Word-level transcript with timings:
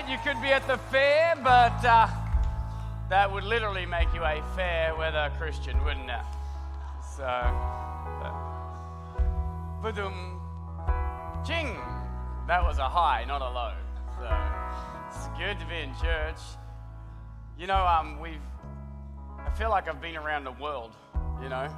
right? 0.00 0.10
You 0.10 0.18
could 0.24 0.40
be 0.40 0.48
at 0.48 0.66
the 0.66 0.78
fair, 0.90 1.34
but 1.42 1.84
uh, 1.84 2.08
that 3.08 3.30
would 3.30 3.44
literally 3.44 3.86
make 3.86 4.12
you 4.14 4.22
a 4.24 4.42
fair 4.56 4.94
weather 4.96 5.30
Christian, 5.38 5.82
wouldn't 5.84 6.10
it? 6.10 6.24
So, 7.16 7.24
uh, 7.24 8.32
boom, 9.82 10.40
ching. 11.46 11.76
That 12.46 12.62
was 12.62 12.78
a 12.78 12.88
high, 12.88 13.24
not 13.26 13.42
a 13.42 13.50
low. 13.50 13.74
So, 14.18 14.28
it's 15.08 15.28
good 15.38 15.58
to 15.60 15.66
be 15.66 15.80
in 15.80 15.94
church. 16.00 16.38
You 17.58 17.66
know, 17.66 17.86
um, 17.86 18.18
we've. 18.20 18.40
I 19.38 19.50
feel 19.56 19.70
like 19.70 19.88
I've 19.88 20.00
been 20.00 20.16
around 20.16 20.44
the 20.44 20.52
world. 20.52 20.94
You 21.42 21.48
know, 21.48 21.68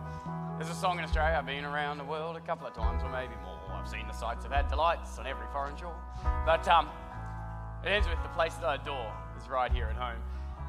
there's 0.58 0.70
a 0.70 0.74
song 0.74 0.98
in 0.98 1.04
Australia. 1.04 1.36
I've 1.38 1.46
been 1.46 1.64
around 1.64 1.98
the 1.98 2.04
world 2.04 2.36
a 2.36 2.40
couple 2.40 2.66
of 2.66 2.74
times, 2.74 3.02
or 3.02 3.10
maybe 3.10 3.34
more. 3.44 3.58
I've 3.72 3.88
seen 3.88 4.06
the 4.06 4.12
sights. 4.12 4.44
I've 4.44 4.52
had 4.52 4.68
delights 4.68 5.18
on 5.18 5.26
every 5.26 5.46
foreign 5.52 5.76
shore. 5.76 5.96
But 6.44 6.66
um, 6.68 6.88
it 7.84 7.88
ends 7.88 8.08
with 8.08 8.22
the 8.22 8.28
place 8.30 8.54
that 8.54 8.64
I 8.64 8.74
adore 8.76 9.12
is 9.40 9.48
right 9.48 9.72
here 9.72 9.86
at 9.86 9.96
home. 9.96 10.20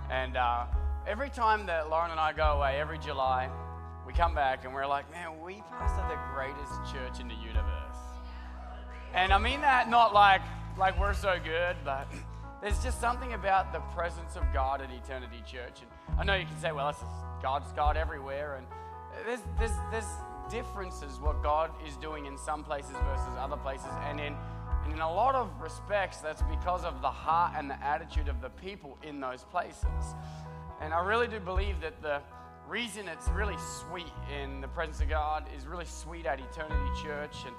And 0.10 0.36
uh, 0.36 0.66
every 1.08 1.30
time 1.30 1.66
that 1.68 1.90
Lauren 1.90 2.12
and 2.12 2.20
I 2.20 2.34
go 2.34 2.44
away, 2.44 2.80
every 2.80 2.98
July, 2.98 3.50
we 4.06 4.14
come 4.14 4.36
back 4.36 4.66
and 4.66 4.74
we're 4.74 4.88
like, 4.88 5.10
man, 5.12 5.40
we 5.42 5.64
pastor 5.70 6.04
the 6.10 6.20
greatest 6.34 6.94
church 6.94 7.20
in 7.20 7.28
the 7.28 7.36
universe. 7.36 7.84
And 9.14 9.32
I 9.32 9.38
mean 9.38 9.62
that 9.62 9.90
not 9.90 10.14
like 10.14 10.42
like 10.78 11.00
we're 11.00 11.14
so 11.14 11.38
good, 11.44 11.76
but 11.86 12.08
there's 12.62 12.82
just 12.84 13.00
something 13.00 13.34
about 13.34 13.72
the 13.72 13.80
presence 13.96 14.36
of 14.36 14.44
God 14.54 14.82
at 14.82 14.90
Eternity 14.92 15.44
Church. 15.46 15.82
And 15.82 16.20
I 16.20 16.24
know 16.24 16.36
you 16.36 16.46
can 16.46 16.60
say, 16.60 16.72
well, 16.72 16.88
that's 16.88 17.04
God's 17.42 17.72
God 17.74 17.96
everywhere, 17.96 18.56
and 18.56 18.66
there's 19.26 19.42
there's 19.60 19.78
there's 19.92 20.10
differences 20.50 21.20
what 21.20 21.44
God 21.44 21.72
is 21.88 21.96
doing 21.98 22.26
in 22.26 22.38
some 22.38 22.64
places 22.64 22.96
versus 23.06 23.34
other 23.38 23.58
places, 23.58 23.88
and 24.06 24.20
in 24.20 24.36
and 24.84 24.94
in 24.94 25.00
a 25.00 25.12
lot 25.12 25.36
of 25.36 25.50
respects, 25.62 26.18
that's 26.18 26.42
because 26.44 26.84
of 26.84 27.02
the 27.02 27.10
heart 27.10 27.54
and 27.58 27.70
the 27.70 27.84
attitude 27.84 28.28
of 28.28 28.42
the 28.42 28.50
people 28.50 28.98
in 29.04 29.20
those 29.20 29.44
places. 29.46 30.16
And 30.82 30.94
I 30.94 31.00
really 31.06 31.28
do 31.28 31.40
believe 31.40 31.80
that 31.82 32.02
the 32.02 32.22
reason 32.68 33.08
it's 33.08 33.28
really 33.30 33.56
sweet 33.58 34.12
in 34.42 34.62
the 34.62 34.68
presence 34.68 35.02
of 35.02 35.10
God 35.10 35.46
is 35.58 35.68
really 35.68 35.86
sweet 35.86 36.26
at 36.26 36.40
Eternity 36.40 37.02
Church, 37.02 37.36
and 37.46 37.56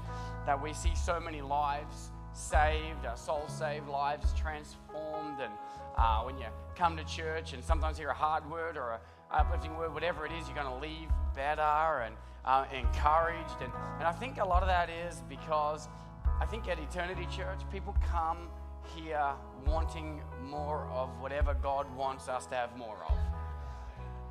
that 0.47 0.61
we 0.61 0.73
see 0.73 0.95
so 0.95 1.19
many 1.21 1.41
lives 1.41 2.11
saved, 2.33 3.07
uh, 3.07 3.15
souls 3.15 3.57
saved, 3.57 3.89
lives 3.89 4.33
transformed. 4.39 5.41
And 5.41 5.53
uh, 5.97 6.23
when 6.23 6.37
you 6.39 6.47
come 6.75 6.97
to 6.97 7.05
church 7.05 7.53
and 7.53 7.63
sometimes 7.63 7.97
hear 7.97 8.11
a 8.11 8.15
hard 8.15 8.49
word 8.51 8.77
or 8.77 8.91
a 8.91 9.01
uplifting 9.31 9.77
word, 9.77 9.95
whatever 9.95 10.27
it 10.27 10.33
is, 10.33 10.47
you're 10.47 10.57
going 10.57 10.67
to 10.67 10.87
leave 10.87 11.09
better 11.35 12.03
and 12.05 12.15
uh, 12.45 12.65
encouraged. 12.73 13.61
And, 13.63 13.73
and 13.99 14.05
I 14.05 14.13
think 14.13 14.39
a 14.39 14.45
lot 14.45 14.63
of 14.63 14.69
that 14.69 14.91
is 14.91 15.23
because 15.29 15.89
I 16.41 16.47
think 16.47 16.69
at 16.69 16.79
Eternity 16.79 17.27
Church, 17.35 17.61
people 17.71 17.95
come 18.11 18.49
here 18.95 19.33
wanting 19.67 20.21
more 20.49 20.87
of 20.93 21.09
whatever 21.21 21.55
God 21.55 21.87
wants 21.97 22.29
us 22.29 22.47
to 22.47 22.55
have 22.55 22.77
more 22.77 22.99
of. 23.09 23.17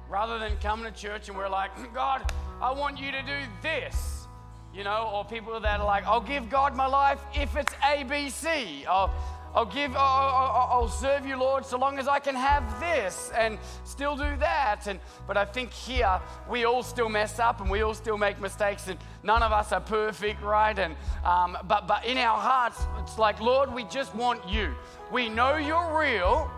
Rather 0.09 0.37
than 0.37 0.57
coming 0.57 0.85
to 0.85 0.91
church 0.91 1.29
and 1.29 1.37
we're 1.37 1.49
like, 1.49 1.71
hmm, 1.71 1.93
God, 1.93 2.31
I 2.61 2.71
want 2.71 2.99
you 2.99 3.11
to 3.11 3.21
do 3.23 3.39
this. 3.61 4.27
You 4.73 4.83
know, 4.83 5.11
or 5.13 5.23
people 5.23 5.59
that 5.59 5.79
are 5.79 5.85
like, 5.85 6.05
I'll 6.05 6.21
give 6.21 6.49
God 6.49 6.75
my 6.75 6.87
life 6.87 7.19
if 7.33 7.55
it's 7.55 7.73
ABC. 7.75 8.85
I'll, 8.87 9.13
I'll 9.55 9.65
give, 9.65 9.95
I'll, 9.95 10.67
I'll, 10.71 10.89
serve 10.89 11.27
you, 11.27 11.37
Lord, 11.37 11.63
so 11.63 11.77
long 11.77 11.99
as 11.99 12.07
I 12.07 12.17
can 12.17 12.33
have 12.33 12.79
this 12.79 13.31
and 13.37 13.59
still 13.83 14.15
do 14.15 14.35
that. 14.37 14.87
And 14.87 14.99
but 15.27 15.37
I 15.37 15.45
think 15.45 15.71
here 15.71 16.19
we 16.49 16.65
all 16.65 16.81
still 16.81 17.07
mess 17.07 17.37
up 17.37 17.61
and 17.61 17.69
we 17.69 17.83
all 17.83 17.93
still 17.93 18.17
make 18.17 18.41
mistakes, 18.41 18.87
and 18.87 18.97
none 19.21 19.43
of 19.43 19.51
us 19.51 19.71
are 19.71 19.79
perfect, 19.79 20.41
right? 20.41 20.77
And 20.77 20.95
um, 21.23 21.55
but 21.67 21.87
but 21.87 22.03
in 22.05 22.17
our 22.17 22.37
hearts, 22.37 22.81
it's 22.99 23.19
like, 23.19 23.39
Lord, 23.39 23.71
we 23.71 23.83
just 23.83 24.15
want 24.15 24.41
you. 24.49 24.73
We 25.11 25.29
know 25.29 25.57
you're 25.57 25.99
real. 25.99 26.49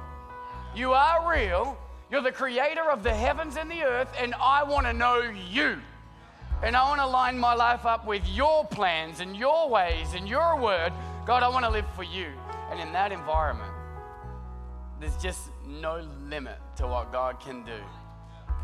You 0.74 0.94
are 0.94 1.30
real. 1.30 1.78
You're 2.10 2.22
the 2.22 2.32
creator 2.32 2.90
of 2.90 3.04
the 3.04 3.14
heavens 3.14 3.58
and 3.58 3.70
the 3.70 3.84
earth, 3.84 4.10
and 4.18 4.34
I 4.36 4.64
want 4.64 4.86
to 4.86 4.94
know 4.94 5.20
you. 5.52 5.82
And 6.64 6.78
I 6.78 6.88
want 6.88 7.02
to 7.02 7.08
line 7.08 7.38
my 7.38 7.54
life 7.54 7.86
up 7.86 8.08
with 8.08 8.26
your 8.30 8.66
plans 8.66 9.20
and 9.20 9.36
your 9.36 9.70
ways 9.70 10.14
and 10.16 10.30
your 10.30 10.58
word. 10.58 10.94
God, 11.26 11.44
I 11.44 11.50
want 11.50 11.66
to 11.66 11.72
live 11.72 11.86
for 11.96 12.04
you. 12.04 12.28
And 12.76 12.90
in 12.90 12.92
that 12.92 13.14
environment, 13.14 13.72
there's 15.00 15.16
just 15.16 15.50
no 15.66 16.06
limit 16.28 16.58
to 16.76 16.86
what 16.86 17.10
God 17.10 17.40
can 17.40 17.64
do 17.64 17.80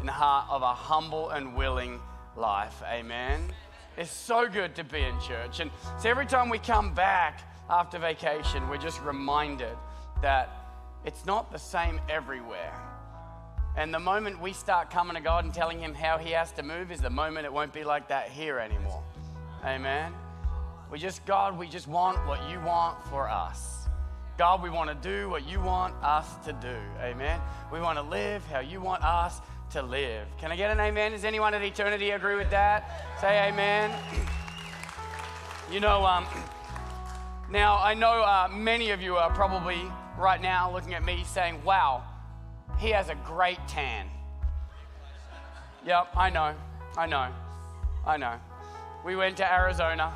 in 0.01 0.05
the 0.05 0.11
heart 0.11 0.47
of 0.49 0.61
a 0.63 0.73
humble 0.73 1.29
and 1.29 1.55
willing 1.55 1.97
life. 2.35 2.83
Amen. 2.91 3.39
It's 3.95 4.11
so 4.11 4.49
good 4.49 4.75
to 4.75 4.83
be 4.83 4.99
in 4.99 5.17
church. 5.21 5.61
And 5.61 5.71
so 5.97 6.09
every 6.09 6.25
time 6.25 6.49
we 6.49 6.59
come 6.59 6.93
back 6.93 7.39
after 7.69 7.99
vacation, 7.99 8.67
we're 8.67 8.75
just 8.75 9.01
reminded 9.01 9.77
that 10.21 10.49
it's 11.05 11.25
not 11.25 11.49
the 11.49 11.59
same 11.59 11.97
everywhere. 12.09 12.77
And 13.77 13.93
the 13.93 13.99
moment 13.99 14.41
we 14.41 14.51
start 14.51 14.89
coming 14.89 15.15
to 15.15 15.21
God 15.21 15.45
and 15.45 15.53
telling 15.53 15.79
Him 15.79 15.93
how 15.93 16.17
He 16.17 16.31
has 16.31 16.51
to 16.53 16.63
move 16.63 16.91
is 16.91 16.99
the 16.99 17.09
moment 17.09 17.45
it 17.45 17.53
won't 17.53 17.71
be 17.71 17.85
like 17.85 18.09
that 18.09 18.27
here 18.27 18.59
anymore. 18.59 19.03
Amen. 19.63 20.11
We 20.91 20.99
just, 20.99 21.25
God, 21.25 21.57
we 21.57 21.69
just 21.69 21.87
want 21.87 22.27
what 22.27 22.49
you 22.49 22.59
want 22.59 23.01
for 23.05 23.29
us. 23.29 23.80
God, 24.41 24.63
we 24.63 24.71
want 24.71 24.89
to 24.89 24.95
do 25.07 25.29
what 25.29 25.47
you 25.47 25.61
want 25.61 25.93
us 26.01 26.25
to 26.45 26.53
do. 26.53 26.75
Amen. 26.99 27.39
We 27.71 27.79
want 27.79 27.99
to 27.99 28.01
live 28.01 28.43
how 28.47 28.59
you 28.59 28.81
want 28.81 29.03
us 29.03 29.39
to 29.69 29.83
live. 29.83 30.25
Can 30.39 30.51
I 30.51 30.55
get 30.55 30.71
an 30.71 30.79
amen? 30.79 31.11
Does 31.11 31.25
anyone 31.25 31.53
at 31.53 31.61
eternity 31.61 32.09
agree 32.09 32.35
with 32.35 32.49
that? 32.49 33.05
Say 33.21 33.47
amen. 33.47 33.91
You 35.71 35.79
know, 35.79 36.03
um, 36.03 36.25
now 37.51 37.77
I 37.77 37.93
know 37.93 38.23
uh, 38.23 38.49
many 38.51 38.89
of 38.89 38.99
you 38.99 39.15
are 39.15 39.29
probably 39.29 39.79
right 40.17 40.41
now 40.41 40.73
looking 40.73 40.95
at 40.95 41.05
me 41.05 41.23
saying, 41.23 41.63
wow, 41.63 42.01
he 42.79 42.89
has 42.89 43.09
a 43.09 43.15
great 43.23 43.59
tan. 43.67 44.07
Yep, 45.85 46.17
I 46.17 46.31
know, 46.31 46.55
I 46.97 47.05
know, 47.05 47.27
I 48.07 48.17
know. 48.17 48.39
We 49.05 49.15
went 49.15 49.37
to 49.37 49.53
Arizona 49.53 50.11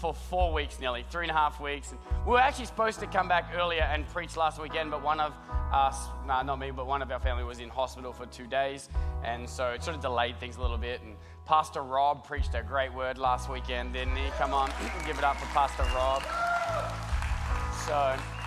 for 0.00 0.14
four 0.14 0.52
weeks 0.52 0.80
nearly, 0.80 1.04
three 1.10 1.24
and 1.24 1.30
a 1.30 1.34
half 1.34 1.60
weeks. 1.60 1.90
And 1.90 2.00
we 2.24 2.32
were 2.32 2.40
actually 2.40 2.64
supposed 2.64 3.00
to 3.00 3.06
come 3.06 3.28
back 3.28 3.52
earlier 3.54 3.82
and 3.82 4.08
preach 4.08 4.36
last 4.36 4.60
weekend, 4.60 4.90
but 4.90 5.02
one 5.02 5.20
of 5.20 5.34
us, 5.72 6.06
nah, 6.26 6.42
not 6.42 6.58
me, 6.58 6.70
but 6.70 6.86
one 6.86 7.02
of 7.02 7.10
our 7.10 7.20
family 7.20 7.44
was 7.44 7.60
in 7.60 7.68
hospital 7.68 8.12
for 8.12 8.24
two 8.26 8.46
days. 8.46 8.88
And 9.22 9.48
so 9.48 9.68
it 9.68 9.84
sort 9.84 9.94
of 9.94 10.02
delayed 10.02 10.40
things 10.40 10.56
a 10.56 10.62
little 10.62 10.78
bit. 10.78 11.02
And 11.02 11.16
Pastor 11.44 11.82
Rob 11.82 12.26
preached 12.26 12.54
a 12.54 12.62
great 12.62 12.92
word 12.94 13.18
last 13.18 13.50
weekend, 13.50 13.92
didn't 13.92 14.16
he? 14.16 14.28
Come 14.38 14.54
on, 14.54 14.70
give 15.06 15.18
it 15.18 15.24
up 15.24 15.36
for 15.36 15.46
Pastor 15.46 15.84
Rob. 15.94 16.22
So 17.86 18.39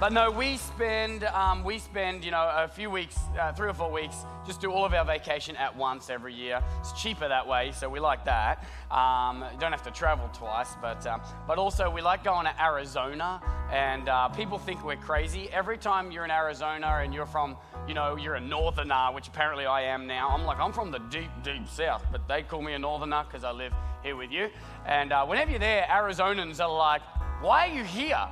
but 0.00 0.14
no, 0.14 0.30
we 0.30 0.56
spend, 0.56 1.24
um, 1.24 1.62
we 1.62 1.78
spend, 1.78 2.24
you 2.24 2.30
know, 2.30 2.50
a 2.54 2.66
few 2.66 2.88
weeks, 2.88 3.18
uh, 3.38 3.52
three 3.52 3.68
or 3.68 3.74
four 3.74 3.92
weeks, 3.92 4.24
just 4.46 4.58
do 4.58 4.72
all 4.72 4.86
of 4.86 4.94
our 4.94 5.04
vacation 5.04 5.54
at 5.56 5.76
once 5.76 6.08
every 6.08 6.32
year. 6.32 6.62
It's 6.78 6.92
cheaper 6.92 7.28
that 7.28 7.46
way, 7.46 7.70
so 7.72 7.86
we 7.86 8.00
like 8.00 8.24
that. 8.24 8.64
Um, 8.90 9.44
don't 9.58 9.72
have 9.72 9.82
to 9.82 9.90
travel 9.90 10.30
twice, 10.32 10.70
but, 10.80 11.06
um, 11.06 11.20
but 11.46 11.58
also 11.58 11.90
we 11.90 12.00
like 12.00 12.24
going 12.24 12.46
to 12.46 12.62
Arizona, 12.62 13.42
and 13.70 14.08
uh, 14.08 14.28
people 14.28 14.58
think 14.58 14.82
we're 14.82 14.96
crazy. 14.96 15.50
Every 15.52 15.76
time 15.76 16.10
you're 16.10 16.24
in 16.24 16.30
Arizona 16.30 16.86
and 17.02 17.12
you're 17.12 17.26
from, 17.26 17.58
you 17.86 17.92
know, 17.92 18.16
you're 18.16 18.36
a 18.36 18.40
northerner, 18.40 19.12
which 19.12 19.28
apparently 19.28 19.66
I 19.66 19.82
am 19.82 20.06
now. 20.06 20.30
I'm 20.30 20.46
like, 20.46 20.58
I'm 20.58 20.72
from 20.72 20.90
the 20.90 21.00
deep, 21.10 21.30
deep 21.44 21.68
south, 21.68 22.06
but 22.10 22.26
they 22.26 22.42
call 22.42 22.62
me 22.62 22.72
a 22.72 22.78
northerner 22.78 23.24
because 23.28 23.44
I 23.44 23.50
live 23.50 23.74
here 24.02 24.16
with 24.16 24.30
you. 24.30 24.48
And 24.86 25.12
uh, 25.12 25.26
whenever 25.26 25.50
you're 25.50 25.60
there, 25.60 25.86
Arizonans 25.90 26.58
are 26.58 26.74
like, 26.74 27.02
why 27.42 27.68
are 27.68 27.74
you 27.74 27.84
here? 27.84 28.26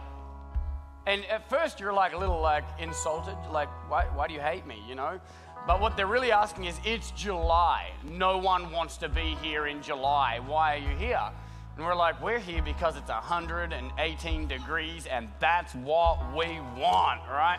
And 1.08 1.25
at 1.31 1.49
first 1.49 1.81
you're 1.81 1.94
like 1.94 2.12
a 2.12 2.19
little 2.19 2.38
like 2.38 2.64
insulted, 2.78 3.34
like, 3.50 3.70
why, 3.88 4.05
why 4.14 4.28
do 4.28 4.34
you 4.34 4.40
hate 4.40 4.66
me, 4.66 4.82
you 4.87 4.94
know? 4.94 5.19
But 5.66 5.81
what 5.81 5.96
they're 5.96 6.06
really 6.06 6.31
asking 6.31 6.66
is, 6.66 6.78
it's 6.84 7.12
July. 7.12 7.93
No 8.05 8.37
one 8.37 8.70
wants 8.70 8.99
to 8.99 9.08
be 9.08 9.34
here 9.43 9.69
in 9.69 9.82
July. 9.82 10.38
Why 10.46 10.75
are 10.75 10.78
you 10.78 10.94
here? 10.99 11.31
And 11.76 11.87
we're 11.87 11.94
like, 11.94 12.20
we're 12.22 12.38
here 12.38 12.60
because 12.60 12.99
it's 12.99 13.08
118 13.08 14.49
degrees 14.49 15.06
and 15.06 15.28
that's 15.40 15.75
what 15.76 16.19
we 16.37 16.60
want, 16.76 17.22
right? 17.31 17.58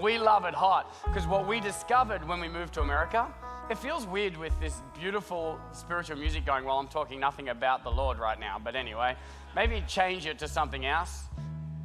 we 0.00 0.16
love 0.16 0.46
it 0.46 0.54
hot. 0.54 0.94
Because 1.04 1.26
what 1.26 1.46
we 1.46 1.60
discovered 1.60 2.26
when 2.26 2.40
we 2.40 2.48
moved 2.48 2.72
to 2.74 2.80
America, 2.80 3.28
it 3.68 3.76
feels 3.76 4.06
weird 4.06 4.38
with 4.38 4.58
this 4.60 4.80
beautiful 4.98 5.60
spiritual 5.72 6.16
music 6.16 6.46
going 6.46 6.64
while 6.64 6.78
I'm 6.78 6.88
talking 6.88 7.20
nothing 7.20 7.50
about 7.50 7.84
the 7.84 7.90
Lord 7.90 8.18
right 8.18 8.40
now. 8.40 8.58
But 8.62 8.76
anyway, 8.76 9.14
maybe 9.54 9.84
change 9.86 10.24
it 10.24 10.38
to 10.38 10.48
something 10.48 10.86
else. 10.86 11.24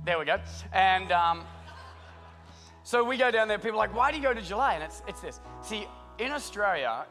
There 0.08 0.18
we 0.18 0.24
go. 0.24 0.40
And 0.72 1.12
um, 1.12 1.44
so 2.84 3.04
we 3.04 3.18
go 3.18 3.30
down 3.30 3.50
there. 3.50 3.58
People 3.58 3.72
are 3.72 3.86
like, 3.88 3.94
why 3.94 4.10
do 4.10 4.16
you 4.16 4.24
go 4.24 4.34
to 4.34 4.42
July? 4.42 4.76
And 4.76 4.82
it's, 4.82 5.04
it's 5.06 5.20
this. 5.20 5.42
See, 5.62 5.86
in 6.18 6.32
Australia, 6.32 7.06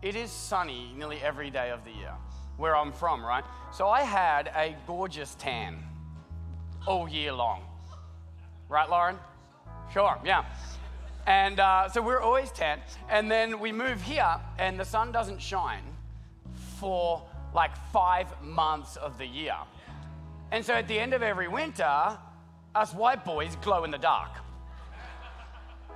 it 0.00 0.16
is 0.16 0.30
sunny 0.30 0.94
nearly 0.96 1.18
every 1.18 1.50
day 1.50 1.68
of 1.68 1.84
the 1.84 1.90
year 1.90 2.14
where 2.56 2.74
I'm 2.74 2.90
from, 2.90 3.22
right? 3.22 3.44
So 3.70 3.88
I 3.88 4.00
had 4.00 4.48
a 4.56 4.74
gorgeous 4.86 5.34
tan 5.34 5.76
all 6.86 7.06
year 7.06 7.34
long. 7.34 7.60
Right, 8.70 8.88
Lauren? 8.88 9.18
Sure, 9.92 10.18
yeah. 10.24 10.46
And 11.26 11.60
uh, 11.60 11.90
so 11.90 12.00
we're 12.00 12.22
always 12.22 12.50
tan. 12.50 12.80
And 13.10 13.30
then 13.30 13.60
we 13.60 13.72
move 13.72 14.00
here, 14.00 14.40
and 14.58 14.80
the 14.80 14.86
sun 14.86 15.12
doesn't 15.12 15.42
shine 15.42 15.84
for 16.80 17.22
like 17.54 17.76
five 17.92 18.28
months 18.40 18.96
of 18.96 19.18
the 19.18 19.26
year. 19.26 19.56
And 20.52 20.64
so 20.64 20.74
at 20.74 20.88
the 20.88 20.98
end 20.98 21.12
of 21.12 21.22
every 21.22 21.48
winter, 21.48 22.18
us 22.74 22.94
white 22.94 23.24
boys 23.24 23.56
glow 23.62 23.84
in 23.84 23.90
the 23.90 23.98
dark. 23.98 24.30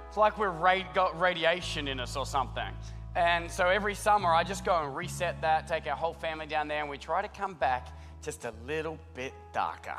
It's 0.08 0.16
like 0.16 0.38
we're 0.38 0.50
rad- 0.50 0.92
got 0.92 1.18
radiation 1.20 1.86
in 1.86 2.00
us 2.00 2.16
or 2.16 2.26
something. 2.26 2.74
And 3.14 3.50
so 3.50 3.68
every 3.68 3.94
summer, 3.94 4.32
I 4.32 4.44
just 4.44 4.64
go 4.64 4.84
and 4.84 4.94
reset 4.94 5.40
that, 5.42 5.68
take 5.68 5.86
our 5.86 5.96
whole 5.96 6.14
family 6.14 6.46
down 6.46 6.68
there, 6.68 6.80
and 6.80 6.90
we 6.90 6.98
try 6.98 7.22
to 7.22 7.28
come 7.28 7.54
back 7.54 7.88
just 8.22 8.44
a 8.44 8.52
little 8.66 8.98
bit 9.14 9.32
darker. 9.52 9.96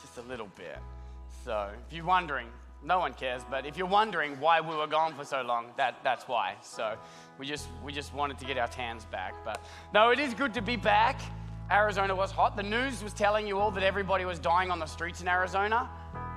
Just 0.00 0.18
a 0.18 0.22
little 0.22 0.48
bit. 0.56 0.78
So 1.44 1.70
if 1.86 1.94
you're 1.94 2.04
wondering, 2.04 2.48
no 2.84 2.98
one 2.98 3.14
cares, 3.14 3.42
but 3.50 3.66
if 3.66 3.76
you're 3.76 3.86
wondering 3.86 4.38
why 4.40 4.60
we 4.60 4.74
were 4.74 4.86
gone 4.86 5.14
for 5.14 5.24
so 5.24 5.42
long, 5.42 5.66
that, 5.76 5.96
that's 6.02 6.28
why. 6.28 6.56
So 6.62 6.96
we 7.38 7.46
just, 7.46 7.68
we 7.84 7.92
just 7.92 8.12
wanted 8.12 8.38
to 8.38 8.44
get 8.44 8.58
our 8.58 8.68
tans 8.68 9.04
back. 9.06 9.34
But 9.44 9.62
no, 9.94 10.10
it 10.10 10.18
is 10.18 10.34
good 10.34 10.54
to 10.54 10.62
be 10.62 10.76
back. 10.76 11.20
Arizona 11.72 12.14
was 12.14 12.30
hot. 12.30 12.54
The 12.54 12.62
news 12.62 13.02
was 13.02 13.14
telling 13.14 13.46
you 13.46 13.58
all 13.58 13.70
that 13.70 13.82
everybody 13.82 14.26
was 14.26 14.38
dying 14.38 14.70
on 14.70 14.78
the 14.78 14.84
streets 14.84 15.22
in 15.22 15.28
Arizona. 15.28 15.88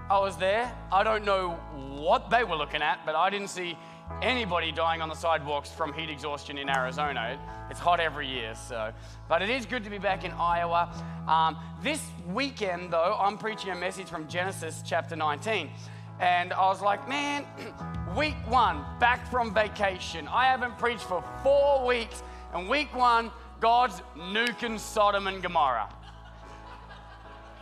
I 0.09 0.17
was 0.17 0.37
there. 0.37 0.73
I 0.93 1.03
don't 1.03 1.25
know 1.25 1.59
what 1.97 2.29
they 2.29 2.45
were 2.45 2.55
looking 2.55 2.81
at, 2.81 3.05
but 3.05 3.15
I 3.15 3.29
didn't 3.29 3.49
see 3.49 3.77
anybody 4.21 4.71
dying 4.71 5.01
on 5.01 5.09
the 5.09 5.15
sidewalks 5.15 5.69
from 5.71 5.91
heat 5.91 6.09
exhaustion 6.09 6.57
in 6.57 6.69
Arizona. 6.69 7.37
It's 7.69 7.81
hot 7.81 7.99
every 7.99 8.29
year, 8.29 8.55
so. 8.55 8.93
But 9.27 9.41
it 9.41 9.49
is 9.49 9.65
good 9.65 9.83
to 9.83 9.89
be 9.89 9.97
back 9.97 10.23
in 10.23 10.31
Iowa. 10.31 10.89
Um, 11.27 11.57
this 11.83 12.01
weekend, 12.31 12.93
though, 12.93 13.17
I'm 13.19 13.37
preaching 13.37 13.71
a 13.71 13.75
message 13.75 14.07
from 14.07 14.29
Genesis 14.29 14.83
chapter 14.85 15.17
19. 15.17 15.69
And 16.21 16.53
I 16.53 16.67
was 16.67 16.81
like, 16.81 17.09
man, 17.09 17.43
week 18.15 18.37
one, 18.47 18.85
back 19.01 19.29
from 19.29 19.53
vacation. 19.53 20.29
I 20.29 20.45
haven't 20.45 20.77
preached 20.77 21.03
for 21.03 21.21
four 21.43 21.85
weeks. 21.85 22.23
And 22.53 22.69
week 22.69 22.95
one, 22.95 23.31
God's 23.65 23.99
nuking 24.15 24.79
Sodom 24.79 25.25
and 25.25 25.41
Gomorrah. 25.41 25.89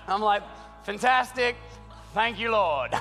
I'm 0.05 0.19
like, 0.19 0.43
fantastic. 0.83 1.55
Thank 2.13 2.37
you, 2.37 2.51
Lord. 2.51 2.91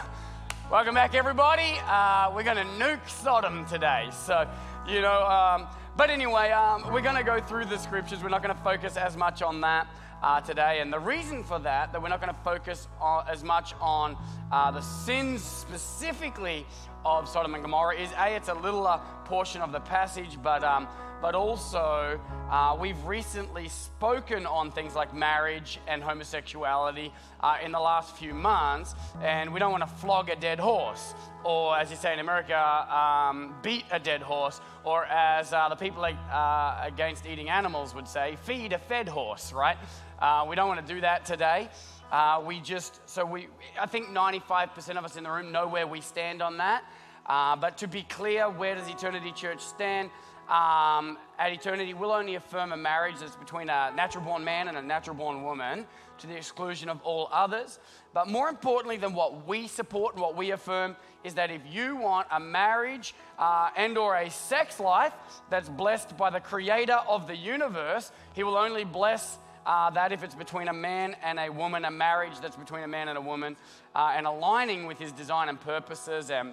Welcome 0.71 0.95
back, 0.95 1.13
everybody. 1.13 1.81
Uh, 1.89 2.31
we're 2.33 2.45
going 2.45 2.59
to 2.59 2.73
nuke 2.79 3.09
Sodom 3.09 3.67
today. 3.67 4.09
So, 4.13 4.49
you 4.87 5.01
know, 5.01 5.21
um, 5.25 5.67
but 5.97 6.11
anyway, 6.11 6.53
um, 6.53 6.93
we're 6.93 7.03
going 7.03 7.17
to 7.17 7.25
go 7.25 7.41
through 7.41 7.65
the 7.65 7.77
scriptures. 7.77 8.23
We're 8.23 8.29
not 8.29 8.41
going 8.41 8.55
to 8.55 8.63
focus 8.63 8.97
as 8.97 9.17
much 9.17 9.43
on 9.43 9.61
that 9.63 9.89
uh, 10.23 10.41
today. 10.41 10.79
And 10.79 10.93
the 10.93 11.01
reason 11.01 11.43
for 11.43 11.59
that, 11.59 11.91
that 11.91 12.01
we're 12.01 12.09
not 12.09 12.21
going 12.21 12.33
to 12.33 12.41
focus 12.45 12.87
on, 13.01 13.27
as 13.27 13.43
much 13.43 13.75
on 13.81 14.17
uh, 14.53 14.71
the 14.71 14.81
sins 14.81 15.43
specifically 15.43 16.65
of 17.05 17.29
Sodom 17.29 17.55
and 17.55 17.65
Gomorrah, 17.65 17.97
is 17.97 18.11
A, 18.17 18.37
it's 18.37 18.49
a 18.49 18.55
little 18.55 18.87
portion 19.25 19.61
of 19.61 19.73
the 19.73 19.81
passage, 19.81 20.39
but. 20.41 20.63
Um, 20.63 20.87
but 21.23 21.37
also 21.37 22.21
uh, 22.51 22.77
we've 22.79 23.03
recently 23.05 23.69
spoken 23.69 24.45
on 24.45 24.73
things 24.73 24.97
like 24.97 25.15
marriage 25.15 25.79
and 25.87 26.03
homosexuality 26.03 27.13
uh, 27.41 27.57
in 27.65 27.71
the 27.71 27.79
last 27.79 28.17
few 28.17 28.35
months, 28.35 28.97
and 29.23 29.51
we 29.55 29.61
don't 29.61 29.71
want 29.71 29.85
to 29.85 29.89
flog 29.89 30.29
a 30.29 30.37
dead 30.37 30.59
horse, 30.59 31.15
or 31.45 31.79
as 31.79 31.91
you 31.93 31.97
say 31.97 32.13
in 32.13 32.19
America, 32.19 32.59
um, 32.93 33.55
beat 33.63 33.85
a 33.93 34.01
dead 34.01 34.21
horse, 34.21 34.61
or 34.85 35.05
as 35.05 35.53
uh, 35.53 35.69
the 35.69 35.77
people 35.77 36.05
uh, 36.05 36.81
against 36.83 37.25
eating 37.25 37.49
animals 37.49 37.95
would 37.95 38.09
say, 38.09 38.37
feed 38.43 38.73
a 38.73 38.79
fed 38.79 39.09
horse, 39.09 39.53
right? 39.53 39.77
Uh, 40.19 40.45
we 40.49 40.57
don't 40.57 40.69
want 40.69 40.85
to 40.85 40.95
do 40.95 41.01
that 41.01 41.25
today. 41.25 41.69
Uh, 42.11 42.43
we 42.45 42.59
just, 42.59 43.01
so 43.09 43.25
we, 43.25 43.47
I 43.81 43.87
think 43.87 44.09
95% 44.09 44.99
of 44.99 45.05
us 45.05 45.17
in 45.17 45.23
the 45.23 45.31
room 45.31 45.53
know 45.53 45.69
where 45.69 45.87
we 45.87 46.01
stand 46.01 46.43
on 46.43 46.57
that. 46.59 46.83
but 47.27 47.79
to 47.79 47.87
be 47.87 48.03
clear, 48.03 48.51
where 48.51 48.75
does 48.75 48.89
Eternity 48.89 49.31
Church 49.33 49.61
stand? 49.61 50.11
Um, 50.53 51.17
at 51.39 51.51
eternity 51.51 51.95
will 51.95 52.13
only 52.13 52.35
affirm 52.35 52.73
a 52.73 52.77
marriage 52.77 53.19
that's 53.19 53.37
between 53.37 53.71
a 53.71 53.91
natural 53.97 54.23
born 54.23 54.45
man 54.45 54.69
and 54.69 54.77
a 54.77 54.83
natural 54.83 55.17
born 55.17 55.43
woman 55.43 55.87
to 56.19 56.27
the 56.27 56.37
exclusion 56.37 56.91
of 56.91 57.01
all 57.03 57.31
others. 57.33 57.79
But 58.13 58.29
more 58.29 58.51
importantly 58.51 58.99
than 58.99 59.15
what 59.15 59.49
we 59.49 59.67
support 59.67 60.13
and 60.13 60.23
what 60.23 60.37
we 60.37 60.51
affirm 60.51 60.95
is 61.25 61.35
that 61.35 61.51
if 61.51 61.63
you 61.71 61.97
want 61.97 62.27
a 62.31 62.39
marriage 62.39 63.15
uh, 63.39 63.71
and 63.79 63.97
or 63.97 64.15
a 64.17 64.29
sex 64.29 64.79
life 64.79 65.15
that's 65.49 65.71
blessed 65.71 66.19
by 66.19 66.29
the 66.29 66.41
creator 66.41 67.01
of 67.09 67.27
the 67.27 67.37
universe, 67.37 68.13
he 68.35 68.45
will 68.45 68.59
only 68.59 68.85
bless 68.85 69.39
uh, 69.65 69.89
that 69.91 70.13
if 70.13 70.23
it's 70.23 70.35
between 70.35 70.69
a 70.69 70.73
man 70.73 71.17
and 71.23 71.39
a 71.39 71.49
woman, 71.49 71.87
a 71.87 71.91
marriage 71.91 72.39
that's 72.43 72.57
between 72.57 72.83
a 72.83 72.89
man 72.89 73.09
and 73.09 73.17
a 73.17 73.23
woman, 73.23 73.57
uh, 73.95 74.13
and 74.15 74.27
aligning 74.27 74.87
with 74.87 74.99
his 74.99 75.13
design 75.13 75.49
and 75.49 75.59
purposes 75.61 76.31
and 76.31 76.53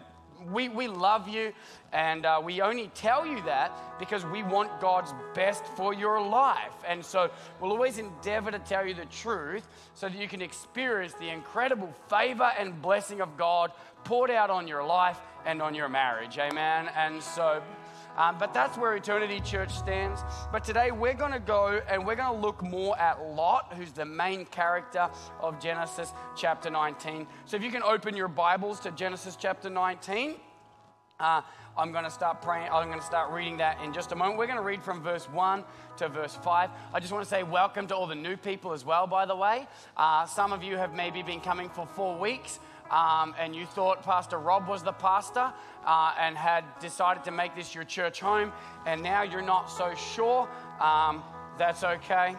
we, 0.51 0.69
we 0.69 0.87
love 0.87 1.27
you, 1.27 1.53
and 1.91 2.25
uh, 2.25 2.41
we 2.43 2.61
only 2.61 2.89
tell 2.95 3.25
you 3.25 3.41
that 3.43 3.99
because 3.99 4.25
we 4.25 4.43
want 4.43 4.79
God's 4.79 5.13
best 5.33 5.65
for 5.75 5.93
your 5.93 6.21
life. 6.21 6.73
And 6.87 7.03
so 7.03 7.29
we'll 7.59 7.71
always 7.71 7.97
endeavor 7.97 8.51
to 8.51 8.59
tell 8.59 8.85
you 8.85 8.93
the 8.93 9.05
truth 9.05 9.67
so 9.93 10.07
that 10.07 10.17
you 10.17 10.27
can 10.27 10.41
experience 10.41 11.13
the 11.13 11.29
incredible 11.29 11.93
favor 12.09 12.51
and 12.57 12.81
blessing 12.81 13.21
of 13.21 13.37
God 13.37 13.71
poured 14.03 14.31
out 14.31 14.49
on 14.49 14.67
your 14.67 14.85
life 14.85 15.19
and 15.45 15.61
on 15.61 15.75
your 15.75 15.89
marriage. 15.89 16.37
Amen. 16.37 16.89
And 16.95 17.21
so. 17.21 17.61
Um, 18.19 18.35
but 18.37 18.53
that's 18.53 18.77
where 18.77 18.93
Eternity 18.97 19.39
Church 19.39 19.73
stands. 19.73 20.21
But 20.51 20.65
today 20.65 20.91
we're 20.91 21.13
going 21.13 21.31
to 21.31 21.39
go 21.39 21.79
and 21.89 22.05
we're 22.05 22.17
going 22.17 22.35
to 22.35 22.41
look 22.41 22.61
more 22.61 22.99
at 22.99 23.23
Lot, 23.33 23.73
who's 23.77 23.93
the 23.93 24.03
main 24.03 24.45
character 24.45 25.09
of 25.39 25.57
Genesis 25.61 26.11
chapter 26.35 26.69
19. 26.69 27.25
So 27.45 27.55
if 27.55 27.63
you 27.63 27.71
can 27.71 27.81
open 27.81 28.17
your 28.17 28.27
Bibles 28.27 28.81
to 28.81 28.91
Genesis 28.91 29.37
chapter 29.39 29.69
19. 29.69 30.35
Uh, 31.17 31.41
I'm 31.77 31.93
going 31.93 32.03
to 32.03 32.11
start 32.11 32.41
praying. 32.41 32.69
I'm 32.71 32.87
going 32.87 32.99
to 32.99 33.05
start 33.05 33.31
reading 33.31 33.57
that 33.57 33.81
in 33.81 33.93
just 33.93 34.11
a 34.11 34.15
moment. 34.15 34.37
We're 34.37 34.47
going 34.47 34.57
to 34.57 34.63
read 34.63 34.83
from 34.83 35.01
verse 35.01 35.29
1 35.29 35.63
to 35.97 36.09
verse 36.09 36.37
5. 36.43 36.69
I 36.93 36.99
just 36.99 37.13
want 37.13 37.23
to 37.23 37.29
say 37.29 37.43
welcome 37.43 37.87
to 37.87 37.95
all 37.95 38.07
the 38.07 38.15
new 38.15 38.35
people 38.35 38.73
as 38.73 38.83
well, 38.83 39.07
by 39.07 39.25
the 39.25 39.35
way. 39.35 39.65
Uh, 39.95 40.25
some 40.25 40.51
of 40.51 40.61
you 40.61 40.75
have 40.75 40.93
maybe 40.93 41.23
been 41.23 41.39
coming 41.39 41.69
for 41.69 41.85
four 41.85 42.17
weeks 42.17 42.59
um, 42.91 43.35
and 43.39 43.55
you 43.55 43.65
thought 43.65 44.03
Pastor 44.03 44.37
Rob 44.37 44.67
was 44.67 44.83
the 44.83 44.91
pastor 44.91 45.53
uh, 45.85 46.13
and 46.19 46.37
had 46.37 46.63
decided 46.79 47.23
to 47.25 47.31
make 47.31 47.55
this 47.55 47.73
your 47.75 47.83
church 47.83 48.19
home, 48.19 48.51
and 48.85 49.01
now 49.01 49.23
you're 49.23 49.41
not 49.41 49.69
so 49.69 49.93
sure, 49.95 50.49
um, 50.81 51.23
that's 51.57 51.83
okay. 51.83 52.35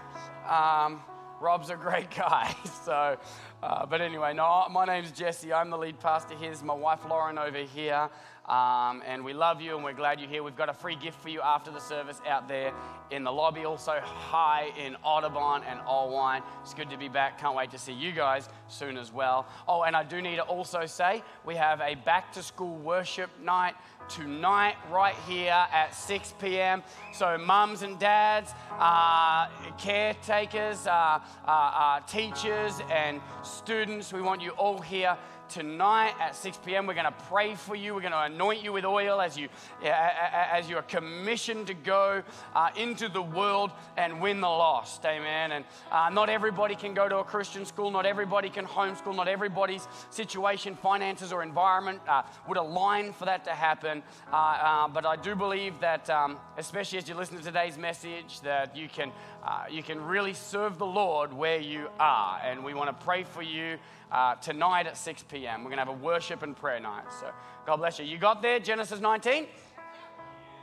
Um, 0.49 1.03
Rob's 1.41 1.71
a 1.71 1.77
great 1.77 2.11
guy. 2.17 2.55
So, 2.85 3.17
uh, 3.63 3.87
but 3.87 4.01
anyway, 4.01 4.35
no, 4.35 4.67
my 4.71 4.85
name's 4.85 5.13
Jesse. 5.13 5.53
I'm 5.53 5.71
the 5.71 5.79
lead 5.79 5.99
pastor. 6.01 6.35
Here's 6.35 6.63
my 6.63 6.75
wife 6.75 7.01
Lauren 7.09 7.39
over 7.39 7.59
here. 7.59 8.09
Um, 8.51 9.05
and 9.07 9.25
we 9.25 9.33
love 9.33 9.61
you 9.61 9.77
and 9.77 9.85
we're 9.85 9.93
glad 9.93 10.19
you're 10.19 10.29
here. 10.29 10.43
We've 10.43 10.57
got 10.57 10.69
a 10.69 10.75
free 10.75 10.97
gift 10.97 11.23
for 11.23 11.29
you 11.29 11.41
after 11.41 11.71
the 11.71 11.79
service 11.79 12.21
out 12.27 12.49
there 12.49 12.73
in 13.13 13.23
the 13.23 13.31
lobby. 13.31 13.65
Also, 13.65 14.01
hi 14.03 14.73
in 14.77 14.97
Audubon 15.05 15.63
and 15.69 15.79
Wine. 15.87 16.43
It's 16.63 16.75
good 16.75 16.91
to 16.91 16.99
be 16.99 17.09
back. 17.09 17.41
Can't 17.41 17.55
wait 17.55 17.71
to 17.71 17.79
see 17.79 17.93
you 17.93 18.11
guys 18.11 18.49
soon 18.67 18.97
as 18.97 19.13
well. 19.13 19.47
Oh, 19.69 19.85
and 19.85 19.95
I 19.95 20.03
do 20.03 20.21
need 20.21 20.37
to 20.37 20.43
also 20.43 20.85
say 20.87 21.23
we 21.47 21.55
have 21.55 21.81
a 21.81 21.95
back 21.95 22.33
to 22.33 22.43
school 22.43 22.77
worship 22.79 23.31
night 23.41 23.77
tonight, 24.09 24.75
right 24.91 25.15
here 25.29 25.53
at 25.73 25.95
6 25.95 26.35
p.m. 26.41 26.83
So, 27.13 27.39
mums 27.39 27.83
and 27.83 27.97
dads, 27.99 28.53
uh, 28.79 29.47
caretakers, 29.79 30.89
uh, 30.89 31.21
uh, 31.47 31.51
uh, 31.51 32.01
teachers, 32.01 32.81
and 32.91 33.21
students, 33.45 34.13
we 34.13 34.21
want 34.21 34.43
you 34.43 34.51
all 34.51 34.81
here 34.81 35.17
tonight 35.51 36.15
at 36.21 36.37
6 36.37 36.59
p.m. 36.65 36.87
We're 36.87 36.95
going 36.95 37.05
to 37.05 37.25
pray 37.29 37.57
for 37.57 37.75
you. 37.75 37.95
We're 37.95 38.01
going 38.01 38.13
to 38.13 38.23
anoint 38.23 38.63
you 38.63 38.73
with 38.73 38.85
oil 38.85 39.21
as 39.21 39.37
you, 39.37 39.49
as 39.83 40.71
you 40.71 40.77
are 40.77 40.83
commissioned 40.83 41.67
to 41.67 41.75
go 41.75 42.23
uh, 42.55 42.69
into 42.77 43.09
the 43.09 43.21
world 43.21 43.73
and 43.97 44.21
win 44.21 44.41
the 44.41 44.49
lost. 44.49 45.05
Amen. 45.05 45.53
And 45.53 45.65
uh, 45.91 46.09
not 46.11 46.31
everybody 46.31 46.77
can 46.77 46.95
go 46.95 47.09
to 47.09 47.19
a 47.19 47.25
Christian 47.25 47.67
school. 47.67 47.91
Not 47.91 48.07
everybody 48.07 48.49
can 48.49 48.65
homeschool. 48.65 49.15
Not 49.15 49.27
everybody's 49.27 49.87
situation, 50.11 50.77
finances, 50.77 51.33
or 51.33 51.43
environment 51.43 52.01
uh, 52.09 52.23
would 52.49 52.57
align 52.57 53.13
for 53.13 53.25
that 53.25 53.45
to 53.45 53.51
happen. 53.51 54.03
Uh, 54.33 54.37
uh, 54.37 54.89
but 54.89 55.05
I 55.05 55.17
do 55.17 55.35
believe 55.35 55.81
that, 55.81 56.09
um, 56.09 56.39
especially 56.59 56.99
as 56.99 57.09
you 57.09 57.17
listen 57.17 57.37
to 57.37 57.43
today's 57.43 57.77
message, 57.77 58.41
that 58.43 58.77
you 58.77 58.89
can, 58.89 59.11
uh, 59.45 59.65
you 59.69 59.83
can 59.83 60.01
really 60.05 60.35
serve 60.35 60.79
the 60.79 60.87
Lord 60.87 61.33
where 61.33 61.59
you 61.59 61.89
are. 61.99 62.41
And 62.45 62.65
we 62.65 62.73
want 62.75 62.89
to 62.89 63.05
pray 63.05 63.25
for 63.25 63.43
you 63.43 63.79
uh, 64.11 64.35
tonight 64.37 64.87
at 64.87 64.97
6 64.97 65.25
p.m. 65.25 65.61
We're 65.61 65.71
going 65.71 65.79
to 65.79 65.85
have 65.85 66.01
a 66.01 66.05
worship 66.05 66.43
and 66.43 66.57
prayer 66.57 66.81
night. 66.81 67.05
So 67.21 67.31
God 67.67 67.77
bless 67.77 67.99
you. 67.99 68.05
You 68.05 68.19
got 68.19 68.43
there, 68.43 68.59
Genesis 68.59 69.01
19? 69.01 69.47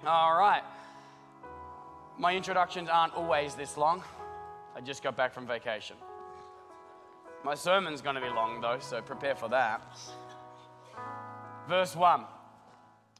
All 0.05 0.37
right. 0.37 0.63
My 2.17 2.35
introductions 2.35 2.89
aren't 2.89 3.13
always 3.13 3.55
this 3.55 3.77
long. 3.77 4.03
I 4.75 4.81
just 4.81 5.03
got 5.03 5.15
back 5.15 5.33
from 5.33 5.47
vacation. 5.47 5.95
My 7.43 7.55
sermon's 7.55 8.01
going 8.01 8.15
to 8.15 8.21
be 8.21 8.29
long, 8.29 8.61
though, 8.61 8.79
so 8.79 9.01
prepare 9.01 9.35
for 9.35 9.49
that. 9.49 9.81
Verse 11.67 11.95
1. 11.95 12.23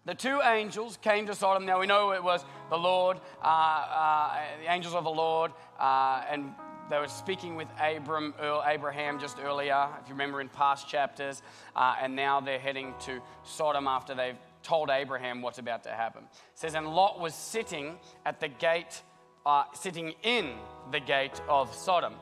The 0.05 0.15
two 0.15 0.39
angels 0.41 0.98
came 1.01 1.25
to 1.27 1.36
Sodom. 1.36 1.65
Now 1.65 1.79
we 1.79 1.86
know 1.86 2.12
it 2.13 2.24
was 2.24 2.46
the 2.69 2.77
Lord, 2.77 3.19
uh, 3.43 3.46
uh, 3.46 4.39
the 4.62 4.72
angels 4.72 4.96
of 4.96 5.03
the 5.03 5.10
Lord, 5.10 5.51
uh, 5.77 6.24
and 6.29 6.53
they 6.89 6.98
were 6.98 7.08
speaking 7.08 7.56
with 7.56 7.67
Abram, 7.82 8.34
Abraham 8.65 9.20
just 9.20 9.38
earlier, 9.44 9.88
if 10.01 10.08
you 10.08 10.13
remember 10.13 10.39
in 10.39 10.50
past 10.50 10.88
chapters, 10.88 11.41
uh, 11.75 11.96
and 12.01 12.15
now 12.15 12.39
they're 12.39 12.60
heading 12.60 12.94
to 13.01 13.22
Sodom 13.44 13.88
after 13.88 14.15
they've 14.15 14.38
told 14.63 14.89
Abraham 14.89 15.41
what's 15.41 15.60
about 15.60 15.84
to 15.84 15.89
happen. 15.89 16.24
It 16.24 16.60
says, 16.60 16.75
and 16.75 16.88
Lot 16.88 17.20
was 17.20 17.34
sitting 17.36 17.98
at 18.25 18.39
the 18.39 18.48
gate, 18.48 19.01
uh, 19.46 19.63
sitting 19.74 20.13
in 20.24 20.53
the 20.91 21.00
gate 21.00 21.41
of 21.50 21.74
Sodom. 21.74 22.13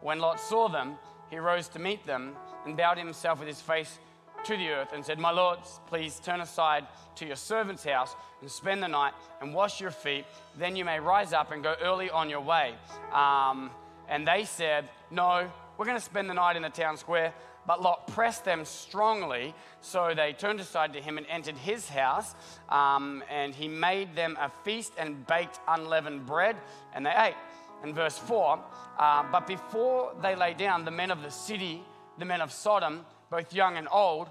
When 0.00 0.18
Lot 0.18 0.40
saw 0.40 0.68
them, 0.68 0.96
he 1.30 1.38
rose 1.38 1.68
to 1.68 1.78
meet 1.78 2.04
them 2.04 2.34
and 2.64 2.76
bowed 2.76 2.98
himself 2.98 3.38
with 3.38 3.48
his 3.48 3.60
face 3.60 3.98
to 4.44 4.56
the 4.56 4.68
earth 4.70 4.92
and 4.92 5.04
said, 5.04 5.18
My 5.18 5.30
lords, 5.30 5.80
please 5.86 6.20
turn 6.20 6.40
aside 6.40 6.86
to 7.16 7.26
your 7.26 7.36
servant's 7.36 7.84
house 7.84 8.14
and 8.40 8.50
spend 8.50 8.82
the 8.82 8.88
night 8.88 9.14
and 9.40 9.54
wash 9.54 9.80
your 9.80 9.90
feet. 9.90 10.24
Then 10.58 10.76
you 10.76 10.84
may 10.84 10.98
rise 10.98 11.32
up 11.32 11.52
and 11.52 11.62
go 11.62 11.74
early 11.80 12.10
on 12.10 12.28
your 12.28 12.40
way. 12.40 12.74
Um, 13.12 13.70
and 14.12 14.28
they 14.28 14.44
said, 14.44 14.90
No, 15.10 15.50
we're 15.78 15.86
going 15.86 15.96
to 15.96 16.04
spend 16.04 16.28
the 16.28 16.34
night 16.34 16.54
in 16.56 16.62
the 16.62 16.68
town 16.68 16.98
square. 16.98 17.32
But 17.66 17.80
Lot 17.80 18.08
pressed 18.08 18.44
them 18.44 18.64
strongly, 18.64 19.54
so 19.80 20.12
they 20.14 20.32
turned 20.32 20.60
aside 20.60 20.92
to 20.94 21.00
him 21.00 21.16
and 21.16 21.26
entered 21.28 21.56
his 21.56 21.88
house. 21.88 22.34
Um, 22.68 23.22
and 23.30 23.54
he 23.54 23.68
made 23.68 24.14
them 24.14 24.36
a 24.38 24.50
feast 24.64 24.92
and 24.98 25.26
baked 25.26 25.60
unleavened 25.66 26.26
bread, 26.26 26.56
and 26.92 27.06
they 27.06 27.14
ate. 27.16 27.36
And 27.82 27.94
verse 27.94 28.18
4 28.18 28.60
uh, 28.98 29.24
But 29.32 29.46
before 29.46 30.12
they 30.20 30.34
lay 30.34 30.54
down, 30.54 30.84
the 30.84 30.90
men 30.90 31.10
of 31.10 31.22
the 31.22 31.30
city, 31.30 31.82
the 32.18 32.24
men 32.26 32.42
of 32.42 32.52
Sodom, 32.52 33.06
both 33.30 33.54
young 33.54 33.76
and 33.76 33.88
old, 33.90 34.28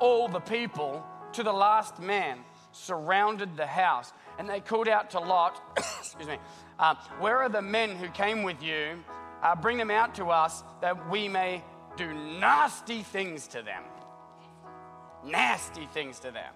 all 0.00 0.28
the 0.28 0.40
people, 0.40 1.04
to 1.32 1.42
the 1.42 1.52
last 1.52 2.00
man, 2.00 2.38
surrounded 2.72 3.56
the 3.56 3.66
house. 3.66 4.12
And 4.38 4.48
they 4.48 4.60
called 4.60 4.88
out 4.88 5.10
to 5.10 5.20
Lot, 5.20 5.60
excuse 5.76 6.28
me, 6.28 6.38
uh, 6.78 6.94
Where 7.18 7.38
are 7.38 7.48
the 7.48 7.62
men 7.62 7.96
who 7.96 8.08
came 8.08 8.42
with 8.42 8.62
you? 8.62 9.02
Uh, 9.42 9.54
bring 9.54 9.76
them 9.76 9.90
out 9.90 10.14
to 10.16 10.26
us 10.26 10.64
that 10.80 11.10
we 11.10 11.28
may 11.28 11.62
do 11.96 12.12
nasty 12.12 13.02
things 13.02 13.46
to 13.48 13.62
them. 13.62 13.82
Nasty 15.24 15.86
things 15.86 16.18
to 16.20 16.30
them. 16.30 16.52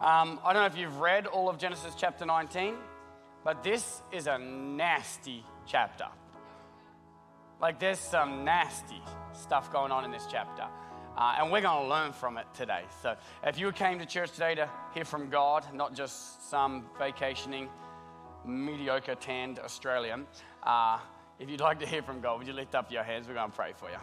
Um, 0.00 0.40
I 0.44 0.52
don't 0.52 0.62
know 0.62 0.66
if 0.66 0.76
you've 0.76 0.98
read 0.98 1.26
all 1.26 1.48
of 1.48 1.58
Genesis 1.58 1.94
chapter 1.96 2.24
19, 2.24 2.74
but 3.44 3.62
this 3.62 4.02
is 4.12 4.26
a 4.26 4.38
nasty 4.38 5.44
chapter. 5.66 6.06
Like, 7.60 7.78
there's 7.78 7.98
some 7.98 8.44
nasty 8.44 9.02
stuff 9.32 9.72
going 9.72 9.92
on 9.92 10.04
in 10.04 10.10
this 10.10 10.26
chapter. 10.30 10.64
Uh, 11.16 11.34
and 11.38 11.52
we're 11.52 11.60
going 11.60 11.82
to 11.82 11.88
learn 11.88 12.12
from 12.12 12.38
it 12.38 12.46
today. 12.54 12.84
So, 13.02 13.14
if 13.44 13.58
you 13.58 13.70
came 13.72 13.98
to 13.98 14.06
church 14.06 14.32
today 14.32 14.54
to 14.54 14.70
hear 14.94 15.04
from 15.04 15.28
God, 15.28 15.66
not 15.74 15.94
just 15.94 16.48
some 16.48 16.86
vacationing, 16.98 17.68
mediocre 18.46 19.16
tanned 19.16 19.58
Australian, 19.58 20.26
uh, 20.62 20.98
if 21.40 21.48
you'd 21.48 21.60
like 21.60 21.80
to 21.80 21.86
hear 21.86 22.02
from 22.02 22.20
God, 22.20 22.38
would 22.38 22.46
you 22.46 22.52
lift 22.52 22.74
up 22.74 22.92
your 22.92 23.02
hands? 23.02 23.26
We're 23.26 23.34
going 23.34 23.50
to 23.50 23.56
pray 23.56 23.72
for 23.74 23.88
you. 23.88 23.96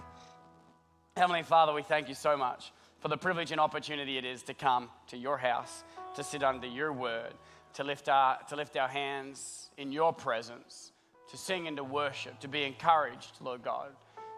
Heavenly 1.16 1.44
Father, 1.44 1.72
we 1.72 1.84
thank 1.84 2.10
you 2.10 2.16
so 2.16 2.36
much 2.36 2.72
for 3.00 3.10
the 3.10 3.18
privilege 3.18 3.52
and 3.52 3.62
opportunity 3.62 4.18
it 4.18 4.26
is 4.26 4.42
to 4.44 4.56
come 4.56 4.90
to 5.08 5.18
your 5.18 5.38
house, 5.38 5.84
to 6.16 6.24
sit 6.24 6.44
under 6.44 6.66
your 6.66 6.92
word, 6.92 7.34
to 7.76 7.84
lift 7.84 8.10
our, 8.10 8.40
to 8.50 8.56
lift 8.56 8.76
our 8.76 8.88
hands 8.88 9.70
in 9.78 9.92
your 9.92 10.12
presence, 10.12 10.92
to 11.30 11.38
sing 11.38 11.68
and 11.68 11.78
to 11.78 11.84
worship, 11.84 12.40
to 12.40 12.48
be 12.48 12.64
encouraged, 12.64 13.34
Lord 13.40 13.62
God, 13.64 13.90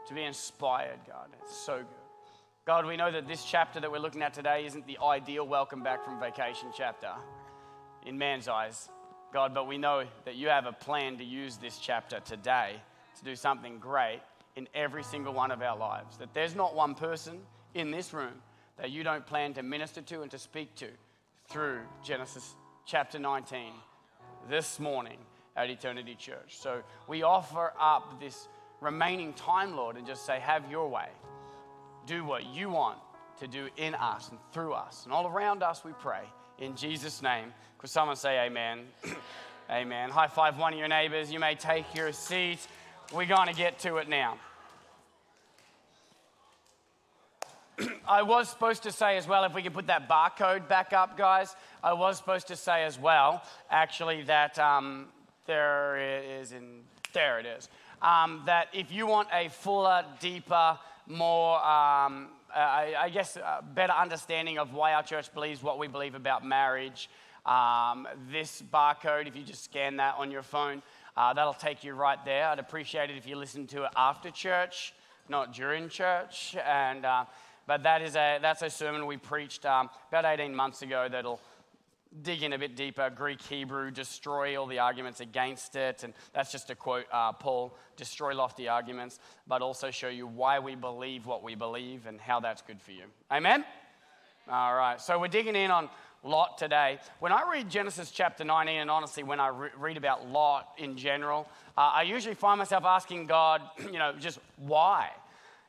to 0.07 0.13
be 0.13 0.23
inspired, 0.23 0.99
God. 1.07 1.29
It's 1.41 1.55
so 1.55 1.77
good. 1.77 1.87
God, 2.65 2.85
we 2.85 2.97
know 2.97 3.11
that 3.11 3.29
this 3.29 3.45
chapter 3.45 3.79
that 3.79 3.89
we're 3.89 3.99
looking 3.99 4.23
at 4.23 4.33
today 4.33 4.65
isn't 4.65 4.85
the 4.85 4.97
ideal 5.01 5.47
welcome 5.47 5.83
back 5.83 6.03
from 6.03 6.19
vacation 6.19 6.67
chapter 6.75 7.11
in 8.05 8.17
man's 8.17 8.49
eyes, 8.49 8.89
God, 9.31 9.53
but 9.53 9.67
we 9.67 9.77
know 9.77 10.03
that 10.25 10.35
you 10.35 10.49
have 10.49 10.65
a 10.65 10.73
plan 10.73 11.17
to 11.19 11.23
use 11.23 11.57
this 11.57 11.77
chapter 11.77 12.19
today 12.19 12.81
to 13.19 13.25
do 13.25 13.35
something 13.35 13.79
great 13.79 14.21
in 14.55 14.67
every 14.73 15.03
single 15.03 15.33
one 15.33 15.51
of 15.51 15.61
our 15.61 15.77
lives. 15.77 16.17
That 16.17 16.33
there's 16.33 16.55
not 16.55 16.75
one 16.75 16.95
person 16.95 17.39
in 17.73 17.91
this 17.91 18.13
room 18.13 18.33
that 18.77 18.91
you 18.91 19.03
don't 19.03 19.25
plan 19.25 19.53
to 19.53 19.63
minister 19.63 20.01
to 20.01 20.21
and 20.21 20.31
to 20.31 20.37
speak 20.37 20.73
to 20.75 20.87
through 21.49 21.79
Genesis 22.03 22.55
chapter 22.85 23.19
19 23.19 23.71
this 24.49 24.79
morning 24.79 25.17
at 25.55 25.69
Eternity 25.69 26.15
Church. 26.15 26.57
So 26.57 26.81
we 27.07 27.23
offer 27.23 27.73
up 27.79 28.19
this 28.19 28.47
remaining 28.81 29.33
time, 29.33 29.75
Lord, 29.75 29.97
and 29.97 30.07
just 30.07 30.25
say, 30.25 30.39
Have 30.39 30.69
your 30.71 30.87
way. 30.87 31.09
Do 32.05 32.23
what 32.23 32.45
you 32.45 32.69
want 32.69 32.97
to 33.39 33.47
do 33.47 33.69
in 33.77 33.95
us 33.95 34.29
and 34.29 34.39
through 34.51 34.73
us 34.73 35.03
and 35.05 35.13
all 35.13 35.27
around 35.27 35.63
us, 35.63 35.83
we 35.83 35.91
pray. 35.99 36.23
In 36.57 36.75
Jesus' 36.75 37.21
name. 37.21 37.53
Could 37.77 37.89
someone 37.89 38.15
say 38.15 38.45
amen? 38.45 38.81
amen. 39.71 40.09
High 40.09 40.27
five 40.27 40.57
one 40.57 40.73
of 40.73 40.79
your 40.79 40.87
neighbors. 40.87 41.31
You 41.31 41.39
may 41.39 41.55
take 41.55 41.85
your 41.95 42.11
seats. 42.11 42.67
We're 43.11 43.25
going 43.25 43.47
to 43.47 43.55
get 43.55 43.79
to 43.79 43.97
it 43.97 44.07
now. 44.07 44.37
I 48.07 48.21
was 48.21 48.49
supposed 48.49 48.83
to 48.83 48.91
say 48.91 49.17
as 49.17 49.27
well, 49.27 49.45
if 49.45 49.55
we 49.55 49.63
could 49.63 49.73
put 49.73 49.87
that 49.87 50.07
barcode 50.07 50.67
back 50.67 50.93
up, 50.93 51.17
guys, 51.17 51.55
I 51.83 51.93
was 51.93 52.17
supposed 52.17 52.47
to 52.49 52.55
say 52.55 52.83
as 52.83 52.99
well, 52.99 53.41
actually, 53.71 54.21
that 54.23 54.59
um, 54.59 55.07
there 55.47 55.97
it 55.97 56.23
is 56.23 56.51
in, 56.51 56.81
there 57.11 57.39
it 57.39 57.47
is. 57.47 57.67
Um, 58.03 58.43
that 58.45 58.67
if 58.73 58.91
you 58.91 59.07
want 59.07 59.27
a 59.33 59.49
fuller, 59.49 60.05
deeper, 60.19 60.77
more, 61.07 61.55
um, 61.57 62.27
I, 62.55 62.93
I, 62.95 63.09
guess, 63.09 63.39
better 63.73 63.93
understanding 63.93 64.59
of 64.59 64.75
why 64.75 64.93
our 64.93 65.01
church 65.01 65.33
believes 65.33 65.63
what 65.63 65.79
we 65.79 65.87
believe 65.87 66.13
about 66.13 66.45
marriage, 66.45 67.09
um, 67.43 68.07
this 68.31 68.61
barcode, 68.71 69.27
if 69.27 69.35
you 69.35 69.41
just 69.43 69.63
scan 69.63 69.97
that 69.97 70.13
on 70.19 70.29
your 70.29 70.43
phone, 70.43 70.83
uh, 71.19 71.33
that'll 71.33 71.53
take 71.53 71.83
you 71.83 71.93
right 71.93 72.23
there. 72.23 72.47
I'd 72.47 72.59
appreciate 72.59 73.09
it 73.09 73.17
if 73.17 73.27
you 73.27 73.35
listen 73.35 73.67
to 73.67 73.83
it 73.83 73.89
after 73.97 74.31
church, 74.31 74.93
not 75.27 75.53
during 75.53 75.89
church. 75.89 76.55
And 76.65 77.05
uh, 77.05 77.25
but 77.67 77.83
that 77.83 78.01
is 78.01 78.15
a, 78.15 78.39
that's 78.41 78.61
a 78.61 78.69
sermon 78.69 79.05
we 79.05 79.17
preached 79.17 79.65
um, 79.65 79.89
about 80.07 80.23
18 80.23 80.55
months 80.55 80.81
ago 80.81 81.07
that'll 81.11 81.41
dig 82.23 82.41
in 82.41 82.53
a 82.53 82.57
bit 82.57 82.77
deeper 82.77 83.09
Greek, 83.09 83.41
Hebrew, 83.41 83.91
destroy 83.91 84.59
all 84.59 84.65
the 84.65 84.79
arguments 84.79 85.19
against 85.19 85.75
it. 85.75 86.05
And 86.05 86.13
that's 86.33 86.53
just 86.53 86.69
a 86.69 86.75
quote 86.75 87.05
uh, 87.11 87.33
Paul 87.33 87.77
destroy 87.97 88.33
lofty 88.33 88.69
arguments, 88.69 89.19
but 89.45 89.61
also 89.61 89.91
show 89.91 90.07
you 90.07 90.25
why 90.25 90.59
we 90.59 90.75
believe 90.75 91.25
what 91.25 91.43
we 91.43 91.53
believe 91.53 92.07
and 92.07 92.19
how 92.21 92.39
that's 92.39 92.61
good 92.61 92.81
for 92.81 92.93
you. 92.93 93.03
Amen? 93.29 93.65
All 94.49 94.73
right, 94.73 94.99
so 94.99 95.19
we're 95.19 95.27
digging 95.27 95.55
in 95.55 95.69
on 95.69 95.89
Lot 96.23 96.57
today. 96.57 96.99
When 97.19 97.31
I 97.31 97.49
read 97.49 97.69
Genesis 97.69 98.11
chapter 98.11 98.43
19, 98.43 98.81
and 98.81 98.91
honestly, 98.91 99.23
when 99.23 99.39
I 99.39 99.47
re- 99.47 99.69
read 99.77 99.97
about 99.97 100.27
Lot 100.27 100.67
in 100.77 100.97
general, 100.97 101.47
uh, 101.77 101.91
I 101.95 102.01
usually 102.03 102.35
find 102.35 102.57
myself 102.57 102.83
asking 102.83 103.27
God, 103.27 103.61
you 103.79 103.99
know, 103.99 104.13
just 104.19 104.39
why? 104.57 105.09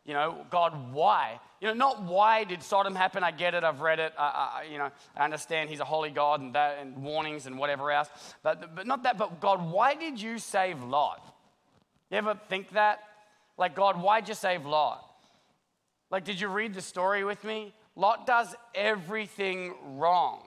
You 0.04 0.14
know, 0.14 0.44
God, 0.50 0.92
why? 0.92 1.38
You 1.60 1.68
know, 1.68 1.74
not 1.74 2.02
why 2.02 2.44
did 2.44 2.62
Sodom 2.62 2.94
happen? 2.94 3.22
I 3.22 3.30
get 3.30 3.54
it. 3.54 3.62
I've 3.62 3.80
read 3.80 4.00
it. 4.00 4.12
I, 4.18 4.62
I, 4.62 4.66
you 4.70 4.78
know, 4.78 4.90
I 5.16 5.24
understand 5.24 5.70
He's 5.70 5.80
a 5.80 5.84
holy 5.84 6.10
God 6.10 6.40
and 6.40 6.54
that, 6.54 6.78
and 6.80 6.96
warnings 7.02 7.46
and 7.46 7.58
whatever 7.58 7.92
else. 7.92 8.08
But, 8.42 8.74
but 8.74 8.86
not 8.86 9.04
that. 9.04 9.18
But 9.18 9.40
God, 9.40 9.70
why 9.70 9.94
did 9.94 10.20
you 10.20 10.38
save 10.38 10.82
Lot? 10.82 11.24
You 12.10 12.16
ever 12.16 12.38
think 12.48 12.70
that? 12.70 13.00
Like, 13.56 13.76
God, 13.76 14.00
why'd 14.00 14.28
you 14.28 14.34
save 14.34 14.64
Lot? 14.64 15.04
Like, 16.10 16.24
did 16.24 16.40
you 16.40 16.48
read 16.48 16.74
the 16.74 16.80
story 16.80 17.22
with 17.22 17.44
me? 17.44 17.72
Lot 17.96 18.26
does 18.26 18.54
everything 18.74 19.74
wrong. 19.96 20.40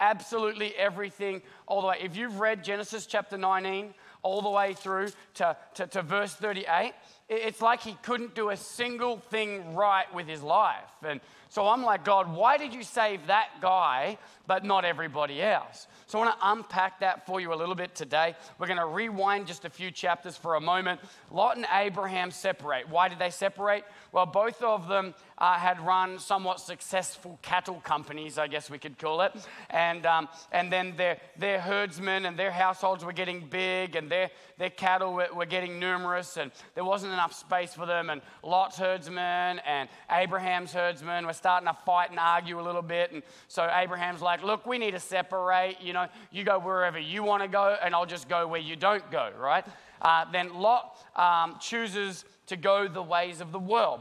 Absolutely 0.00 0.74
everything, 0.76 1.42
all 1.66 1.80
the 1.80 1.88
way. 1.88 1.98
If 2.00 2.16
you've 2.16 2.38
read 2.38 2.62
Genesis 2.62 3.06
chapter 3.06 3.36
19, 3.36 3.94
all 4.22 4.42
the 4.42 4.50
way 4.50 4.74
through 4.74 5.08
to, 5.34 5.56
to, 5.74 5.86
to 5.86 6.02
verse 6.02 6.34
38, 6.34 6.92
it's 7.28 7.60
like 7.60 7.80
he 7.82 7.96
couldn't 8.02 8.34
do 8.34 8.50
a 8.50 8.56
single 8.56 9.18
thing 9.18 9.74
right 9.74 10.12
with 10.14 10.26
his 10.26 10.42
life. 10.42 10.90
And 11.02 11.20
so 11.50 11.66
I'm 11.66 11.82
like, 11.82 12.04
God, 12.04 12.32
why 12.32 12.58
did 12.58 12.74
you 12.74 12.82
save 12.82 13.26
that 13.26 13.48
guy 13.60 14.18
but 14.46 14.64
not 14.64 14.84
everybody 14.84 15.42
else? 15.42 15.86
So 16.06 16.18
I 16.18 16.24
want 16.24 16.38
to 16.38 16.50
unpack 16.50 17.00
that 17.00 17.26
for 17.26 17.40
you 17.40 17.52
a 17.52 17.56
little 17.56 17.74
bit 17.74 17.94
today. 17.94 18.34
We're 18.58 18.66
going 18.66 18.78
to 18.78 18.86
rewind 18.86 19.46
just 19.46 19.64
a 19.64 19.70
few 19.70 19.90
chapters 19.90 20.36
for 20.36 20.56
a 20.56 20.60
moment. 20.60 21.00
Lot 21.30 21.56
and 21.56 21.66
Abraham 21.72 22.30
separate. 22.30 22.88
Why 22.88 23.08
did 23.08 23.18
they 23.18 23.30
separate? 23.30 23.84
Well, 24.12 24.26
both 24.26 24.62
of 24.62 24.88
them 24.88 25.14
uh, 25.36 25.54
had 25.54 25.80
run 25.80 26.18
somewhat 26.18 26.60
successful 26.60 27.38
cattle 27.42 27.80
companies, 27.84 28.38
I 28.38 28.46
guess 28.46 28.70
we 28.70 28.78
could 28.78 28.98
call 28.98 29.20
it. 29.22 29.32
And, 29.70 30.06
um, 30.06 30.28
and 30.50 30.72
then 30.72 30.94
their, 30.96 31.18
their 31.36 31.60
herdsmen 31.60 32.26
and 32.26 32.38
their 32.38 32.50
households 32.50 33.04
were 33.04 33.12
getting 33.12 33.46
big 33.48 33.96
and 33.96 34.10
their, 34.10 34.30
their 34.56 34.70
cattle 34.70 35.12
were, 35.12 35.28
were 35.34 35.46
getting 35.46 35.78
numerous 35.78 36.36
and 36.36 36.50
there 36.74 36.84
wasn't 36.84 37.12
enough 37.12 37.32
space 37.32 37.74
for 37.74 37.86
them. 37.86 38.10
And 38.10 38.22
Lot's 38.42 38.78
herdsmen 38.78 39.60
and 39.66 39.88
Abraham's 40.10 40.72
herdsmen 40.72 41.26
were 41.26 41.32
starting 41.32 41.68
to 41.68 41.76
fight 41.84 42.10
and 42.10 42.18
argue 42.18 42.60
a 42.60 42.62
little 42.62 42.82
bit. 42.82 43.12
And 43.12 43.22
so 43.46 43.70
Abraham's 43.72 44.22
like, 44.22 44.42
look, 44.42 44.66
we 44.66 44.78
need 44.78 44.92
to 44.92 45.00
separate. 45.00 45.80
You 45.80 45.92
know, 45.92 46.08
you 46.30 46.44
go 46.44 46.58
wherever 46.58 46.98
you 46.98 47.22
want 47.22 47.42
to 47.42 47.48
go, 47.48 47.76
and 47.82 47.94
I'll 47.94 48.06
just 48.06 48.28
go 48.28 48.46
where 48.46 48.60
you 48.60 48.76
don't 48.76 49.08
go, 49.10 49.30
right? 49.38 49.64
Uh, 50.00 50.24
then 50.30 50.54
Lot 50.54 50.96
um, 51.16 51.56
chooses 51.60 52.24
to 52.48 52.56
go 52.56 52.88
the 52.88 53.02
ways 53.02 53.40
of 53.40 53.52
the 53.52 53.58
world. 53.58 54.00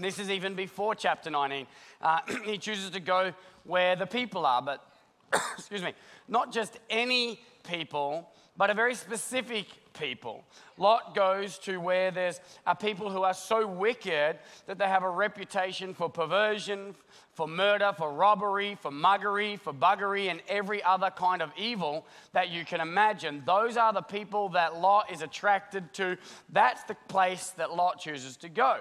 This 0.00 0.18
is 0.18 0.30
even 0.30 0.54
before 0.54 0.94
chapter 0.94 1.30
19. 1.30 1.66
Uh, 2.00 2.18
he 2.44 2.58
chooses 2.58 2.90
to 2.90 3.00
go 3.00 3.32
where 3.64 3.94
the 3.94 4.06
people 4.06 4.44
are, 4.44 4.62
but, 4.62 4.84
excuse 5.56 5.82
me, 5.82 5.92
not 6.28 6.52
just 6.52 6.78
any 6.90 7.40
people, 7.64 8.28
but 8.56 8.70
a 8.70 8.74
very 8.74 8.94
specific 8.94 9.66
people. 9.94 10.44
Lot 10.76 11.14
goes 11.14 11.58
to 11.60 11.78
where 11.78 12.10
there's 12.10 12.40
are 12.66 12.76
people 12.76 13.10
who 13.10 13.22
are 13.22 13.34
so 13.34 13.66
wicked 13.66 14.38
that 14.66 14.78
they 14.78 14.86
have 14.86 15.02
a 15.02 15.10
reputation 15.10 15.94
for 15.94 16.08
perversion, 16.08 16.94
for 17.34 17.46
murder, 17.46 17.92
for 17.96 18.12
robbery, 18.12 18.76
for 18.80 18.90
muggery, 18.90 19.58
for 19.58 19.72
buggery, 19.72 20.30
and 20.30 20.40
every 20.48 20.82
other 20.82 21.10
kind 21.10 21.42
of 21.42 21.50
evil 21.56 22.06
that 22.32 22.50
you 22.50 22.64
can 22.64 22.80
imagine. 22.80 23.42
Those 23.46 23.76
are 23.76 23.92
the 23.92 24.02
people 24.02 24.50
that 24.50 24.76
Lot 24.76 25.10
is 25.12 25.22
attracted 25.22 25.92
to. 25.94 26.16
That's 26.50 26.82
the 26.84 26.96
place 27.08 27.50
that 27.56 27.74
Lot 27.74 28.00
chooses 28.00 28.36
to 28.38 28.48
go. 28.48 28.78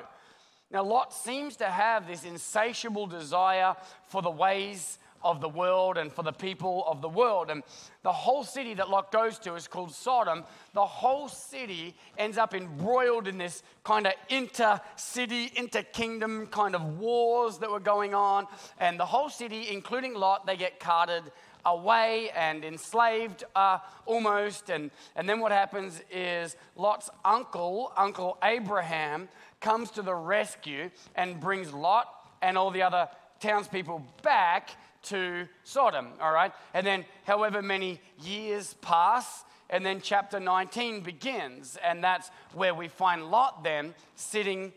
Now, 0.72 0.84
Lot 0.84 1.14
seems 1.14 1.58
to 1.58 1.66
have 1.66 2.08
this 2.08 2.24
insatiable 2.24 3.06
desire 3.06 3.76
for 4.08 4.22
the 4.22 4.32
ways 4.32 5.00
of 5.24 5.42
the 5.42 5.50
world 5.50 5.98
and 5.98 6.12
for 6.12 6.24
the 6.24 6.32
people 6.32 6.84
of 6.88 7.02
the 7.02 7.10
world. 7.10 7.50
And 7.50 7.64
the 8.04 8.12
whole 8.12 8.44
city 8.44 8.74
that 8.76 8.90
Lot 8.90 9.12
goes 9.12 9.40
to 9.40 9.56
is 9.56 9.68
called 9.68 9.94
Sodom. 9.94 10.44
The 10.74 10.86
whole 10.86 11.28
city 11.28 11.96
ends 12.18 12.38
up 12.38 12.54
embroiled 12.54 13.28
in 13.28 13.38
this 13.38 13.64
kind 13.84 14.08
of 14.08 14.14
inter 14.30 14.80
city, 14.96 15.52
inter 15.56 15.84
kingdom 15.84 16.48
kind 16.48 16.76
of 16.76 17.00
wars 17.00 17.58
that 17.60 17.70
were 17.70 17.80
going 17.80 18.14
on. 18.14 18.48
And 18.80 19.00
the 19.00 19.06
whole 19.06 19.30
city, 19.30 19.68
including 19.70 20.14
Lot, 20.14 20.46
they 20.46 20.58
get 20.58 20.80
carted 20.80 21.24
away 21.66 22.30
and 22.36 22.64
enslaved 22.64 23.44
uh, 23.56 23.80
almost. 24.06 24.70
And, 24.70 24.92
and 25.16 25.28
then 25.28 25.40
what 25.40 25.52
happens 25.52 26.02
is 26.12 26.56
Lot's 26.76 27.10
uncle, 27.24 27.92
Uncle 27.96 28.38
Abraham, 28.44 29.30
comes 29.60 29.92
to 29.92 30.02
the 30.02 30.16
rescue 30.16 30.90
and 31.16 31.40
brings 31.40 31.74
Lot 31.74 32.08
and 32.42 32.58
all 32.58 32.72
the 32.72 32.82
other 32.82 33.08
townspeople 33.40 34.06
back 34.24 34.72
to 35.04 35.48
Sodom, 35.64 36.10
all 36.22 36.32
right? 36.32 36.52
And 36.74 36.86
then, 36.86 37.06
however 37.26 37.62
many 37.62 38.00
years 38.22 38.76
pass, 38.82 39.44
and 39.70 39.86
then 39.86 40.02
chapter 40.02 40.40
19 40.40 41.02
begins, 41.02 41.78
and 41.84 42.04
that's 42.04 42.30
where 42.54 42.76
we 42.76 42.88
find 42.88 43.32
Lot 43.32 43.64
then 43.64 43.94
sitting 44.16 44.74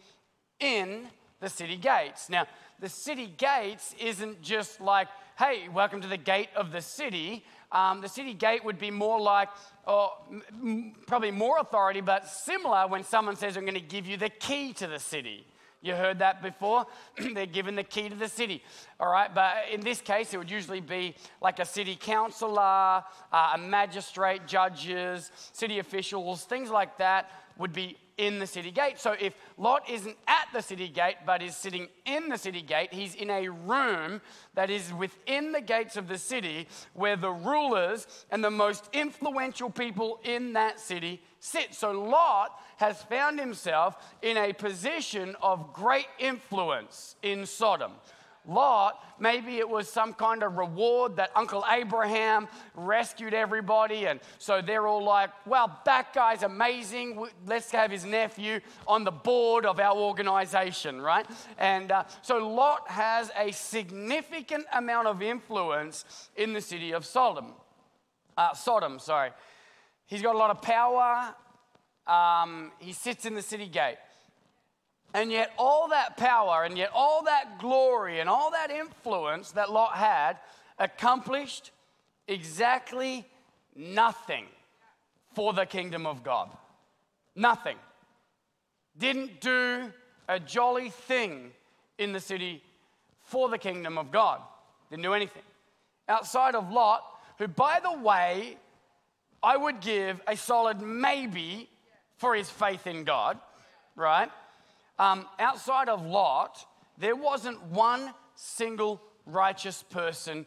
in 0.60 1.08
the 1.40 1.48
city 1.48 1.76
gates. 1.76 2.30
Now, 2.30 2.46
the 2.80 2.88
city 2.88 3.32
gates 3.36 3.94
isn't 4.00 4.40
just 4.40 4.80
like, 4.80 5.08
hey, 5.38 5.68
welcome 5.68 6.00
to 6.00 6.08
the 6.08 6.16
gate 6.16 6.48
of 6.54 6.70
the 6.70 6.80
city. 6.80 7.44
Um, 7.72 8.00
the 8.00 8.08
city 8.08 8.34
gate 8.34 8.64
would 8.64 8.78
be 8.78 8.90
more 8.90 9.20
like, 9.20 9.48
or 9.86 10.12
m- 10.52 10.92
probably 11.06 11.32
more 11.32 11.58
authority, 11.58 12.00
but 12.00 12.28
similar 12.28 12.86
when 12.86 13.02
someone 13.02 13.34
says, 13.34 13.56
I'm 13.56 13.64
going 13.64 13.74
to 13.74 13.80
give 13.80 14.06
you 14.06 14.16
the 14.16 14.28
key 14.28 14.72
to 14.74 14.86
the 14.86 14.98
city. 15.00 15.44
You 15.84 15.94
heard 15.94 16.20
that 16.20 16.40
before? 16.40 16.86
They're 17.34 17.44
given 17.44 17.74
the 17.74 17.84
key 17.84 18.08
to 18.08 18.14
the 18.14 18.28
city. 18.28 18.64
All 18.98 19.12
right, 19.12 19.32
but 19.32 19.56
in 19.70 19.82
this 19.82 20.00
case, 20.00 20.32
it 20.32 20.38
would 20.38 20.50
usually 20.50 20.80
be 20.80 21.14
like 21.42 21.58
a 21.58 21.66
city 21.66 21.94
councillor, 21.94 23.04
uh, 23.30 23.52
a 23.54 23.58
magistrate, 23.58 24.46
judges, 24.46 25.30
city 25.52 25.80
officials, 25.80 26.44
things 26.44 26.70
like 26.70 26.96
that 26.96 27.30
would 27.58 27.74
be 27.74 27.98
in 28.16 28.38
the 28.38 28.46
city 28.46 28.70
gate. 28.70 28.98
So 28.98 29.14
if 29.20 29.34
Lot 29.56 29.88
isn't 29.88 30.16
at 30.26 30.46
the 30.52 30.62
city 30.62 30.88
gate 30.88 31.16
but 31.26 31.42
is 31.42 31.56
sitting 31.56 31.88
in 32.04 32.28
the 32.28 32.38
city 32.38 32.62
gate, 32.62 32.92
he's 32.92 33.14
in 33.14 33.30
a 33.30 33.48
room 33.48 34.20
that 34.54 34.70
is 34.70 34.92
within 34.92 35.52
the 35.52 35.60
gates 35.60 35.96
of 35.96 36.08
the 36.08 36.18
city 36.18 36.68
where 36.92 37.16
the 37.16 37.30
rulers 37.30 38.06
and 38.30 38.42
the 38.42 38.50
most 38.50 38.88
influential 38.92 39.70
people 39.70 40.20
in 40.24 40.52
that 40.52 40.78
city 40.78 41.22
sit. 41.40 41.74
So 41.74 41.90
Lot 41.90 42.60
has 42.76 43.02
found 43.02 43.38
himself 43.38 43.96
in 44.22 44.36
a 44.36 44.52
position 44.52 45.36
of 45.42 45.72
great 45.72 46.08
influence 46.18 47.16
in 47.22 47.46
Sodom. 47.46 47.92
Lot, 48.46 49.02
maybe 49.18 49.56
it 49.56 49.68
was 49.68 49.88
some 49.88 50.12
kind 50.12 50.42
of 50.42 50.58
reward 50.58 51.16
that 51.16 51.30
Uncle 51.34 51.64
Abraham 51.70 52.46
rescued 52.74 53.32
everybody. 53.32 54.06
And 54.06 54.20
so 54.38 54.60
they're 54.60 54.86
all 54.86 55.02
like, 55.02 55.30
well, 55.46 55.80
that 55.86 56.12
guy's 56.12 56.42
amazing. 56.42 57.26
Let's 57.46 57.70
have 57.70 57.90
his 57.90 58.04
nephew 58.04 58.60
on 58.86 59.04
the 59.04 59.10
board 59.10 59.64
of 59.64 59.80
our 59.80 59.96
organization, 59.96 61.00
right? 61.00 61.26
And 61.58 61.90
uh, 61.90 62.04
so 62.20 62.46
Lot 62.46 62.90
has 62.90 63.30
a 63.36 63.50
significant 63.52 64.66
amount 64.74 65.08
of 65.08 65.22
influence 65.22 66.04
in 66.36 66.52
the 66.52 66.60
city 66.60 66.92
of 66.92 67.06
Sodom. 67.06 67.54
Uh, 68.36 68.52
Sodom, 68.52 68.98
sorry. 68.98 69.30
He's 70.06 70.20
got 70.20 70.34
a 70.34 70.38
lot 70.38 70.50
of 70.50 70.60
power. 70.60 71.34
Um, 72.06 72.72
he 72.78 72.92
sits 72.92 73.24
in 73.24 73.34
the 73.34 73.42
city 73.42 73.68
gate. 73.68 73.96
And 75.14 75.30
yet, 75.30 75.52
all 75.56 75.88
that 75.90 76.16
power 76.16 76.64
and 76.64 76.76
yet 76.76 76.90
all 76.92 77.22
that 77.22 77.60
glory 77.60 78.18
and 78.18 78.28
all 78.28 78.50
that 78.50 78.72
influence 78.72 79.52
that 79.52 79.70
Lot 79.70 79.94
had 79.94 80.38
accomplished 80.76 81.70
exactly 82.26 83.24
nothing 83.76 84.46
for 85.34 85.52
the 85.52 85.66
kingdom 85.66 86.04
of 86.04 86.24
God. 86.24 86.50
Nothing. 87.36 87.76
Didn't 88.98 89.40
do 89.40 89.92
a 90.28 90.40
jolly 90.40 90.90
thing 90.90 91.52
in 91.98 92.12
the 92.12 92.20
city 92.20 92.60
for 93.22 93.48
the 93.48 93.58
kingdom 93.58 93.98
of 93.98 94.10
God. 94.10 94.40
Didn't 94.90 95.04
do 95.04 95.14
anything. 95.14 95.42
Outside 96.08 96.56
of 96.56 96.72
Lot, 96.72 97.02
who, 97.38 97.46
by 97.46 97.80
the 97.80 97.98
way, 97.98 98.56
I 99.42 99.56
would 99.56 99.80
give 99.80 100.20
a 100.26 100.36
solid 100.36 100.80
maybe 100.80 101.68
for 102.16 102.34
his 102.34 102.50
faith 102.50 102.86
in 102.86 103.04
God, 103.04 103.38
right? 103.94 104.30
Um, 104.98 105.26
outside 105.38 105.88
of 105.88 106.04
Lot, 106.04 106.64
there 106.98 107.16
wasn't 107.16 107.62
one 107.64 108.12
single 108.34 109.00
righteous 109.26 109.82
person 109.82 110.46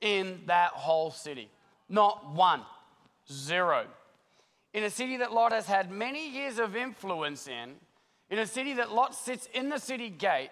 in 0.00 0.42
that 0.46 0.72
whole 0.72 1.10
city. 1.10 1.50
Not 1.88 2.34
one. 2.34 2.62
Zero. 3.30 3.86
In 4.74 4.84
a 4.84 4.90
city 4.90 5.16
that 5.18 5.32
Lot 5.32 5.52
has 5.52 5.66
had 5.66 5.90
many 5.90 6.28
years 6.28 6.58
of 6.58 6.76
influence 6.76 7.48
in, 7.48 7.74
in 8.28 8.38
a 8.38 8.46
city 8.46 8.74
that 8.74 8.92
Lot 8.92 9.14
sits 9.14 9.48
in 9.54 9.68
the 9.68 9.78
city 9.78 10.10
gate, 10.10 10.50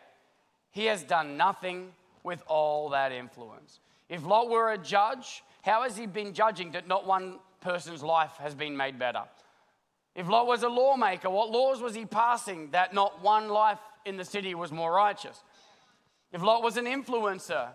he 0.70 0.86
has 0.86 1.02
done 1.02 1.36
nothing 1.36 1.92
with 2.22 2.42
all 2.46 2.88
that 2.90 3.12
influence. 3.12 3.80
If 4.08 4.24
Lot 4.24 4.48
were 4.48 4.72
a 4.72 4.78
judge, 4.78 5.42
how 5.62 5.82
has 5.82 5.96
he 5.96 6.06
been 6.06 6.32
judging 6.32 6.72
that 6.72 6.88
not 6.88 7.06
one 7.06 7.38
person's 7.60 8.02
life 8.02 8.32
has 8.38 8.54
been 8.54 8.76
made 8.76 8.98
better? 8.98 9.22
If 10.14 10.28
Lot 10.28 10.46
was 10.46 10.62
a 10.62 10.68
lawmaker, 10.68 11.28
what 11.28 11.50
laws 11.50 11.80
was 11.80 11.94
he 11.94 12.04
passing 12.04 12.70
that 12.70 12.94
not 12.94 13.22
one 13.22 13.48
life 13.48 13.80
in 14.04 14.16
the 14.16 14.24
city 14.24 14.54
was 14.54 14.70
more 14.70 14.92
righteous? 14.92 15.42
If 16.32 16.42
Lot 16.42 16.62
was 16.62 16.76
an 16.76 16.84
influencer, 16.84 17.68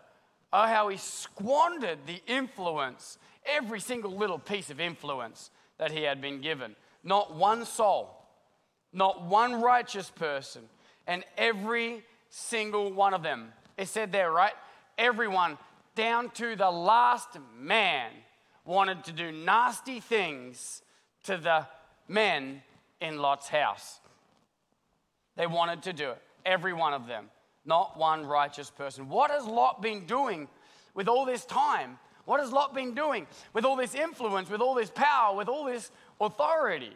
oh, 0.53 0.67
how 0.67 0.87
he 0.87 0.97
squandered 0.97 1.99
the 2.05 2.21
influence, 2.27 3.17
every 3.45 3.79
single 3.79 4.15
little 4.15 4.39
piece 4.39 4.69
of 4.69 4.79
influence 4.79 5.51
that 5.77 5.91
he 5.91 6.03
had 6.03 6.21
been 6.21 6.41
given. 6.41 6.75
Not 7.03 7.35
one 7.35 7.65
soul, 7.65 8.09
not 8.93 9.23
one 9.23 9.61
righteous 9.61 10.09
person, 10.09 10.63
and 11.07 11.23
every 11.37 12.03
single 12.29 12.91
one 12.91 13.13
of 13.13 13.23
them. 13.23 13.53
It 13.77 13.87
said 13.87 14.11
there, 14.11 14.31
right? 14.31 14.53
Everyone, 14.97 15.57
down 15.95 16.29
to 16.31 16.55
the 16.55 16.69
last 16.69 17.37
man, 17.57 18.11
wanted 18.65 19.03
to 19.05 19.11
do 19.11 19.31
nasty 19.31 19.99
things 19.99 20.81
to 21.23 21.37
the 21.37 21.65
men 22.09 22.61
in 22.99 23.17
Lot's 23.17 23.47
house. 23.47 23.99
They 25.37 25.47
wanted 25.47 25.83
to 25.83 25.93
do 25.93 26.09
it, 26.09 26.21
every 26.45 26.73
one 26.73 26.93
of 26.93 27.07
them, 27.07 27.29
not 27.65 27.97
one 27.97 28.25
righteous 28.25 28.69
person. 28.69 29.07
What 29.07 29.31
has 29.31 29.45
Lot 29.45 29.81
been 29.81 30.05
doing 30.05 30.49
with 30.93 31.07
all 31.07 31.25
this 31.25 31.45
time? 31.45 31.97
What 32.25 32.41
has 32.41 32.51
Lot 32.51 32.75
been 32.75 32.93
doing 32.93 33.25
with 33.53 33.63
all 33.63 33.75
this 33.75 33.95
influence, 33.95 34.49
with 34.49 34.59
all 34.59 34.75
this 34.75 34.89
power, 34.89 35.35
with 35.35 35.47
all 35.47 35.65
this 35.65 35.91
authority? 36.19 36.93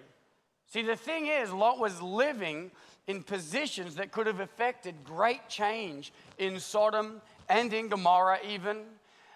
See, 0.68 0.82
the 0.82 0.96
thing 0.96 1.28
is, 1.28 1.54
Lot 1.54 1.80
was 1.80 2.02
living 2.02 2.72
in 3.08 3.24
positions 3.24 3.96
that 3.96 4.12
could 4.12 4.28
have 4.28 4.40
affected 4.40 4.96
great 5.04 5.48
change 5.48 6.12
in 6.38 6.60
Sodom 6.60 7.22
and 7.50 7.74
in 7.74 7.90
Gomorrah, 7.90 8.40
even, 8.48 8.82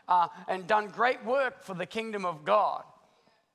uh, 0.07 0.27
and 0.47 0.65
done 0.67 0.87
great 0.87 1.23
work 1.23 1.63
for 1.63 1.73
the 1.73 1.85
kingdom 1.85 2.25
of 2.25 2.43
God. 2.43 2.83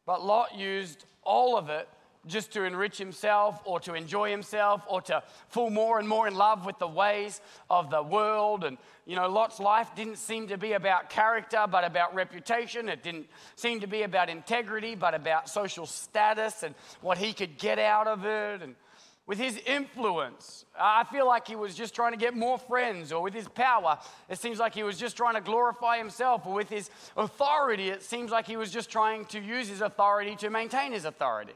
But 0.06 0.24
Lot 0.24 0.56
used 0.56 1.04
all 1.24 1.56
of 1.56 1.70
it 1.70 1.88
just 2.26 2.52
to 2.52 2.64
enrich 2.64 2.98
himself 2.98 3.60
or 3.64 3.80
to 3.80 3.94
enjoy 3.94 4.30
himself 4.30 4.82
or 4.88 5.00
to 5.02 5.22
fall 5.48 5.70
more 5.70 5.98
and 5.98 6.08
more 6.08 6.28
in 6.28 6.34
love 6.34 6.64
with 6.64 6.78
the 6.78 6.86
ways 6.86 7.40
of 7.68 7.90
the 7.90 8.02
world. 8.02 8.64
And, 8.64 8.78
you 9.06 9.16
know, 9.16 9.28
Lot's 9.28 9.58
life 9.58 9.88
didn't 9.96 10.18
seem 10.18 10.48
to 10.48 10.56
be 10.56 10.74
about 10.74 11.10
character, 11.10 11.64
but 11.68 11.84
about 11.84 12.14
reputation. 12.14 12.88
It 12.88 13.02
didn't 13.02 13.26
seem 13.56 13.80
to 13.80 13.86
be 13.86 14.02
about 14.02 14.28
integrity, 14.28 14.94
but 14.94 15.14
about 15.14 15.48
social 15.48 15.86
status 15.86 16.62
and 16.62 16.74
what 17.00 17.18
he 17.18 17.32
could 17.32 17.58
get 17.58 17.78
out 17.78 18.06
of 18.06 18.24
it. 18.24 18.62
And 18.62 18.76
with 19.26 19.38
his 19.38 19.56
influence, 19.66 20.64
I 20.78 21.04
feel 21.04 21.26
like 21.26 21.46
he 21.46 21.56
was 21.56 21.74
just 21.74 21.94
trying 21.94 22.12
to 22.12 22.18
get 22.18 22.36
more 22.36 22.58
friends, 22.58 23.12
or 23.12 23.22
with 23.22 23.34
his 23.34 23.48
power, 23.48 23.98
it 24.28 24.38
seems 24.38 24.58
like 24.58 24.74
he 24.74 24.82
was 24.82 24.98
just 24.98 25.16
trying 25.16 25.34
to 25.34 25.40
glorify 25.40 25.96
himself, 25.98 26.44
or 26.44 26.54
with 26.54 26.68
his 26.68 26.90
authority, 27.16 27.88
it 27.88 28.02
seems 28.02 28.30
like 28.30 28.46
he 28.46 28.56
was 28.56 28.70
just 28.70 28.90
trying 28.90 29.24
to 29.26 29.40
use 29.40 29.68
his 29.68 29.80
authority 29.80 30.34
to 30.36 30.50
maintain 30.50 30.92
his 30.92 31.04
authority. 31.04 31.52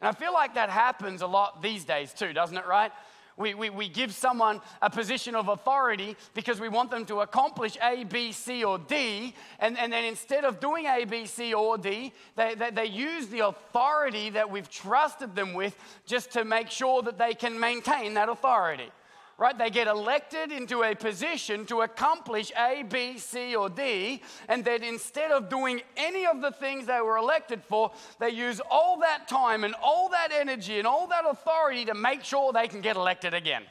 And 0.00 0.08
I 0.08 0.12
feel 0.12 0.32
like 0.32 0.54
that 0.54 0.70
happens 0.70 1.22
a 1.22 1.26
lot 1.26 1.62
these 1.62 1.84
days 1.84 2.12
too, 2.12 2.32
doesn't 2.32 2.56
it, 2.56 2.66
right? 2.66 2.92
We, 3.36 3.54
we, 3.54 3.70
we 3.70 3.88
give 3.88 4.12
someone 4.12 4.60
a 4.82 4.90
position 4.90 5.36
of 5.36 5.48
authority 5.48 6.16
because 6.34 6.60
we 6.60 6.68
want 6.68 6.90
them 6.90 7.06
to 7.06 7.20
accomplish 7.20 7.76
A, 7.80 8.02
B, 8.02 8.32
C, 8.32 8.64
or 8.64 8.78
D. 8.78 9.32
And, 9.60 9.78
and 9.78 9.92
then 9.92 10.04
instead 10.04 10.44
of 10.44 10.58
doing 10.58 10.86
A, 10.86 11.04
B, 11.04 11.24
C, 11.24 11.54
or 11.54 11.78
D, 11.78 12.12
they, 12.34 12.56
they, 12.56 12.70
they 12.70 12.86
use 12.86 13.28
the 13.28 13.46
authority 13.46 14.30
that 14.30 14.50
we've 14.50 14.68
trusted 14.68 15.36
them 15.36 15.54
with 15.54 15.76
just 16.04 16.32
to 16.32 16.44
make 16.44 16.68
sure 16.68 17.00
that 17.02 17.16
they 17.16 17.32
can 17.32 17.58
maintain 17.58 18.14
that 18.14 18.28
authority 18.28 18.90
right? 19.38 19.56
They 19.56 19.70
get 19.70 19.86
elected 19.86 20.50
into 20.50 20.82
a 20.82 20.96
position 20.96 21.64
to 21.66 21.82
accomplish 21.82 22.50
A, 22.58 22.82
B, 22.82 23.18
C, 23.18 23.54
or 23.54 23.70
D, 23.70 24.20
and 24.48 24.64
then 24.64 24.82
instead 24.82 25.30
of 25.30 25.48
doing 25.48 25.80
any 25.96 26.26
of 26.26 26.40
the 26.40 26.50
things 26.50 26.86
they 26.86 27.00
were 27.00 27.16
elected 27.16 27.62
for, 27.62 27.92
they 28.18 28.30
use 28.30 28.60
all 28.68 28.98
that 28.98 29.28
time 29.28 29.62
and 29.62 29.74
all 29.80 30.08
that 30.10 30.32
energy 30.32 30.78
and 30.78 30.86
all 30.86 31.06
that 31.06 31.24
authority 31.24 31.84
to 31.84 31.94
make 31.94 32.24
sure 32.24 32.52
they 32.52 32.66
can 32.66 32.80
get 32.80 32.96
elected 32.96 33.32
again. 33.32 33.62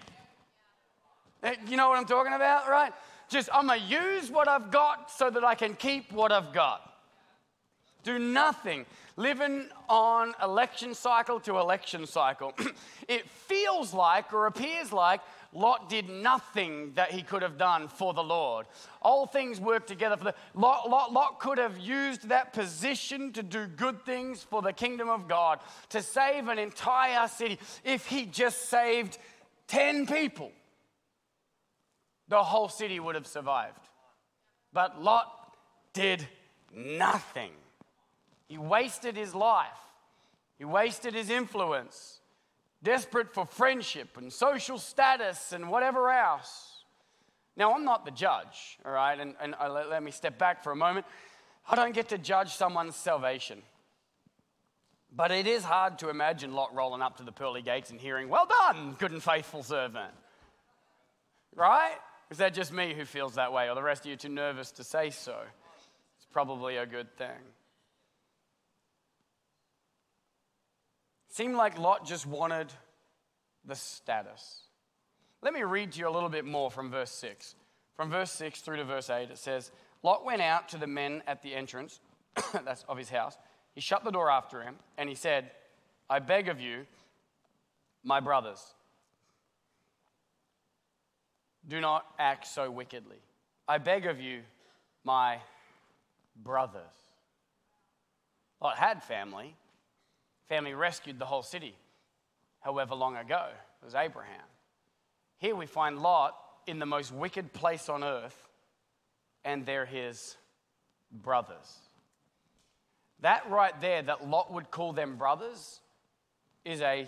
Eh, 1.44 1.56
you 1.68 1.76
know 1.76 1.90
what 1.90 2.00
I'm 2.00 2.06
talking 2.06 2.34
about, 2.34 2.70
right? 2.70 2.94
Just, 3.30 3.50
I'm 3.54 3.68
gonna 3.68 3.82
use 3.82 4.32
what 4.32 4.48
I've 4.48 4.72
got 4.72 5.12
so 5.12 5.30
that 5.30 5.44
I 5.44 5.54
can 5.54 5.76
keep 5.76 6.14
what 6.14 6.32
I've 6.32 6.54
got. 6.54 6.94
Do 8.04 8.18
nothing. 8.18 8.86
Living 9.18 9.68
on 9.90 10.34
election 10.42 10.94
cycle 10.94 11.42
to 11.42 11.58
election 11.58 12.06
cycle. 12.06 12.54
it 13.10 13.30
feels 13.30 13.94
like 13.94 14.32
or 14.32 14.46
appears 14.46 14.94
like 14.94 15.20
Lot 15.54 15.90
did 15.90 16.10
nothing 16.10 16.92
that 16.96 17.12
he 17.12 17.24
could 17.24 17.42
have 17.42 17.58
done 17.58 17.88
for 17.88 18.14
the 18.14 18.24
Lord. 18.24 18.66
All 19.02 19.26
things 19.26 19.60
work 19.60 19.88
together 19.88 20.18
for 20.18 20.26
the 20.26 20.36
Lot, 20.54 20.90
Lot, 20.90 21.14
Lot 21.14 21.40
could 21.40 21.58
have 21.58 21.78
used 21.78 22.30
that 22.30 22.54
position 22.54 23.32
to 23.34 23.44
do 23.44 23.68
good 23.68 24.06
things 24.06 24.44
for 24.44 24.62
the 24.62 24.74
kingdom 24.74 25.10
of 25.10 25.28
God, 25.28 25.60
to 25.90 26.02
save 26.02 26.48
an 26.48 26.60
entire 26.60 27.28
city. 27.28 27.60
If 27.84 28.08
he 28.08 28.26
just 28.26 28.70
saved 28.70 29.18
10 29.68 30.06
people, 30.08 30.52
the 32.28 32.44
whole 32.44 32.70
city 32.70 33.00
would 33.00 33.16
have 33.16 33.28
survived. 33.28 33.80
But 34.74 35.02
Lot 35.02 35.32
did 35.94 36.28
nothing. 36.74 37.52
He 38.48 38.58
wasted 38.58 39.16
his 39.16 39.34
life. 39.34 39.68
He 40.58 40.66
wasted 40.66 41.14
his 41.14 41.30
influence 41.30 42.17
desperate 42.84 43.34
for 43.34 43.46
friendship 43.46 44.18
and 44.18 44.32
social 44.32 44.78
status 44.78 45.52
and 45.52 45.70
whatever 45.70 46.10
else. 46.10 46.84
Now, 47.56 47.74
I'm 47.74 47.84
not 47.84 48.06
the 48.06 48.12
judge, 48.12 48.78
all 48.86 48.92
right? 48.92 49.20
And, 49.20 49.34
and 49.42 49.56
uh, 49.60 49.72
let, 49.72 49.90
let 49.90 50.04
me 50.04 50.12
step 50.12 50.38
back 50.38 50.64
for 50.64 50.72
a 50.72 50.76
moment. 50.76 51.06
I 51.70 51.76
don't 51.76 51.94
get 51.94 52.10
to 52.10 52.18
judge 52.18 52.54
someone's 52.54 52.96
salvation. 52.96 53.64
But 55.12 55.32
it 55.32 55.48
is 55.48 55.64
hard 55.64 56.00
to 56.00 56.10
imagine 56.10 56.54
Lot 56.54 56.76
rolling 56.76 57.02
up 57.02 57.18
to 57.18 57.24
the 57.24 57.32
pearly 57.32 57.62
gates 57.62 57.90
and 57.90 58.00
hearing, 58.00 58.30
Well 58.30 58.46
done, 58.46 58.96
good 59.00 59.12
and 59.12 59.24
faithful 59.24 59.64
servant. 59.64 60.14
Right? 61.56 61.96
Is 62.30 62.38
that 62.38 62.54
just 62.54 62.72
me 62.72 62.94
who 62.94 63.06
feels 63.06 63.36
that 63.36 63.52
way, 63.52 63.70
or 63.70 63.76
the 63.76 63.82
rest 63.82 64.06
of 64.06 64.12
you 64.12 64.18
too 64.18 64.30
nervous 64.30 64.72
to 64.74 64.84
say 64.84 65.10
so? 65.10 65.38
It's 66.18 66.28
probably 66.32 66.78
a 66.78 66.86
good 66.86 67.16
thing. 67.18 67.40
Seemed 71.38 71.56
like 71.56 71.78
Lot 71.78 72.04
just 72.04 72.26
wanted 72.26 72.74
the 73.64 73.76
status. 73.76 74.62
Let 75.44 75.54
me 75.54 75.62
read 75.62 75.92
to 75.92 76.00
you 76.00 76.10
a 76.10 76.10
little 76.10 76.30
bit 76.30 76.46
more 76.46 76.72
from 76.72 76.90
verse 76.90 77.12
6. 77.12 77.54
From 77.96 78.10
verse 78.10 78.32
6 78.32 78.62
through 78.62 78.78
to 78.78 78.84
verse 78.84 79.12
8, 79.12 79.30
it 79.30 79.38
says, 79.38 79.70
Lot 80.02 80.26
went 80.26 80.42
out 80.42 80.68
to 80.70 80.80
the 80.80 80.88
men 80.88 81.22
at 81.28 81.44
the 81.44 81.54
entrance 81.54 82.00
of 82.88 82.98
his 82.98 83.12
house. 83.12 83.38
He 83.76 83.82
shut 83.82 84.04
the 84.04 84.10
door 84.10 84.32
after 84.32 84.64
him, 84.64 84.78
and 84.98 85.08
he 85.08 85.14
said, 85.14 85.52
I 86.10 86.18
beg 86.18 86.48
of 86.48 86.60
you, 86.60 86.88
my 88.04 88.20
brothers, 88.20 88.74
do 91.68 91.80
not 91.80 92.04
act 92.18 92.48
so 92.48 92.72
wickedly. 92.72 93.18
I 93.68 93.78
beg 93.78 94.08
of 94.08 94.20
you, 94.20 94.42
my 95.04 95.38
brothers. 96.44 96.82
Lot 98.60 98.78
had 98.78 99.04
family, 99.04 99.56
family 100.48 100.74
rescued 100.74 101.20
the 101.20 101.26
whole 101.26 101.44
city, 101.44 101.76
however 102.62 102.96
long 102.96 103.16
ago. 103.16 103.48
It 103.82 103.86
was 103.86 103.96
Abraham. 103.96 104.46
Here 105.38 105.56
we 105.56 105.66
find 105.66 106.00
Lot 106.00 106.36
in 106.66 106.80
the 106.80 106.86
most 106.86 107.14
wicked 107.14 107.54
place 107.54 107.90
on 107.90 108.04
earth, 108.04 108.48
and 109.46 109.66
they're 109.66 109.86
his 109.86 110.36
brothers. 111.12 111.80
That 113.22 113.50
right 113.50 113.80
there, 113.82 114.02
that 114.04 114.28
Lot 114.28 114.52
would 114.54 114.72
call 114.72 114.94
them 114.94 115.18
brothers, 115.18 115.82
is 116.66 116.82
a 116.82 117.08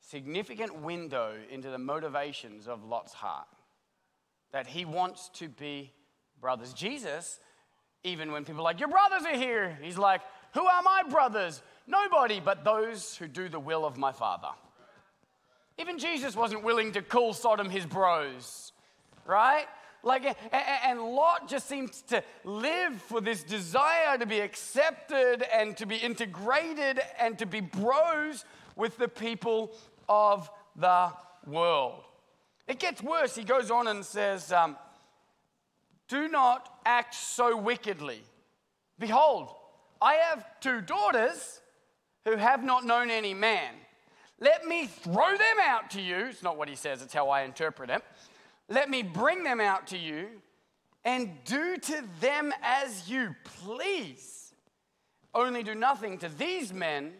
significant 0.00 0.76
window 0.82 1.34
into 1.50 1.70
the 1.70 1.78
motivations 1.78 2.66
of 2.66 2.84
Lot's 2.84 3.12
heart. 3.12 3.46
That 4.52 4.66
he 4.66 4.84
wants 4.84 5.30
to 5.34 5.48
be 5.48 5.92
brothers. 6.40 6.72
Jesus, 6.72 7.40
even 8.02 8.32
when 8.32 8.44
people 8.44 8.60
are 8.60 8.64
like, 8.64 8.80
Your 8.80 8.88
brothers 8.88 9.22
are 9.24 9.36
here, 9.36 9.78
he's 9.82 9.98
like, 9.98 10.20
Who 10.54 10.64
are 10.64 10.82
my 10.82 11.02
brothers? 11.08 11.62
Nobody 11.86 12.40
but 12.40 12.64
those 12.64 13.16
who 13.16 13.28
do 13.28 13.48
the 13.48 13.60
will 13.60 13.84
of 13.84 13.96
my 13.96 14.12
Father. 14.12 14.48
Even 15.78 15.98
Jesus 15.98 16.36
wasn't 16.36 16.62
willing 16.62 16.92
to 16.92 17.02
call 17.02 17.32
Sodom 17.32 17.68
his 17.68 17.84
bros, 17.84 18.72
right? 19.26 19.66
Like, 20.02 20.36
and 20.52 21.00
Lot 21.00 21.48
just 21.48 21.66
seems 21.68 22.02
to 22.02 22.22
live 22.44 23.00
for 23.02 23.20
this 23.20 23.42
desire 23.42 24.18
to 24.18 24.26
be 24.26 24.40
accepted 24.40 25.42
and 25.52 25.76
to 25.78 25.86
be 25.86 25.96
integrated 25.96 27.00
and 27.18 27.38
to 27.38 27.46
be 27.46 27.60
bros 27.60 28.44
with 28.76 28.98
the 28.98 29.08
people 29.08 29.72
of 30.08 30.50
the 30.76 31.10
world. 31.46 32.04
It 32.68 32.78
gets 32.78 33.02
worse. 33.02 33.34
He 33.34 33.44
goes 33.44 33.70
on 33.70 33.88
and 33.88 34.04
says, 34.04 34.52
um, 34.52 34.76
Do 36.08 36.28
not 36.28 36.68
act 36.84 37.14
so 37.14 37.56
wickedly. 37.56 38.22
Behold, 38.98 39.54
I 40.00 40.14
have 40.14 40.44
two 40.60 40.80
daughters 40.82 41.60
who 42.24 42.36
have 42.36 42.64
not 42.64 42.84
known 42.84 43.10
any 43.10 43.34
man. 43.34 43.72
Let 44.40 44.66
me 44.66 44.86
throw 44.86 45.30
them 45.32 45.56
out 45.62 45.90
to 45.90 46.00
you. 46.00 46.26
It's 46.26 46.42
not 46.42 46.56
what 46.56 46.68
he 46.68 46.74
says, 46.74 47.02
it's 47.02 47.14
how 47.14 47.28
I 47.28 47.42
interpret 47.42 47.90
it. 47.90 48.02
Let 48.68 48.90
me 48.90 49.02
bring 49.02 49.44
them 49.44 49.60
out 49.60 49.88
to 49.88 49.98
you 49.98 50.28
and 51.04 51.30
do 51.44 51.76
to 51.76 52.04
them 52.20 52.52
as 52.62 53.08
you 53.08 53.34
please. 53.62 54.52
Only 55.34 55.62
do 55.62 55.74
nothing 55.74 56.18
to 56.18 56.28
these 56.28 56.72
men, 56.72 57.12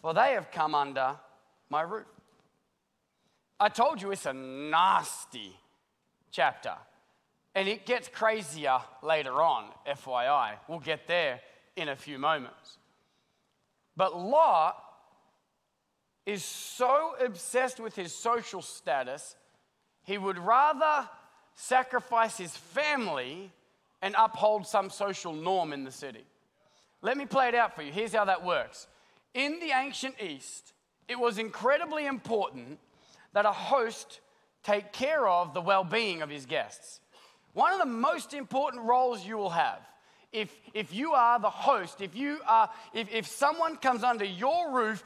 for 0.00 0.14
they 0.14 0.32
have 0.32 0.50
come 0.50 0.74
under 0.74 1.16
my 1.70 1.82
roof. 1.82 2.06
I 3.60 3.68
told 3.68 4.02
you 4.02 4.10
it's 4.10 4.26
a 4.26 4.32
nasty 4.32 5.56
chapter, 6.30 6.74
and 7.54 7.68
it 7.68 7.86
gets 7.86 8.08
crazier 8.08 8.78
later 9.02 9.42
on, 9.42 9.66
FYI. 9.86 10.54
We'll 10.68 10.80
get 10.80 11.06
there 11.06 11.40
in 11.76 11.88
a 11.88 11.96
few 11.96 12.18
moments. 12.18 12.78
But 13.96 14.18
Lot 14.18 14.76
is 16.26 16.44
so 16.44 17.14
obsessed 17.20 17.80
with 17.80 17.94
his 17.94 18.12
social 18.12 18.62
status, 18.62 19.36
he 20.02 20.18
would 20.18 20.38
rather 20.38 21.08
sacrifice 21.54 22.36
his 22.36 22.56
family 22.56 23.52
and 24.02 24.14
uphold 24.18 24.66
some 24.66 24.90
social 24.90 25.32
norm 25.32 25.72
in 25.72 25.84
the 25.84 25.92
city. 25.92 26.24
Let 27.02 27.16
me 27.16 27.26
play 27.26 27.48
it 27.48 27.54
out 27.54 27.74
for 27.74 27.82
you. 27.82 27.92
Here's 27.92 28.14
how 28.14 28.24
that 28.24 28.44
works. 28.44 28.86
In 29.34 29.60
the 29.60 29.70
ancient 29.70 30.14
East, 30.20 30.72
it 31.08 31.18
was 31.18 31.38
incredibly 31.38 32.06
important 32.06 32.78
that 33.32 33.46
a 33.46 33.52
host 33.52 34.20
take 34.62 34.92
care 34.92 35.28
of 35.28 35.52
the 35.52 35.60
well 35.60 35.84
being 35.84 36.22
of 36.22 36.30
his 36.30 36.46
guests. 36.46 37.00
One 37.52 37.72
of 37.72 37.78
the 37.78 37.86
most 37.86 38.34
important 38.34 38.84
roles 38.84 39.24
you 39.24 39.36
will 39.36 39.50
have 39.50 39.80
if, 40.34 40.54
if 40.74 40.92
you 40.92 41.12
are 41.12 41.38
the 41.38 41.48
host, 41.48 42.00
if, 42.00 42.14
you 42.14 42.40
are, 42.46 42.68
if, 42.92 43.08
if 43.14 43.26
someone 43.26 43.76
comes 43.76 44.02
under 44.02 44.24
your 44.24 44.72
roof, 44.72 45.02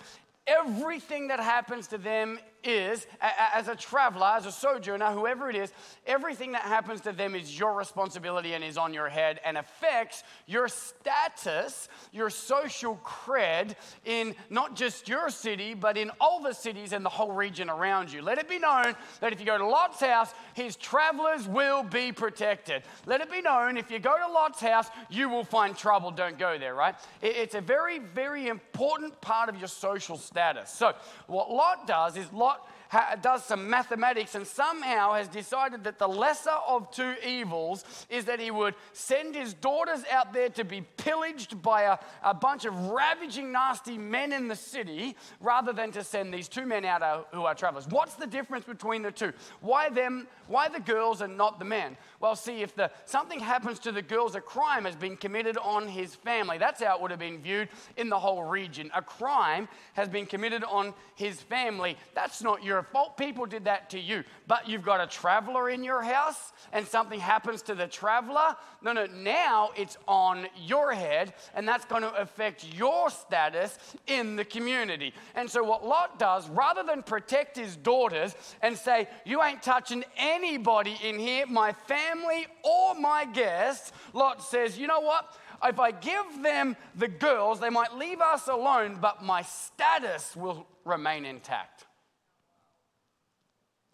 everything 0.47 1.29
that 1.29 1.39
happens 1.39 1.87
to 1.89 1.99
them 1.99 2.41
is, 2.65 3.07
as 3.21 3.69
a 3.69 3.77
traveler, 3.77 4.27
as 4.37 4.47
a 4.47 4.53
sojourner, 4.53 5.13
whoever 5.13 5.49
it 5.49 5.57
is, 5.57 5.73
everything 6.07 6.53
that 6.53 6.63
happens 6.63 7.01
to 7.03 7.13
them 7.13 7.35
is 7.35 7.59
your 7.59 7.75
responsibility 7.75 8.55
and 8.55 8.65
is 8.65 8.77
on 8.77 8.93
your 8.93 9.09
head 9.09 9.41
and 9.45 9.57
affects 9.57 10.23
your 10.47 10.69
status, 10.69 11.89
your 12.13 12.31
social 12.31 13.01
cred 13.05 13.75
in 14.05 14.35
not 14.51 14.77
just 14.77 15.09
your 15.09 15.31
city, 15.31 15.75
but 15.75 15.97
in 15.97 16.11
all 16.21 16.41
the 16.41 16.53
cities 16.53 16.93
and 16.93 17.05
the 17.05 17.11
whole 17.11 17.33
region 17.33 17.71
around 17.71 18.13
you. 18.13 18.23
Let 18.23 18.39
it 18.39 18.49
be 18.49 18.59
known 18.59 18.95
that 19.21 19.33
if 19.33 19.41
you 19.41 19.47
go 19.47 19.59
to 19.59 19.67
Lot's 19.67 20.01
house, 20.01 20.33
his 20.55 20.77
travelers 20.77 21.47
will 21.47 21.83
be 21.83 22.13
protected. 22.13 22.83
Let 23.07 23.21
it 23.21 23.31
be 23.31 23.41
known 23.41 23.77
if 23.77 23.91
you 23.91 23.99
go 23.99 24.17
to 24.19 24.33
Lot's 24.33 24.61
house, 24.61 24.89
you 25.11 25.29
will 25.29 25.45
find 25.45 25.77
trouble. 25.77 26.11
Don't 26.11 26.39
go 26.39 26.59
there, 26.59 26.75
right? 26.75 26.95
It's 27.23 27.55
a 27.55 27.61
very, 27.61 27.99
very 27.99 28.49
important 28.49 29.21
part 29.21 29.49
of 29.49 29.59
your 29.59 29.69
social 29.69 30.17
status. 30.17 30.71
So, 30.71 30.95
what 31.27 31.51
Lot 31.51 31.87
does 31.87 32.17
is 32.17 32.33
Lot 32.33 32.58
ha- 32.89 33.17
does 33.21 33.45
some 33.45 33.69
mathematics 33.71 34.35
and 34.35 34.47
somehow 34.47 35.13
has 35.13 35.29
decided 35.29 35.85
that 35.85 35.99
the 35.99 36.09
lesser 36.09 36.57
of 36.67 36.91
two 36.91 37.15
evils 37.27 37.85
is 38.11 38.25
that 38.27 38.41
he 38.41 38.51
would 38.51 38.75
send 38.93 39.35
his 39.35 39.55
daughters 39.55 40.03
out 40.11 40.33
there 40.33 40.49
to 40.51 40.65
be 40.65 40.83
pillaged 40.97 41.61
by 41.63 41.83
a, 41.83 41.99
a 42.23 42.35
bunch 42.35 42.65
of 42.65 42.75
ravaging, 42.89 43.53
nasty 43.53 43.97
men 43.99 44.33
in 44.33 44.49
the 44.49 44.57
city 44.57 45.17
rather 45.41 45.73
than 45.73 45.93
to 45.93 46.03
send 46.03 46.33
these 46.33 46.49
two 46.49 46.67
men 46.67 46.85
out 46.85 47.03
uh, 47.03 47.23
who 47.33 47.45
are 47.45 47.55
travelers. 47.55 47.87
What's 47.89 48.15
the 48.15 48.27
difference 48.27 48.65
between 48.65 49.03
the 49.03 49.13
two? 49.13 49.33
Why 49.61 49.89
them? 49.89 50.27
Why 50.47 50.69
the 50.69 50.81
girls 50.81 51.21
and 51.21 51.37
not 51.37 51.59
the 51.59 51.65
men? 51.65 51.97
Well, 52.21 52.35
see, 52.35 52.63
if 52.63 52.75
the, 52.75 52.91
something 53.05 53.39
happens 53.39 53.79
to 53.81 53.93
the 53.93 54.03
girls, 54.03 54.35
a 54.35 54.41
crime 54.41 54.87
has 54.87 54.97
been 54.97 55.17
committed 55.17 55.59
on 55.59 55.87
his 55.87 56.15
family. 56.15 56.59
That's 56.59 56.83
how 56.83 56.97
it 56.97 57.03
would 57.03 57.11
have 57.11 57.21
been 57.21 57.41
viewed 57.41 57.69
in 57.97 58.09
the 58.09 58.19
whole 58.19 58.43
region. 58.43 58.91
A 58.95 59.03
crime 59.03 59.69
has 59.93 60.09
been 60.09 60.27
committed 60.27 60.65
on 60.65 60.95
his 61.15 61.41
family. 61.41 61.97
That's 62.15 62.43
not 62.43 62.65
your 62.79 62.85
fault. 62.85 63.17
People 63.17 63.45
did 63.45 63.65
that 63.65 63.91
to 63.91 63.99
you. 63.99 64.23
But 64.47 64.69
you've 64.69 64.85
got 64.85 65.01
a 65.01 65.07
traveler 65.09 65.69
in 65.69 65.83
your 65.83 66.01
house 66.01 66.53
and 66.73 66.87
something 66.87 67.19
happens 67.19 67.61
to 67.63 67.75
the 67.75 67.89
traveler. 67.89 68.55
No, 68.83 68.93
no, 68.93 69.07
now 69.07 69.71
it's 69.77 69.99
on 70.07 70.47
your 70.65 70.93
head 70.93 71.35
and 71.55 71.67
that's 71.67 71.85
going 71.87 72.03
to 72.03 72.15
affect 72.15 72.65
your 72.73 73.11
status 73.11 73.77
in 74.07 74.37
the 74.37 74.45
community. 74.45 75.13
And 75.35 75.51
so, 75.51 75.65
what 75.65 75.85
Lot 75.85 76.21
does, 76.21 76.49
rather 76.49 76.85
than 76.85 77.03
protect 77.03 77.57
his 77.57 77.75
daughters 77.75 78.37
and 78.63 78.77
say, 78.77 79.09
You 79.25 79.43
ain't 79.43 79.61
touching 79.61 80.05
anybody 80.17 80.97
in 81.03 81.19
here, 81.19 81.47
my 81.49 81.73
family 81.73 82.47
or 82.63 82.95
my 82.95 83.25
guests, 83.25 83.91
Lot 84.13 84.41
says, 84.41 84.79
You 84.79 84.87
know 84.87 85.01
what? 85.01 85.37
If 85.65 85.81
I 85.81 85.91
give 85.91 86.45
them 86.45 86.77
the 86.95 87.09
girls, 87.09 87.59
they 87.59 87.71
might 87.71 87.97
leave 87.97 88.21
us 88.21 88.47
alone, 88.47 88.99
but 89.01 89.25
my 89.25 89.43
status 89.43 90.37
will 90.37 90.65
remain 90.85 91.25
intact. 91.25 91.88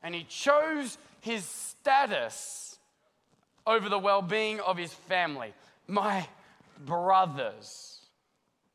And 0.05 0.15
he 0.15 0.23
chose 0.25 0.99
his 1.23 1.45
status 1.45 2.79
over 3.67 3.89
the 3.89 3.99
well 3.99 4.23
being 4.23 4.61
of 4.61 4.77
his 4.77 4.93
family. 4.93 5.55
My 5.89 6.29
brothers, 6.85 8.01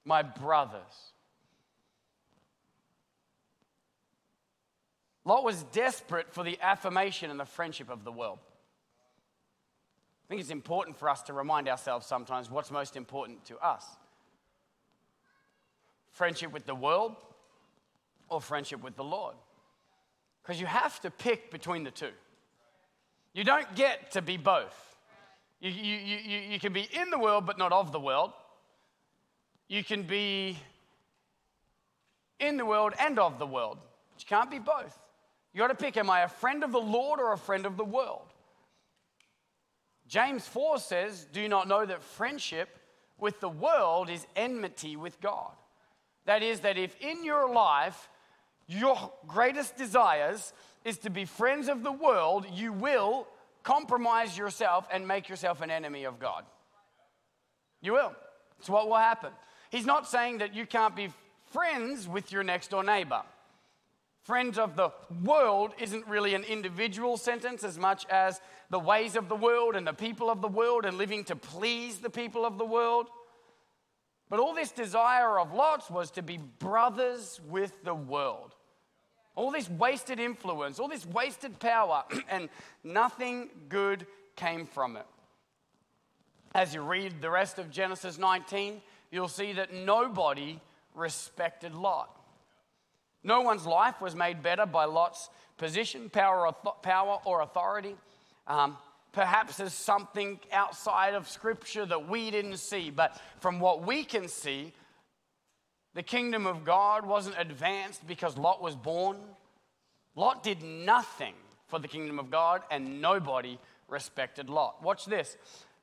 my 0.04 0.24
brothers. 0.24 0.82
Lot 5.24 5.44
was 5.44 5.62
desperate 5.72 6.34
for 6.34 6.44
the 6.44 6.58
affirmation 6.62 7.30
and 7.30 7.40
the 7.40 7.46
friendship 7.46 7.90
of 7.90 8.04
the 8.04 8.12
world. 8.12 8.40
I 10.26 10.28
think 10.30 10.42
it's 10.42 10.50
important 10.50 10.98
for 10.98 11.10
us 11.10 11.22
to 11.24 11.34
remind 11.34 11.68
ourselves 11.68 12.08
sometimes 12.08 12.50
what's 12.50 12.72
most 12.72 12.96
important 12.96 13.46
to 13.46 13.58
us 13.60 13.86
friendship 16.12 16.52
with 16.52 16.66
the 16.66 16.76
world 16.76 17.16
or 18.28 18.42
friendship 18.42 18.84
with 18.84 18.96
the 18.96 19.04
Lord. 19.04 19.36
Because 20.50 20.60
you 20.60 20.66
have 20.66 21.00
to 21.02 21.12
pick 21.12 21.52
between 21.52 21.84
the 21.84 21.92
two. 21.92 22.10
You 23.36 23.44
don't 23.44 23.76
get 23.76 24.14
to 24.14 24.22
be 24.24 24.36
both. 24.36 24.98
You, 25.62 25.70
you, 25.70 25.96
you, 25.96 26.40
you 26.54 26.60
can 26.60 26.74
be 26.74 26.90
in 26.92 27.12
the 27.12 27.20
world 27.20 27.46
but 27.46 27.60
not 27.60 27.72
of 27.72 27.92
the 27.92 28.00
world. 28.00 28.32
You 29.68 29.84
can 29.84 30.02
be 30.02 30.58
in 32.40 32.58
the 32.58 32.66
world 32.66 32.94
and 33.00 33.20
of 33.20 33.38
the 33.38 33.46
world. 33.46 33.78
But 34.12 34.24
you 34.24 34.26
can't 34.28 34.50
be 34.50 34.58
both. 34.58 34.98
You 35.54 35.60
got 35.60 35.68
to 35.68 35.76
pick 35.76 35.98
am 35.98 36.10
I 36.10 36.22
a 36.22 36.28
friend 36.28 36.64
of 36.64 36.72
the 36.72 36.82
Lord 36.82 37.20
or 37.20 37.32
a 37.32 37.38
friend 37.38 37.68
of 37.68 37.78
the 37.78 37.86
world? 37.86 38.34
James 40.08 40.48
4 40.48 40.80
says, 40.80 41.28
Do 41.32 41.42
you 41.42 41.50
not 41.50 41.68
know 41.68 41.86
that 41.86 42.02
friendship 42.02 42.70
with 43.20 43.40
the 43.40 43.50
world 43.50 44.10
is 44.10 44.26
enmity 44.36 44.96
with 44.96 45.22
God? 45.22 45.52
That 46.26 46.42
is, 46.42 46.62
that 46.62 46.80
if 46.80 47.00
in 47.00 47.24
your 47.24 47.54
life 47.54 48.10
your 48.70 49.12
greatest 49.28 49.76
desires 49.76 50.54
is 50.86 50.98
to 51.00 51.10
be 51.10 51.26
friends 51.26 51.68
of 51.68 51.84
the 51.84 51.92
world, 51.92 52.46
you 52.54 52.72
will 52.72 53.28
compromise 53.64 54.38
yourself 54.38 54.88
and 54.92 55.06
make 55.06 55.28
yourself 55.28 55.62
an 55.62 55.70
enemy 55.70 56.06
of 56.06 56.20
God. 56.20 56.46
You 57.82 57.94
will. 57.94 58.14
It's 58.60 58.70
what 58.70 58.88
will 58.88 58.96
happen. 58.96 59.32
He's 59.70 59.86
not 59.86 60.08
saying 60.08 60.38
that 60.38 60.56
you 60.56 60.66
can't 60.66 60.96
be 60.96 61.10
friends 61.52 62.08
with 62.08 62.32
your 62.32 62.44
next 62.44 62.70
door 62.70 62.84
neighbor 62.84 63.24
friends 64.30 64.60
of 64.60 64.76
the 64.76 64.92
world 65.24 65.72
isn't 65.80 66.08
really 66.08 66.36
an 66.36 66.44
individual 66.44 67.18
sentence 67.18 67.64
as 67.64 67.80
much 67.80 68.06
as 68.12 68.40
the 68.70 68.78
ways 68.78 69.16
of 69.16 69.28
the 69.28 69.36
world 69.36 69.76
and 69.76 69.88
the 69.88 69.92
people 69.92 70.30
of 70.30 70.40
the 70.40 70.48
world 70.48 70.86
and 70.86 71.00
living 71.00 71.24
to 71.24 71.36
please 71.36 71.98
the 71.98 72.12
people 72.12 72.46
of 72.46 72.60
the 72.60 72.66
world. 72.66 73.08
But 74.30 74.40
all 74.40 74.54
this 74.54 74.72
desire 74.72 75.40
of 75.40 75.52
Lot's 75.52 75.90
was 75.90 76.12
to 76.12 76.22
be 76.22 76.38
brothers 76.38 77.42
with 77.48 77.84
the 77.84 77.96
world. 77.96 78.54
All 79.40 79.52
this 79.52 79.70
wasted 79.70 80.20
influence, 80.20 80.80
all 80.80 80.90
this 80.90 81.06
wasted 81.06 81.62
power, 81.62 82.04
and 82.30 82.50
nothing 82.84 83.48
good 83.70 84.06
came 84.36 84.66
from 84.66 84.98
it. 84.98 85.06
As 86.54 86.74
you 86.74 86.82
read 86.82 87.22
the 87.22 87.30
rest 87.30 87.58
of 87.58 87.72
Genesis 87.72 88.18
19, 88.18 88.82
you'll 89.12 89.30
see 89.30 89.54
that 89.54 89.74
nobody 89.74 90.60
respected 90.94 91.74
Lot. 91.74 92.14
No 93.24 93.40
one's 93.40 93.66
life 93.66 94.02
was 94.02 94.14
made 94.14 94.44
better 94.44 94.66
by 94.66 94.84
Lot's 94.84 95.30
position, 95.58 96.10
power, 96.10 96.46
or, 96.46 96.74
power 96.84 97.20
or 97.24 97.40
authority. 97.40 97.96
Um, 98.46 98.76
perhaps 99.14 99.56
there's 99.56 99.72
something 99.72 100.38
outside 100.52 101.14
of 101.14 101.30
Scripture 101.30 101.86
that 101.86 102.10
we 102.10 102.30
didn't 102.30 102.58
see, 102.58 102.90
but 102.90 103.18
from 103.40 103.62
what 103.62 103.88
we 103.88 104.04
can 104.04 104.28
see, 104.28 104.74
the 106.00 106.04
kingdom 106.04 106.48
of 106.48 106.64
God 106.64 107.06
wasn't 107.06 107.36
advanced 107.38 108.08
because 108.08 108.38
Lot 108.38 108.62
was 108.62 108.74
born. 108.74 109.18
Lot 110.16 110.44
did 110.44 110.64
nothing 110.64 111.34
for 111.68 111.78
the 111.78 111.90
kingdom 111.90 112.20
of 112.20 112.32
God, 112.32 112.62
and 112.72 113.02
nobody 113.02 113.60
respected 113.90 114.50
Lot. 114.50 114.82
Watch 114.82 115.04
this. 115.04 115.36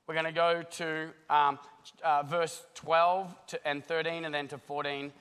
We're 0.06 0.14
going 0.14 0.24
to 0.24 0.32
go 0.32 0.62
to 0.62 1.10
um, 1.28 1.58
uh, 2.02 2.22
verse 2.22 2.62
12 2.76 3.36
to, 3.48 3.68
and 3.68 3.84
13 3.84 4.24
and 4.24 4.34
then 4.34 4.48
to 4.48 4.56
14 4.56 5.12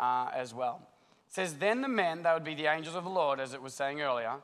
uh, 0.00 0.30
as 0.34 0.54
well. 0.54 0.80
It 1.28 1.34
says, 1.34 1.52
Then 1.56 1.82
the 1.82 1.88
men, 1.88 2.22
that 2.22 2.32
would 2.32 2.42
be 2.42 2.54
the 2.54 2.68
angels 2.68 2.96
of 2.96 3.04
the 3.04 3.10
Lord, 3.10 3.40
as 3.40 3.52
it 3.52 3.60
was 3.60 3.74
saying 3.74 4.00
earlier, 4.00 4.36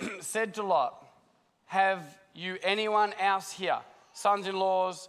said 0.20 0.52
to 0.54 0.64
Lot, 0.64 1.06
Have 1.66 2.02
you 2.34 2.58
anyone 2.60 3.12
else 3.20 3.52
here, 3.52 3.78
sons 4.12 4.48
in 4.48 4.58
laws, 4.58 5.08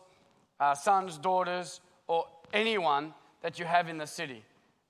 uh, 0.60 0.76
sons, 0.76 1.18
daughters, 1.18 1.82
or 2.06 2.28
anyone 2.54 3.16
that 3.42 3.60
you 3.60 3.66
have 3.66 3.88
in 3.88 3.98
the 3.98 4.08
city? 4.08 4.44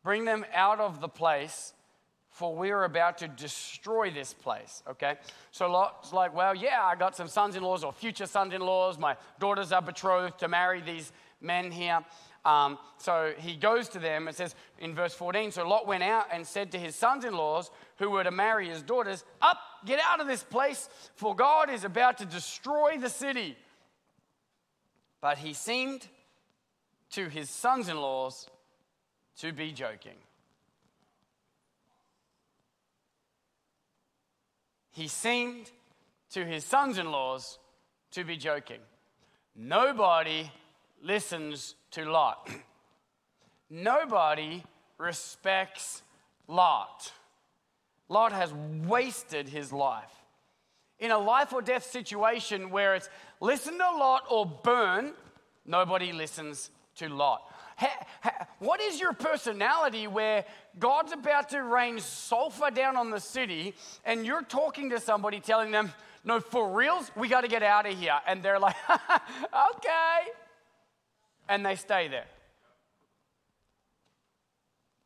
Bring 0.03 0.25
them 0.25 0.45
out 0.53 0.79
of 0.79 1.01
the 1.01 1.09
place, 1.09 1.73
for 2.29 2.55
we 2.55 2.71
are 2.71 2.83
about 2.83 3.17
to 3.19 3.27
destroy 3.27 4.09
this 4.09 4.33
place. 4.33 4.83
Okay? 4.89 5.15
So 5.51 5.69
Lot's 5.69 6.13
like, 6.13 6.35
Well, 6.35 6.55
yeah, 6.55 6.81
I 6.83 6.95
got 6.95 7.15
some 7.15 7.27
sons 7.27 7.55
in 7.55 7.63
laws 7.63 7.83
or 7.83 7.91
future 7.91 8.25
sons 8.25 8.53
in 8.53 8.61
laws. 8.61 8.97
My 8.97 9.15
daughters 9.39 9.71
are 9.71 9.81
betrothed 9.81 10.39
to 10.39 10.47
marry 10.47 10.81
these 10.81 11.11
men 11.41 11.71
here. 11.71 11.99
Um, 12.45 12.77
so 12.97 13.33
he 13.37 13.55
goes 13.55 13.89
to 13.89 13.99
them. 13.99 14.27
and 14.27 14.35
says 14.35 14.55
in 14.79 14.95
verse 14.95 15.13
14 15.13 15.51
So 15.51 15.67
Lot 15.67 15.85
went 15.85 16.03
out 16.03 16.27
and 16.31 16.47
said 16.47 16.71
to 16.71 16.79
his 16.79 16.95
sons 16.95 17.25
in 17.25 17.35
laws 17.35 17.69
who 17.97 18.09
were 18.09 18.23
to 18.23 18.31
marry 18.31 18.69
his 18.69 18.81
daughters, 18.81 19.25
Up, 19.41 19.57
get 19.85 19.99
out 19.99 20.21
of 20.21 20.27
this 20.27 20.43
place, 20.43 20.89
for 21.15 21.35
God 21.35 21.69
is 21.69 21.83
about 21.83 22.19
to 22.19 22.25
destroy 22.25 22.97
the 22.97 23.09
city. 23.09 23.57
But 25.19 25.37
he 25.39 25.53
seemed 25.53 26.07
to 27.11 27.29
his 27.29 27.49
sons 27.49 27.89
in 27.89 27.97
laws 27.97 28.47
to 29.39 29.51
be 29.51 29.71
joking. 29.71 30.17
He 34.91 35.07
seemed 35.07 35.71
to 36.31 36.43
his 36.43 36.65
sons 36.65 36.97
in 36.97 37.11
laws 37.11 37.59
to 38.11 38.23
be 38.23 38.35
joking. 38.35 38.79
Nobody 39.55 40.51
listens 41.03 41.75
to 41.91 42.05
Lot. 42.05 42.49
Nobody 43.69 44.63
respects 44.97 46.01
Lot. 46.47 47.11
Lot 48.09 48.31
has 48.31 48.53
wasted 48.53 49.49
his 49.49 49.71
life. 49.71 50.11
In 50.99 51.11
a 51.11 51.17
life 51.17 51.53
or 51.53 51.61
death 51.61 51.85
situation 51.85 52.71
where 52.71 52.95
it's 52.95 53.09
listen 53.39 53.77
to 53.77 53.83
Lot 53.97 54.23
or 54.29 54.45
burn, 54.45 55.13
nobody 55.65 56.11
listens 56.11 56.71
to 56.97 57.09
Lot. 57.09 57.41
what 58.59 58.81
is 58.81 58.99
your 58.99 59.13
personality 59.13 60.07
where 60.07 60.45
God's 60.79 61.11
about 61.13 61.49
to 61.49 61.61
rain 61.61 61.99
sulfur 61.99 62.71
down 62.71 62.95
on 62.97 63.11
the 63.11 63.19
city 63.19 63.75
and 64.05 64.25
you're 64.25 64.41
talking 64.41 64.89
to 64.89 64.99
somebody 64.99 65.39
telling 65.39 65.71
them, 65.71 65.93
no, 66.23 66.39
for 66.39 66.71
reals, 66.71 67.11
we 67.15 67.27
got 67.27 67.41
to 67.41 67.47
get 67.47 67.63
out 67.63 67.85
of 67.85 67.97
here. 67.97 68.19
And 68.27 68.43
they're 68.43 68.59
like, 68.59 68.75
okay 68.89 70.31
and 71.49 71.65
they 71.65 71.75
stay 71.75 72.07
there. 72.07 72.25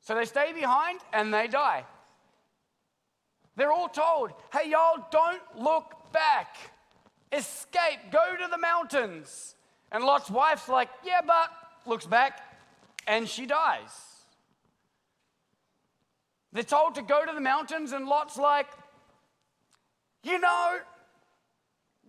So 0.02 0.16
they 0.16 0.26
stay 0.26 0.52
behind 0.54 1.00
and 1.14 1.34
they 1.34 1.48
die. 1.48 1.86
They're 3.56 3.72
all 3.72 3.90
told, 3.90 4.32
hey, 4.52 4.70
y'all, 4.70 5.06
don't 5.12 5.42
look 5.58 6.12
back. 6.12 6.56
Escape, 7.32 8.12
go 8.12 8.36
to 8.36 8.48
the 8.50 8.58
mountains. 8.58 9.56
And 9.92 10.04
Lot's 10.04 10.30
wife's 10.30 10.68
like, 10.68 10.90
yeah, 11.06 11.22
but 11.26 11.50
looks 11.86 12.06
back 12.06 12.40
and 13.08 13.28
she 13.28 13.46
dies. 13.46 14.12
They're 16.54 16.64
told 16.64 16.96
to 16.96 17.02
go 17.02 17.26
to 17.26 17.32
the 17.34 17.42
mountains, 17.42 17.94
and 17.94 18.08
Lot's 18.08 18.38
like, 18.38 18.68
you 20.24 20.38
know, 20.38 20.78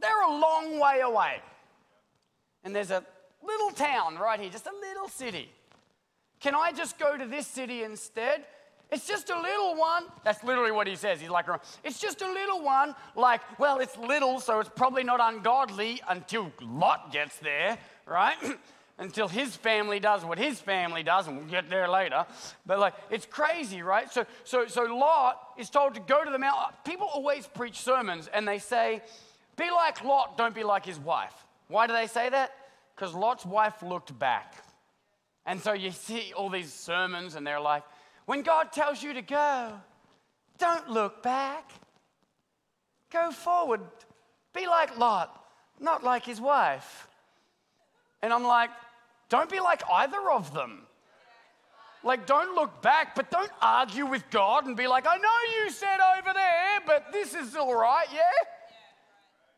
they're 0.01 0.23
a 0.23 0.31
long 0.31 0.81
way 0.81 1.01
away. 1.01 1.41
And 2.65 2.75
there's 2.75 2.91
a 2.91 3.05
little 3.43 3.71
town 3.71 4.19
right 4.19 4.41
here, 4.41 4.51
just 4.51 4.67
a 4.67 4.75
little 4.81 5.09
city. 5.09 5.49
Can 6.41 6.55
I 6.55 6.73
just 6.73 6.99
go 6.99 7.17
to 7.17 7.25
this 7.25 7.47
city 7.47 7.85
instead? 7.85 8.45
It's 8.91 9.07
just 9.07 9.31
a 9.31 9.41
little 9.41 9.77
one. 9.77 10.05
That's 10.25 10.45
literally 10.45 10.73
what 10.73 10.87
he 10.87 10.97
says. 10.97 11.21
He's 11.21 11.31
like, 11.31 11.47
it's 11.83 11.99
just 11.99 12.21
a 12.21 12.31
little 12.31 12.63
one. 12.63 12.95
Like, 13.17 13.41
well, 13.59 13.79
it's 13.79 13.97
little, 13.97 14.39
so 14.39 14.61
it's 14.61 14.69
probably 14.69 15.05
not 15.05 15.21
ungodly 15.23 16.03
until 16.09 16.53
Lot 16.61 17.13
gets 17.13 17.39
there, 17.39 17.79
right? 18.07 18.37
until 19.03 19.29
his 19.29 19.55
family 19.57 20.01
does 20.01 20.25
what 20.25 20.39
his 20.39 20.61
family 20.61 21.03
does, 21.03 21.27
and 21.27 21.37
we'll 21.37 21.47
get 21.47 21.69
there 21.69 21.89
later. 21.89 22.25
But 22.65 22.79
like, 22.79 22.95
it's 23.11 23.27
crazy, 23.27 23.83
right? 23.83 24.11
So, 24.13 24.25
so, 24.45 24.67
so 24.67 24.83
Lot 24.85 25.39
is 25.59 25.69
told 25.69 25.95
to 25.95 26.01
go 26.01 26.25
to 26.25 26.31
the 26.31 26.39
mountain. 26.39 26.75
People 26.85 27.09
always 27.13 27.47
preach 27.47 27.81
sermons, 27.81 28.29
and 28.33 28.47
they 28.47 28.59
say, 28.59 29.03
"Be 29.57 29.71
like 29.71 30.03
Lot, 30.05 30.39
don't 30.39 30.55
be 30.55 30.65
like 30.65 30.87
his 30.87 30.99
wife." 30.99 31.35
Why 31.69 31.87
do 31.87 31.93
they 31.93 32.07
say 32.07 32.29
that? 32.31 32.55
Because 32.95 33.15
Lot's 33.15 33.45
wife 33.45 33.83
looked 33.83 34.17
back, 34.19 34.55
and 35.47 35.61
so 35.61 35.73
you 35.73 35.91
see 35.91 36.33
all 36.37 36.51
these 36.51 36.73
sermons, 36.73 37.35
and 37.35 37.47
they're 37.47 37.61
like, 37.61 37.83
when 38.27 38.43
God 38.43 38.73
tells 38.73 39.03
you 39.03 39.15
to 39.15 39.23
go, 39.23 39.73
don't 40.59 40.89
look 40.89 41.23
back. 41.23 41.71
Go 43.11 43.31
forward. 43.31 43.81
Be 44.55 44.67
like 44.67 44.97
Lot, 44.97 45.45
not 45.81 46.05
like 46.05 46.25
his 46.25 46.41
wife. 46.41 47.09
And 48.23 48.33
I'm 48.33 48.45
like, 48.45 48.71
don't 49.33 49.49
be 49.49 49.61
like 49.61 49.83
either 49.91 50.31
of 50.31 50.53
them. 50.53 50.83
Like, 52.05 52.27
don't 52.27 52.55
look 52.55 52.83
back, 52.83 53.15
but 53.15 53.31
don't 53.31 53.51
argue 53.63 54.05
with 54.05 54.29
God 54.31 54.67
and 54.67 54.77
be 54.77 54.87
like, 54.87 55.07
I 55.09 55.17
know 55.17 55.39
you 55.57 55.71
said 55.71 55.99
over 56.19 56.35
there, 56.35 56.81
but 56.87 57.11
this 57.13 57.35
is 57.35 57.57
all 57.57 57.75
right, 57.75 58.07
yeah? 58.13 58.21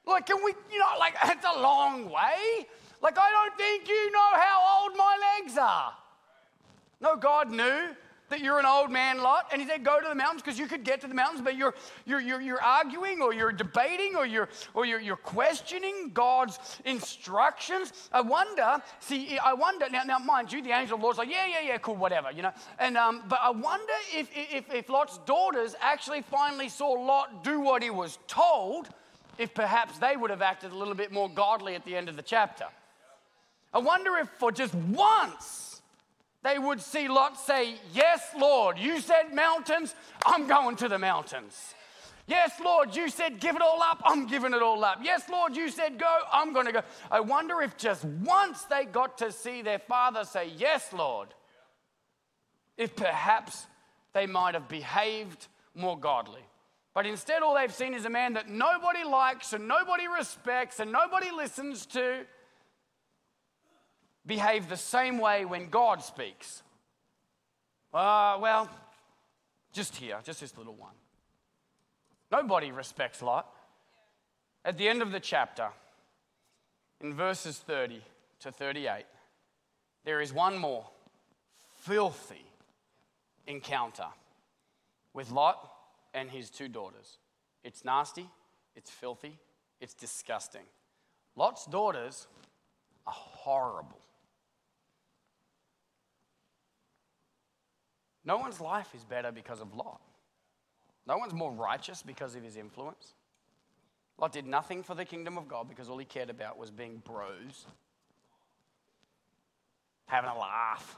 Like, 0.06 0.26
can 0.26 0.36
we, 0.44 0.52
you 0.72 0.78
know, 0.78 0.86
like, 1.00 1.16
it's 1.24 1.44
a 1.44 1.60
long 1.60 2.04
way. 2.08 2.68
Like, 3.02 3.18
I 3.18 3.28
don't 3.32 3.56
think 3.56 3.88
you 3.88 4.12
know 4.12 4.30
how 4.34 4.82
old 4.82 4.96
my 4.96 5.40
legs 5.40 5.58
are. 5.58 5.92
No, 7.00 7.16
God 7.16 7.50
knew 7.50 7.96
that 8.34 8.42
you're 8.42 8.58
an 8.58 8.66
old 8.66 8.90
man 8.90 9.22
lot 9.22 9.46
and 9.52 9.62
he 9.62 9.68
said 9.68 9.84
go 9.84 10.00
to 10.00 10.08
the 10.08 10.14
mountains 10.14 10.42
because 10.42 10.58
you 10.58 10.66
could 10.66 10.82
get 10.82 11.00
to 11.00 11.06
the 11.06 11.14
mountains 11.14 11.40
but 11.40 11.56
you're, 11.56 11.72
you're, 12.04 12.20
you're, 12.20 12.40
you're 12.40 12.60
arguing 12.60 13.22
or 13.22 13.32
you're 13.32 13.52
debating 13.52 14.16
or, 14.16 14.26
you're, 14.26 14.48
or 14.74 14.84
you're, 14.84 14.98
you're 14.98 15.16
questioning 15.16 16.10
god's 16.12 16.58
instructions. 16.84 17.92
I 18.12 18.22
wonder 18.22 18.82
see 18.98 19.38
i 19.38 19.52
wonder 19.52 19.88
now, 19.88 20.02
now 20.02 20.18
mind 20.18 20.52
you 20.52 20.62
the 20.62 20.72
angel 20.72 20.96
of 20.96 21.00
the 21.00 21.04
lord's 21.04 21.18
like 21.18 21.30
yeah 21.30 21.46
yeah 21.46 21.60
yeah 21.64 21.78
cool 21.78 21.94
whatever 21.94 22.32
you 22.32 22.42
know? 22.42 22.52
And 22.80 22.96
um, 22.96 23.22
but 23.28 23.38
i 23.40 23.50
wonder 23.50 23.92
if, 24.12 24.28
if, 24.34 24.72
if 24.74 24.88
lot's 24.88 25.18
daughters 25.18 25.76
actually 25.80 26.22
finally 26.22 26.68
saw 26.68 26.88
lot 26.90 27.44
do 27.44 27.60
what 27.60 27.84
he 27.84 27.90
was 27.90 28.18
told 28.26 28.88
if 29.38 29.54
perhaps 29.54 29.98
they 29.98 30.16
would 30.16 30.30
have 30.30 30.42
acted 30.42 30.72
a 30.72 30.76
little 30.76 30.94
bit 30.94 31.12
more 31.12 31.28
godly 31.28 31.76
at 31.76 31.84
the 31.84 31.94
end 31.96 32.08
of 32.08 32.16
the 32.16 32.22
chapter. 32.22 32.66
I 33.72 33.78
wonder 33.78 34.16
if 34.18 34.28
for 34.38 34.52
just 34.52 34.74
once 34.74 35.63
they 36.44 36.58
would 36.58 36.80
see 36.80 37.08
Lot 37.08 37.40
say, 37.40 37.76
Yes, 37.92 38.20
Lord, 38.38 38.78
you 38.78 39.00
said 39.00 39.34
mountains, 39.34 39.94
I'm 40.24 40.46
going 40.46 40.76
to 40.76 40.88
the 40.88 40.98
mountains. 40.98 41.74
Yes, 42.26 42.52
Lord, 42.64 42.94
you 42.94 43.08
said 43.08 43.40
give 43.40 43.56
it 43.56 43.62
all 43.62 43.82
up, 43.82 44.00
I'm 44.04 44.26
giving 44.26 44.54
it 44.54 44.62
all 44.62 44.84
up. 44.84 45.00
Yes, 45.02 45.28
Lord, 45.28 45.56
you 45.56 45.70
said 45.70 45.98
go, 45.98 46.18
I'm 46.32 46.52
going 46.52 46.66
to 46.66 46.72
go. 46.72 46.82
I 47.10 47.20
wonder 47.20 47.60
if 47.62 47.76
just 47.76 48.04
once 48.04 48.62
they 48.64 48.84
got 48.84 49.18
to 49.18 49.32
see 49.32 49.62
their 49.62 49.78
father 49.78 50.24
say, 50.24 50.52
Yes, 50.56 50.92
Lord, 50.92 51.28
if 52.76 52.94
perhaps 52.94 53.66
they 54.12 54.26
might 54.26 54.54
have 54.54 54.68
behaved 54.68 55.48
more 55.74 55.98
godly. 55.98 56.42
But 56.92 57.06
instead, 57.06 57.42
all 57.42 57.54
they've 57.56 57.74
seen 57.74 57.94
is 57.94 58.04
a 58.04 58.10
man 58.10 58.34
that 58.34 58.48
nobody 58.48 59.02
likes 59.02 59.52
and 59.52 59.66
nobody 59.66 60.06
respects 60.06 60.78
and 60.78 60.92
nobody 60.92 61.30
listens 61.32 61.86
to 61.86 62.24
behave 64.26 64.68
the 64.68 64.76
same 64.76 65.18
way 65.18 65.44
when 65.44 65.68
God 65.68 66.02
speaks? 66.02 66.62
Uh, 67.92 68.38
well, 68.40 68.68
just 69.72 69.96
here, 69.96 70.18
just 70.24 70.40
this 70.40 70.56
little 70.56 70.74
one. 70.74 70.94
Nobody 72.30 72.72
respects 72.72 73.22
Lot. 73.22 73.48
At 74.64 74.78
the 74.78 74.88
end 74.88 75.02
of 75.02 75.12
the 75.12 75.20
chapter, 75.20 75.68
in 77.00 77.14
verses 77.14 77.58
30 77.58 78.00
to 78.40 78.50
38, 78.50 79.04
there 80.04 80.20
is 80.20 80.32
one 80.32 80.58
more 80.58 80.86
filthy 81.78 82.46
encounter 83.46 84.06
with 85.12 85.30
Lot 85.30 85.70
and 86.14 86.30
his 86.30 86.50
two 86.50 86.68
daughters. 86.68 87.18
It's 87.62 87.84
nasty, 87.84 88.28
it's 88.74 88.90
filthy, 88.90 89.38
it's 89.80 89.94
disgusting. 89.94 90.64
Lot's 91.36 91.66
daughters 91.66 92.26
are 93.06 93.12
horrible. 93.14 94.00
No 98.24 98.38
one's 98.38 98.60
life 98.60 98.88
is 98.94 99.04
better 99.04 99.30
because 99.30 99.60
of 99.60 99.74
Lot. 99.74 100.00
No 101.06 101.18
one's 101.18 101.34
more 101.34 101.52
righteous 101.52 102.02
because 102.02 102.34
of 102.34 102.42
his 102.42 102.56
influence. 102.56 103.14
Lot 104.18 104.32
did 104.32 104.46
nothing 104.46 104.82
for 104.82 104.94
the 104.94 105.04
kingdom 105.04 105.36
of 105.36 105.48
God 105.48 105.68
because 105.68 105.88
all 105.88 105.98
he 105.98 106.04
cared 106.04 106.30
about 106.30 106.56
was 106.56 106.70
being 106.70 107.02
bros, 107.04 107.66
having 110.06 110.30
a 110.30 110.38
laugh, 110.38 110.96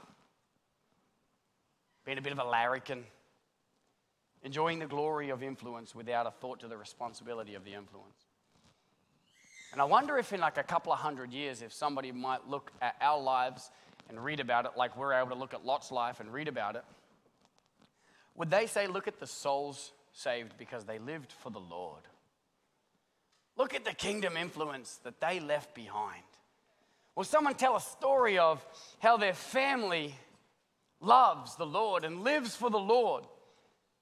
being 2.05 2.17
a 2.17 2.21
bit 2.21 2.31
of 2.31 2.39
a 2.39 2.43
larrikin, 2.43 3.03
enjoying 4.43 4.79
the 4.79 4.85
glory 4.85 5.29
of 5.29 5.43
influence 5.43 5.93
without 5.93 6.25
a 6.27 6.31
thought 6.31 6.59
to 6.61 6.67
the 6.67 6.77
responsibility 6.77 7.55
of 7.55 7.65
the 7.65 7.73
influence. 7.73 8.27
And 9.73 9.81
I 9.81 9.85
wonder 9.85 10.17
if 10.17 10.31
in 10.31 10.39
like 10.39 10.57
a 10.57 10.63
couple 10.63 10.93
of 10.93 10.99
hundred 10.99 11.33
years, 11.33 11.61
if 11.61 11.73
somebody 11.73 12.11
might 12.11 12.47
look 12.47 12.71
at 12.81 12.95
our 13.01 13.21
lives 13.21 13.71
and 14.07 14.23
read 14.23 14.39
about 14.39 14.65
it 14.65 14.71
like 14.77 14.95
we're 14.95 15.13
able 15.13 15.31
to 15.31 15.35
look 15.35 15.53
at 15.53 15.65
Lot's 15.65 15.91
life 15.91 16.21
and 16.21 16.31
read 16.31 16.47
about 16.47 16.75
it, 16.77 16.85
would 18.37 18.49
they 18.49 18.67
say, 18.67 18.87
Look 18.87 19.07
at 19.07 19.19
the 19.19 19.27
souls 19.27 19.91
saved 20.13 20.53
because 20.57 20.85
they 20.85 20.99
lived 20.99 21.31
for 21.31 21.49
the 21.49 21.59
Lord? 21.59 22.03
Look 23.57 23.73
at 23.73 23.83
the 23.83 23.93
kingdom 23.93 24.37
influence 24.37 24.99
that 25.03 25.19
they 25.19 25.39
left 25.39 25.73
behind. 25.73 26.23
Will 27.15 27.23
someone 27.23 27.55
tell 27.55 27.75
a 27.75 27.81
story 27.81 28.37
of 28.37 28.63
how 28.99 29.17
their 29.17 29.33
family 29.33 30.13
loves 31.01 31.55
the 31.55 31.65
Lord 31.65 32.03
and 32.03 32.23
lives 32.23 32.55
for 32.55 32.69
the 32.69 32.79
Lord 32.79 33.23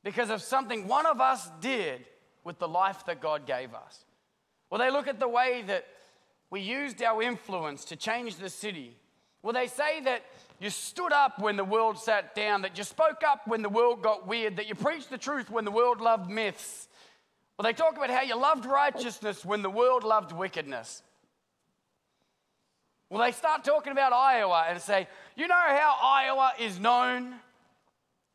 because 0.04 0.30
of 0.30 0.42
something 0.42 0.88
one 0.88 1.06
of 1.06 1.22
us 1.22 1.50
did 1.62 2.06
with 2.44 2.60
the 2.60 2.68
life 2.68 3.06
that 3.06 3.22
God 3.22 3.48
gave 3.48 3.74
us? 3.74 4.04
Will 4.70 4.80
they 4.80 4.92
look 4.92 5.08
at 5.08 5.20
the 5.20 5.28
way 5.30 5.64
that 5.68 5.86
we 6.50 6.60
used 6.60 7.02
our 7.02 7.22
influence 7.22 7.86
to 7.86 7.96
change 7.96 8.36
the 8.36 8.50
city? 8.50 8.98
Will 9.42 9.54
they 9.54 9.68
say 9.68 10.02
that 10.02 10.24
you 10.60 10.70
stood 10.70 11.12
up 11.12 11.40
when 11.40 11.58
the 11.58 11.64
world 11.64 11.98
sat 11.98 12.34
down, 12.34 12.62
that 12.62 12.78
you 12.78 12.84
spoke 12.84 13.22
up 13.28 13.48
when 13.48 13.62
the 13.62 13.70
world 13.70 14.02
got 14.02 14.28
weird, 14.28 14.58
that 14.58 14.68
you 14.68 14.76
preached 14.76 15.10
the 15.10 15.18
truth 15.18 15.50
when 15.50 15.66
the 15.66 15.72
world 15.72 16.02
loved 16.02 16.30
myths. 16.30 16.88
Well, 17.58 17.64
they 17.64 17.74
talk 17.74 17.98
about 17.98 18.10
how 18.10 18.22
you 18.22 18.38
loved 18.38 18.66
righteousness 18.66 19.44
when 19.46 19.62
the 19.62 19.70
world 19.70 20.04
loved 20.04 20.32
wickedness. 20.32 21.02
Well, 23.10 23.24
they 23.24 23.32
start 23.32 23.64
talking 23.64 23.92
about 23.92 24.14
Iowa 24.14 24.66
and 24.68 24.82
say, 24.82 25.08
you 25.36 25.48
know 25.48 25.56
how 25.56 25.96
Iowa 26.02 26.54
is 26.60 26.80
known 26.80 27.36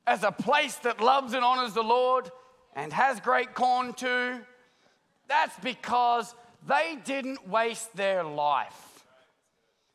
as 0.06 0.22
a 0.22 0.30
place 0.30 0.76
that 0.76 1.00
loves 1.00 1.34
and 1.34 1.44
honors 1.44 1.72
the 1.72 1.82
Lord 1.82 2.30
and 2.74 2.92
has 2.92 3.20
great 3.20 3.54
corn 3.54 3.92
too? 3.92 4.40
That's 5.28 5.58
because 5.60 6.34
they 6.66 6.98
didn't 7.04 7.48
waste 7.48 7.94
their 7.96 8.24
life. 8.24 8.89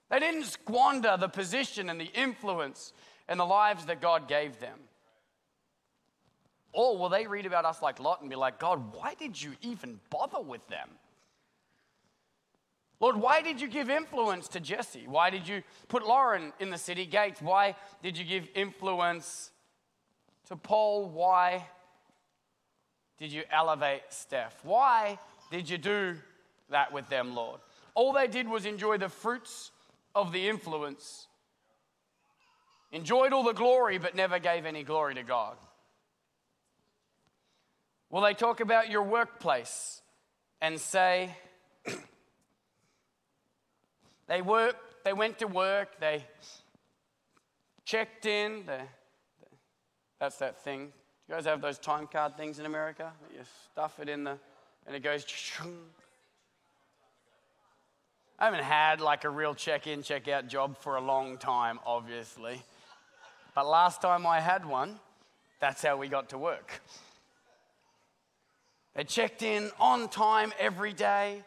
They 0.10 0.20
didn't 0.20 0.46
squander 0.46 1.18
the 1.20 1.28
position 1.28 1.90
and 1.90 2.00
the 2.00 2.12
influence 2.14 2.94
and 3.28 3.40
the 3.40 3.46
lives 3.46 3.86
that 3.86 4.02
God 4.02 4.28
gave 4.28 4.60
them. 4.60 4.78
Or 6.74 6.98
will 6.98 7.10
they 7.10 7.26
read 7.26 7.46
about 7.46 7.66
us 7.66 7.82
like 7.82 8.00
Lot 8.00 8.22
and 8.22 8.30
be 8.30 8.36
like, 8.36 8.60
God, 8.60 8.94
why 8.94 9.14
did 9.14 9.42
you 9.42 9.54
even 9.62 10.00
bother 10.10 10.42
with 10.42 10.68
them? 10.68 10.90
Lord, 13.00 13.18
why 13.18 13.42
did 13.42 13.60
you 13.60 13.68
give 13.68 13.90
influence 13.90 14.48
to 14.50 14.60
Jesse? 14.60 15.06
Why 15.08 15.30
did 15.30 15.48
you 15.48 15.64
put 15.88 16.06
Lauren 16.06 16.54
in 16.60 16.70
the 16.70 16.78
city 16.78 17.06
gates? 17.06 17.42
Why 17.42 17.76
did 18.02 18.18
you 18.18 18.26
give 18.26 18.48
influence 18.56 19.52
to 20.48 20.56
Paul? 20.56 21.10
Why 21.10 21.66
did 23.18 23.32
you 23.32 23.44
elevate 23.52 24.04
Steph? 24.10 24.64
Why 24.64 25.18
did 25.52 25.70
you 25.70 25.78
do 25.78 26.16
that 26.70 26.92
with 26.92 27.08
them, 27.10 27.36
Lord? 27.36 27.60
All 27.96 28.14
they 28.14 28.28
did 28.28 28.48
was 28.48 28.66
enjoy 28.66 28.98
the 28.98 29.10
fruits 29.10 29.72
of 30.16 30.32
the 30.32 30.48
influence, 30.48 31.28
enjoyed 32.92 33.34
all 33.34 33.44
the 33.44 33.54
glory, 33.54 33.98
but 33.98 34.16
never 34.16 34.40
gave 34.40 34.66
any 34.66 34.84
glory 34.84 35.16
to 35.16 35.24
God? 35.24 35.58
Will 38.10 38.22
they 38.22 38.34
talk 38.34 38.62
about 38.62 38.90
your 38.90 39.04
workplace 39.04 40.02
and 40.62 40.80
say, 40.80 41.36
they 44.28 44.42
work, 44.42 44.78
they 45.04 45.12
went 45.12 45.40
to 45.40 45.48
work, 45.48 46.00
they 46.00 46.24
checked 47.84 48.26
in, 48.26 48.64
they, 48.66 48.82
that's 50.20 50.38
that 50.38 50.64
thing, 50.64 50.94
You 51.28 51.36
guys 51.36 51.46
have 51.46 51.62
those 51.62 51.78
time 51.78 52.08
card 52.08 52.38
things 52.38 52.58
in 52.58 52.66
America? 52.66 53.12
You 53.34 53.42
stuff 53.72 54.00
it 54.00 54.08
in 54.08 54.24
the, 54.24 54.38
and 54.88 54.96
it 54.96 55.04
goes. 55.04 55.26
I 58.38 58.46
haven't 58.46 58.64
had 58.64 59.00
like 59.00 59.24
a 59.24 59.30
real 59.30 59.56
check 59.56 59.88
in, 59.88 60.04
check 60.04 60.28
out 60.28 60.48
job 60.48 60.78
for 60.78 60.98
a 60.98 61.02
long 61.02 61.38
time, 61.38 61.80
obviously. 61.86 62.62
But 63.54 63.66
last 63.66 64.02
time 64.02 64.28
I 64.28 64.42
had 64.42 64.66
one, 64.66 65.00
that's 65.62 65.82
how 65.82 65.96
we 65.96 66.10
got 66.10 66.30
to 66.30 66.38
work. 66.38 66.82
They 68.94 69.06
checked 69.06 69.42
in 69.42 69.72
on 69.80 70.10
time 70.10 70.52
every 70.60 70.92
day, 70.92 71.44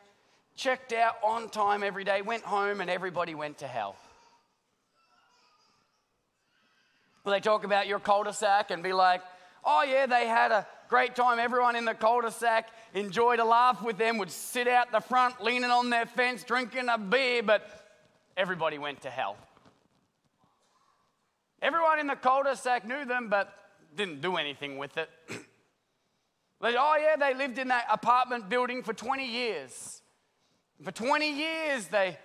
checked 0.56 0.94
out 0.94 1.16
on 1.22 1.50
time 1.50 1.82
every 1.82 2.04
day, 2.04 2.22
went 2.22 2.42
home, 2.42 2.80
and 2.80 2.88
everybody 2.88 3.34
went 3.34 3.58
to 3.58 3.66
hell. 3.66 3.96
Will 7.24 7.32
they 7.32 7.40
talk 7.40 7.64
about 7.64 7.86
your 7.86 7.98
cul 7.98 8.24
de 8.24 8.32
sac 8.32 8.70
and 8.70 8.82
be 8.82 8.94
like, 8.94 9.20
oh, 9.62 9.82
yeah, 9.82 10.06
they 10.06 10.26
had 10.26 10.52
a 10.52 10.66
great 10.88 11.14
time. 11.14 11.38
Everyone 11.38 11.76
in 11.76 11.84
the 11.84 11.94
cul 11.94 12.22
de 12.22 12.30
sac 12.30 12.68
enjoyed 12.94 13.38
a 13.38 13.44
laugh 13.44 13.82
with 13.82 13.98
them, 13.98 14.18
would 14.18 14.30
sit 14.30 14.66
out 14.66 14.90
the 14.90 15.00
front 15.00 15.42
leaning 15.42 15.70
on 15.70 15.90
their 15.90 16.06
fence 16.06 16.42
drinking 16.42 16.88
a 16.88 16.98
beer, 16.98 17.42
but 17.42 17.68
everybody 18.36 18.78
went 18.78 19.02
to 19.02 19.10
hell. 19.10 19.36
Everyone 21.60 21.98
in 21.98 22.06
the 22.06 22.16
cul 22.16 22.44
de 22.44 22.56
sac 22.56 22.86
knew 22.86 23.04
them, 23.04 23.28
but 23.28 23.52
didn't 23.96 24.20
do 24.20 24.36
anything 24.36 24.78
with 24.78 24.96
it. 24.96 25.10
They, 26.60 26.74
oh, 26.76 26.96
yeah, 27.00 27.14
they 27.14 27.34
lived 27.34 27.58
in 27.58 27.68
that 27.68 27.86
apartment 27.88 28.48
building 28.48 28.82
for 28.82 28.92
20 28.92 29.24
years. 29.24 30.02
For 30.82 30.90
20 30.90 31.30
years, 31.30 31.86
they 31.86 32.18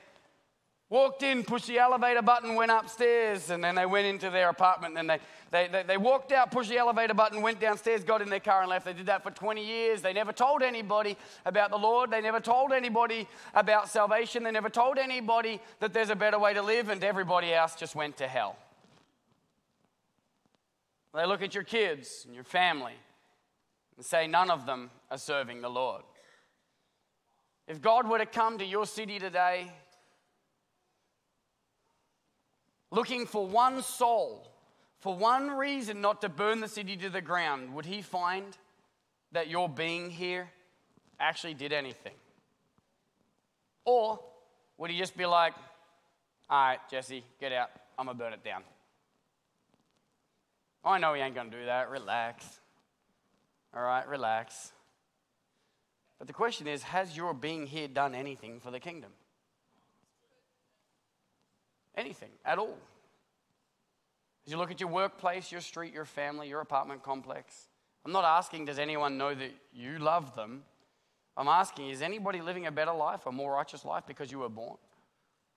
walked 0.94 1.24
in, 1.24 1.44
pushed 1.44 1.66
the 1.66 1.80
elevator 1.80 2.22
button, 2.22 2.54
went 2.54 2.70
upstairs, 2.70 3.50
and 3.50 3.64
then 3.64 3.74
they 3.74 3.86
went 3.86 4.06
into 4.06 4.30
their 4.30 4.50
apartment. 4.50 4.96
And 4.96 5.10
they, 5.10 5.18
they, 5.50 5.68
they, 5.68 5.82
they 5.82 5.98
walked 5.98 6.32
out, 6.32 6.52
pushed 6.52 6.70
the 6.70 6.78
elevator 6.78 7.16
button, 7.16 7.42
went 7.42 7.60
downstairs, 7.60 8.04
got 8.04 8.22
in 8.22 8.30
their 8.30 8.40
car, 8.40 8.62
and 8.62 8.70
left. 8.70 8.86
They 8.86 8.94
did 8.94 9.08
that 9.08 9.24
for 9.24 9.32
20 9.32 9.66
years. 9.66 10.04
They 10.04 10.14
never 10.14 10.32
told 10.32 10.62
anybody 10.62 11.18
about 11.48 11.72
the 11.72 11.80
Lord. 11.80 12.12
They 12.12 12.22
never 12.22 12.40
told 12.40 12.72
anybody 12.72 13.28
about 13.56 13.90
salvation. 13.90 14.44
They 14.44 14.52
never 14.52 14.70
told 14.70 15.00
anybody 15.00 15.60
that 15.80 15.94
there's 15.94 16.12
a 16.12 16.16
better 16.16 16.38
way 16.38 16.54
to 16.54 16.62
live, 16.62 16.90
and 16.90 17.04
everybody 17.04 17.52
else 17.52 17.76
just 17.76 17.96
went 17.96 18.18
to 18.18 18.28
hell. 18.28 18.56
They 21.16 21.26
look 21.26 21.42
at 21.42 21.56
your 21.56 21.64
kids 21.64 22.24
and 22.28 22.36
your 22.36 22.44
family 22.44 22.94
and 23.98 24.06
say 24.06 24.28
none 24.28 24.52
of 24.52 24.68
them 24.68 24.92
are 25.10 25.18
serving 25.18 25.62
the 25.62 25.70
Lord. 25.70 26.04
If 27.68 27.82
God 27.82 28.08
were 28.08 28.20
to 28.20 28.28
come 28.28 28.60
to 28.60 28.66
your 28.66 28.86
city 28.86 29.18
today 29.18 29.72
looking 32.94 33.26
for 33.26 33.46
one 33.46 33.82
soul, 33.82 34.48
for 35.00 35.16
one 35.16 35.50
reason 35.50 36.00
not 36.00 36.22
to 36.22 36.30
burn 36.30 36.60
the 36.60 36.68
city 36.68 36.96
to 36.96 37.10
the 37.10 37.22
ground, 37.22 37.74
would 37.74 37.86
he 37.86 38.04
find 38.04 38.56
that 39.32 39.50
your 39.50 39.68
being 39.68 40.12
here 40.12 40.50
actually 41.20 41.56
did 41.56 41.74
anything? 41.74 42.14
Or 43.84 44.20
would 44.78 44.92
he 44.92 44.98
just 44.98 45.18
be 45.18 45.26
like, 45.26 45.54
all 46.50 46.68
right, 46.68 46.80
Jesse, 46.92 47.24
get 47.40 47.52
out, 47.52 47.72
I'm 47.98 48.06
gonna 48.06 48.18
burn 48.18 48.34
it 48.34 48.44
down? 48.44 48.62
I 50.86 51.00
know 51.00 51.16
he 51.16 51.22
ain't 51.22 51.34
gonna 51.34 51.50
do 51.50 51.66
that, 51.66 51.90
relax. 51.90 52.46
All 53.76 53.82
right, 53.82 54.08
relax. 54.08 54.72
But 56.20 56.28
the 56.28 56.34
question 56.34 56.68
is 56.68 56.84
has 56.84 57.18
your 57.18 57.34
being 57.34 57.66
here 57.66 57.88
done 57.88 58.14
anything 58.14 58.60
for 58.60 58.70
the 58.70 58.80
kingdom? 58.80 59.12
Anything 61.96 62.30
at 62.46 62.58
all. 62.58 62.78
As 64.46 64.52
you 64.52 64.58
look 64.58 64.72
at 64.72 64.80
your 64.80 64.90
workplace, 64.90 65.52
your 65.52 65.62
street, 65.62 65.94
your 65.94 66.06
family, 66.06 66.50
your 66.50 66.62
apartment 66.62 67.04
complex, 67.04 67.68
I'm 68.06 68.12
not 68.12 68.26
asking, 68.26 68.66
does 68.66 68.80
anyone 68.80 69.18
know 69.18 69.34
that 69.34 69.52
you 69.72 70.00
love 70.00 70.36
them? 70.36 70.64
I'm 71.38 71.48
asking, 71.48 71.90
is 71.90 72.02
anybody 72.02 72.42
living 72.42 72.66
a 72.68 72.72
better 72.72 72.94
life, 72.94 73.26
a 73.26 73.32
more 73.32 73.54
righteous 73.54 73.86
life 73.86 74.04
because 74.06 74.32
you 74.32 74.40
were 74.40 74.50
born? 74.50 74.78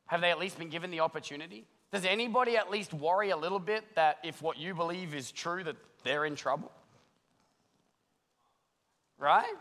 Have 0.06 0.20
they 0.20 0.30
at 0.30 0.38
least 0.38 0.58
been 0.58 0.68
given 0.68 0.90
the 0.90 1.00
opportunity? 1.00 1.64
Does 1.92 2.04
anybody 2.04 2.56
at 2.56 2.70
least 2.70 2.94
worry 2.94 3.30
a 3.30 3.36
little 3.36 3.58
bit 3.58 3.84
that 3.96 4.18
if 4.22 4.40
what 4.40 4.56
you 4.56 4.74
believe 4.74 5.14
is 5.14 5.32
true, 5.32 5.64
that 5.64 5.76
they're 6.04 6.24
in 6.24 6.36
trouble? 6.36 6.70
right? 9.18 9.54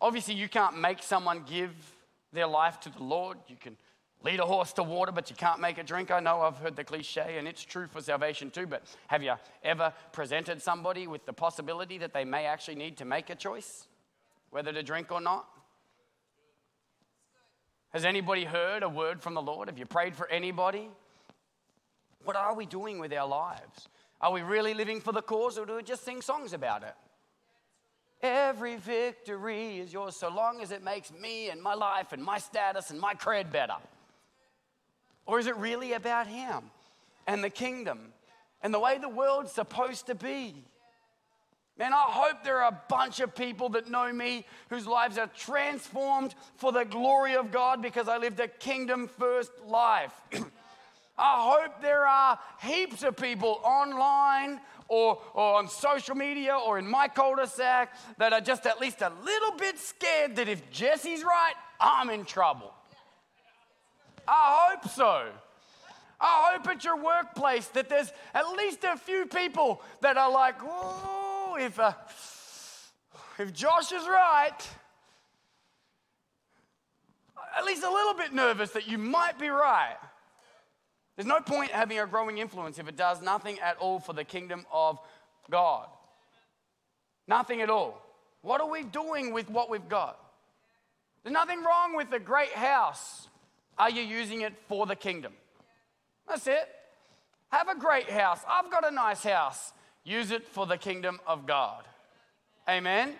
Obviously, 0.00 0.34
you 0.34 0.48
can't 0.48 0.78
make 0.78 1.02
someone 1.02 1.44
give 1.48 1.72
their 2.32 2.46
life 2.46 2.80
to 2.80 2.90
the 2.90 3.02
Lord. 3.02 3.38
You 3.48 3.56
can 3.60 3.76
lead 4.24 4.40
a 4.40 4.44
horse 4.44 4.72
to 4.74 4.82
water, 4.82 5.12
but 5.12 5.30
you 5.30 5.36
can't 5.36 5.60
make 5.60 5.78
it 5.78 5.86
drink. 5.86 6.10
I 6.10 6.20
know 6.20 6.40
I've 6.40 6.58
heard 6.58 6.76
the 6.76 6.84
cliche, 6.84 7.36
and 7.38 7.46
it's 7.46 7.62
true 7.62 7.86
for 7.86 8.00
salvation 8.00 8.50
too, 8.50 8.66
but 8.66 8.82
have 9.06 9.22
you 9.22 9.34
ever 9.62 9.92
presented 10.12 10.60
somebody 10.60 11.06
with 11.06 11.24
the 11.24 11.32
possibility 11.32 11.98
that 11.98 12.12
they 12.12 12.24
may 12.24 12.46
actually 12.46 12.74
need 12.74 12.96
to 12.98 13.04
make 13.04 13.30
a 13.30 13.34
choice, 13.34 13.86
whether 14.50 14.72
to 14.72 14.82
drink 14.82 15.12
or 15.12 15.20
not? 15.20 15.46
Has 17.90 18.04
anybody 18.04 18.44
heard 18.44 18.82
a 18.82 18.88
word 18.88 19.22
from 19.22 19.34
the 19.34 19.42
Lord? 19.42 19.68
Have 19.68 19.78
you 19.78 19.86
prayed 19.86 20.14
for 20.14 20.28
anybody? 20.28 20.90
What 22.24 22.36
are 22.36 22.54
we 22.54 22.66
doing 22.66 22.98
with 22.98 23.12
our 23.12 23.26
lives? 23.26 23.88
Are 24.20 24.32
we 24.32 24.42
really 24.42 24.74
living 24.74 25.00
for 25.00 25.12
the 25.12 25.22
cause, 25.22 25.58
or 25.58 25.64
do 25.64 25.76
we 25.76 25.82
just 25.82 26.04
sing 26.04 26.20
songs 26.20 26.52
about 26.52 26.82
it? 26.82 26.94
Every 28.20 28.76
victory 28.76 29.78
is 29.78 29.92
yours 29.92 30.16
so 30.16 30.28
long 30.28 30.60
as 30.60 30.72
it 30.72 30.82
makes 30.82 31.12
me 31.12 31.50
and 31.50 31.62
my 31.62 31.74
life 31.74 32.12
and 32.12 32.22
my 32.22 32.38
status 32.38 32.90
and 32.90 33.00
my 33.00 33.14
cred 33.14 33.52
better. 33.52 33.76
Or 35.28 35.38
is 35.38 35.46
it 35.46 35.56
really 35.56 35.92
about 35.92 36.26
Him 36.26 36.70
and 37.26 37.44
the 37.44 37.50
kingdom 37.50 37.98
and 38.62 38.72
the 38.72 38.80
way 38.80 38.96
the 38.96 39.10
world's 39.10 39.52
supposed 39.52 40.06
to 40.06 40.14
be? 40.14 40.54
Man, 41.78 41.92
I 41.92 42.06
hope 42.08 42.42
there 42.42 42.62
are 42.62 42.72
a 42.72 42.82
bunch 42.88 43.20
of 43.20 43.36
people 43.36 43.68
that 43.68 43.90
know 43.90 44.10
me 44.10 44.46
whose 44.70 44.86
lives 44.86 45.18
are 45.18 45.28
transformed 45.36 46.34
for 46.56 46.72
the 46.72 46.84
glory 46.84 47.36
of 47.36 47.52
God 47.52 47.82
because 47.82 48.08
I 48.08 48.16
lived 48.16 48.40
a 48.40 48.48
kingdom 48.48 49.06
first 49.06 49.52
life. 49.66 50.12
I 51.18 51.60
hope 51.62 51.82
there 51.82 52.06
are 52.06 52.38
heaps 52.62 53.02
of 53.02 53.16
people 53.16 53.60
online 53.62 54.60
or, 54.88 55.20
or 55.34 55.58
on 55.58 55.68
social 55.68 56.14
media 56.14 56.56
or 56.56 56.78
in 56.78 56.88
my 56.88 57.06
cul-de-sac 57.06 57.94
that 58.16 58.32
are 58.32 58.40
just 58.40 58.66
at 58.66 58.80
least 58.80 59.02
a 59.02 59.12
little 59.22 59.52
bit 59.52 59.78
scared 59.78 60.36
that 60.36 60.48
if 60.48 60.70
Jesse's 60.70 61.22
right, 61.22 61.54
I'm 61.78 62.08
in 62.08 62.24
trouble. 62.24 62.72
I 64.28 64.68
hope 64.70 64.90
so. 64.90 65.26
I 66.20 66.52
hope 66.52 66.68
at 66.68 66.84
your 66.84 67.02
workplace 67.02 67.66
that 67.68 67.88
there's 67.88 68.12
at 68.34 68.46
least 68.50 68.84
a 68.84 68.96
few 68.96 69.24
people 69.24 69.80
that 70.02 70.16
are 70.16 70.30
like, 70.30 70.56
oh, 70.62 71.56
if, 71.58 71.78
uh, 71.78 71.92
if 73.38 73.52
Josh 73.52 73.92
is 73.92 74.06
right, 74.06 74.68
at 77.56 77.64
least 77.64 77.84
a 77.84 77.90
little 77.90 78.14
bit 78.14 78.34
nervous 78.34 78.70
that 78.72 78.86
you 78.86 78.98
might 78.98 79.38
be 79.38 79.48
right. 79.48 79.96
There's 81.16 81.26
no 81.26 81.40
point 81.40 81.70
having 81.70 81.98
a 81.98 82.06
growing 82.06 82.38
influence 82.38 82.78
if 82.78 82.88
it 82.88 82.96
does 82.96 83.22
nothing 83.22 83.58
at 83.60 83.76
all 83.78 83.98
for 83.98 84.12
the 84.12 84.24
kingdom 84.24 84.66
of 84.72 84.98
God. 85.50 85.88
Nothing 87.26 87.62
at 87.62 87.70
all. 87.70 88.02
What 88.42 88.60
are 88.60 88.68
we 88.68 88.82
doing 88.82 89.32
with 89.32 89.50
what 89.50 89.70
we've 89.70 89.88
got? 89.88 90.18
There's 91.22 91.32
nothing 91.32 91.62
wrong 91.62 91.96
with 91.96 92.12
a 92.12 92.18
great 92.18 92.52
house. 92.52 93.27
Are 93.78 93.90
you 93.90 94.02
using 94.02 94.40
it 94.40 94.54
for 94.68 94.86
the 94.86 94.96
kingdom? 94.96 95.32
That's 96.26 96.46
it. 96.46 96.68
Have 97.50 97.68
a 97.68 97.78
great 97.78 98.10
house. 98.10 98.40
I've 98.48 98.70
got 98.70 98.86
a 98.86 98.90
nice 98.90 99.22
house. 99.22 99.72
Use 100.04 100.30
it 100.30 100.46
for 100.46 100.66
the 100.66 100.76
kingdom 100.76 101.20
of 101.26 101.46
God. 101.46 101.84
Amen. 102.68 103.14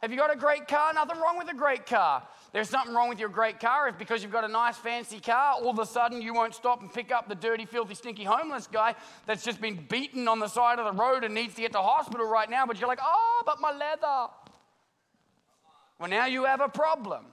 Have 0.00 0.12
you 0.12 0.16
got 0.16 0.32
a 0.32 0.36
great 0.36 0.68
car? 0.68 0.92
Nothing 0.92 1.18
wrong 1.18 1.38
with 1.38 1.50
a 1.50 1.56
great 1.56 1.84
car. 1.84 2.22
There's 2.52 2.68
something 2.68 2.94
wrong 2.94 3.08
with 3.08 3.18
your 3.18 3.28
great 3.28 3.60
car 3.60 3.88
if 3.88 3.98
because 3.98 4.22
you've 4.22 4.32
got 4.32 4.44
a 4.44 4.48
nice 4.48 4.76
fancy 4.76 5.20
car, 5.20 5.54
all 5.54 5.70
of 5.70 5.78
a 5.78 5.86
sudden 5.86 6.22
you 6.22 6.32
won't 6.32 6.54
stop 6.54 6.80
and 6.80 6.92
pick 6.92 7.10
up 7.10 7.28
the 7.28 7.34
dirty, 7.34 7.66
filthy, 7.66 7.94
stinky 7.94 8.24
homeless 8.24 8.68
guy 8.68 8.94
that's 9.26 9.44
just 9.44 9.60
been 9.60 9.84
beaten 9.88 10.28
on 10.28 10.38
the 10.38 10.48
side 10.48 10.78
of 10.78 10.84
the 10.84 11.02
road 11.02 11.24
and 11.24 11.34
needs 11.34 11.54
to 11.56 11.60
get 11.60 11.72
to 11.72 11.78
hospital 11.78 12.26
right 12.26 12.48
now, 12.48 12.64
but 12.64 12.78
you're 12.78 12.88
like, 12.88 13.00
oh, 13.02 13.42
but 13.44 13.60
my 13.60 13.72
leather. 13.72 14.32
Well, 15.98 16.08
now 16.08 16.26
you 16.26 16.44
have 16.44 16.60
a 16.60 16.68
problem. 16.68 17.26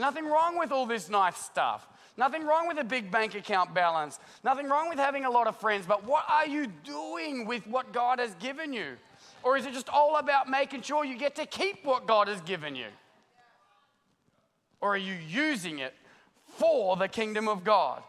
Nothing 0.00 0.24
wrong 0.26 0.58
with 0.58 0.72
all 0.72 0.86
this 0.86 1.10
nice 1.10 1.36
stuff. 1.36 1.86
Nothing 2.16 2.44
wrong 2.44 2.66
with 2.66 2.78
a 2.78 2.84
big 2.84 3.10
bank 3.10 3.34
account 3.34 3.74
balance. 3.74 4.18
Nothing 4.42 4.68
wrong 4.68 4.88
with 4.88 4.98
having 4.98 5.26
a 5.26 5.30
lot 5.30 5.46
of 5.46 5.56
friends. 5.60 5.86
But 5.86 6.04
what 6.04 6.24
are 6.28 6.46
you 6.46 6.66
doing 6.84 7.46
with 7.46 7.66
what 7.66 7.92
God 7.92 8.18
has 8.18 8.34
given 8.36 8.72
you? 8.72 8.96
Or 9.42 9.56
is 9.56 9.66
it 9.66 9.74
just 9.74 9.88
all 9.88 10.16
about 10.16 10.48
making 10.48 10.82
sure 10.82 11.04
you 11.04 11.16
get 11.16 11.36
to 11.36 11.46
keep 11.46 11.84
what 11.84 12.06
God 12.06 12.28
has 12.28 12.40
given 12.40 12.74
you? 12.74 12.88
Or 14.80 14.94
are 14.94 14.98
you 14.98 15.14
using 15.28 15.78
it 15.78 15.94
for 16.56 16.96
the 16.96 17.08
kingdom 17.08 17.46
of 17.46 17.62
God? 17.62 18.02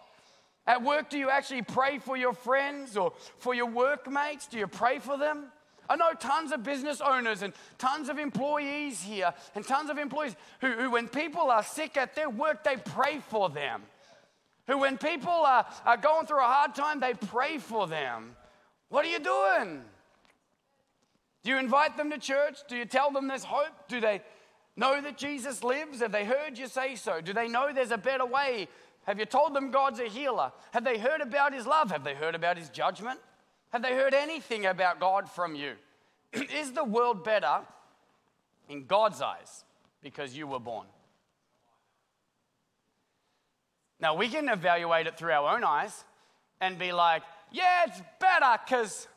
At 0.65 0.83
work, 0.83 1.09
do 1.09 1.17
you 1.17 1.29
actually 1.29 1.63
pray 1.63 1.99
for 1.99 2.15
your 2.15 2.33
friends 2.33 2.95
or 2.95 3.13
for 3.39 3.53
your 3.53 3.65
workmates? 3.65 4.47
Do 4.47 4.57
you 4.57 4.67
pray 4.67 4.99
for 4.99 5.17
them? 5.17 5.45
I 5.91 5.97
know 5.97 6.13
tons 6.13 6.53
of 6.53 6.63
business 6.63 7.01
owners 7.01 7.41
and 7.41 7.51
tons 7.77 8.07
of 8.07 8.17
employees 8.17 9.01
here 9.01 9.33
and 9.55 9.67
tons 9.67 9.89
of 9.89 9.97
employees 9.97 10.37
who, 10.61 10.71
who 10.71 10.91
when 10.91 11.09
people 11.09 11.51
are 11.51 11.63
sick 11.63 11.97
at 11.97 12.15
their 12.15 12.29
work, 12.29 12.63
they 12.63 12.77
pray 12.77 13.19
for 13.27 13.49
them. 13.49 13.81
Who, 14.67 14.77
when 14.77 14.97
people 14.97 15.33
are, 15.33 15.65
are 15.85 15.97
going 15.97 16.27
through 16.27 16.39
a 16.39 16.47
hard 16.47 16.75
time, 16.75 17.01
they 17.01 17.13
pray 17.13 17.57
for 17.57 17.87
them. 17.87 18.37
What 18.87 19.03
are 19.03 19.09
you 19.09 19.19
doing? 19.19 19.81
Do 21.43 21.49
you 21.49 21.57
invite 21.57 21.97
them 21.97 22.09
to 22.11 22.17
church? 22.17 22.59
Do 22.69 22.77
you 22.77 22.85
tell 22.85 23.11
them 23.11 23.27
there's 23.27 23.43
hope? 23.43 23.89
Do 23.89 23.99
they 23.99 24.21
know 24.77 25.01
that 25.01 25.17
Jesus 25.17 25.61
lives? 25.61 25.99
Have 25.99 26.13
they 26.13 26.23
heard 26.23 26.57
you 26.57 26.67
say 26.67 26.95
so? 26.95 27.19
Do 27.19 27.33
they 27.33 27.49
know 27.49 27.73
there's 27.73 27.91
a 27.91 27.97
better 27.97 28.25
way? 28.25 28.69
Have 29.03 29.19
you 29.19 29.25
told 29.25 29.53
them 29.53 29.71
God's 29.71 29.99
a 29.99 30.07
healer? 30.07 30.53
Have 30.71 30.85
they 30.85 30.97
heard 30.97 31.19
about 31.19 31.53
his 31.53 31.67
love? 31.67 31.91
Have 31.91 32.05
they 32.05 32.15
heard 32.15 32.33
about 32.33 32.57
his 32.57 32.69
judgment? 32.69 33.19
Have 33.71 33.81
they 33.81 33.93
heard 33.93 34.13
anything 34.13 34.65
about 34.65 34.99
God 34.99 35.29
from 35.29 35.55
you? 35.55 35.73
Is 36.33 36.73
the 36.73 36.83
world 36.83 37.23
better 37.23 37.59
in 38.69 38.85
God's 38.85 39.21
eyes 39.21 39.63
because 40.01 40.35
you 40.35 40.47
were 40.47 40.59
born? 40.59 40.87
Now, 43.99 44.15
we 44.15 44.27
can 44.29 44.49
evaluate 44.49 45.07
it 45.07 45.17
through 45.17 45.31
our 45.31 45.55
own 45.55 45.63
eyes 45.63 46.03
and 46.59 46.77
be 46.77 46.91
like, 46.91 47.21
yeah, 47.51 47.85
it's 47.87 48.01
better 48.19 48.59
because 48.65 49.07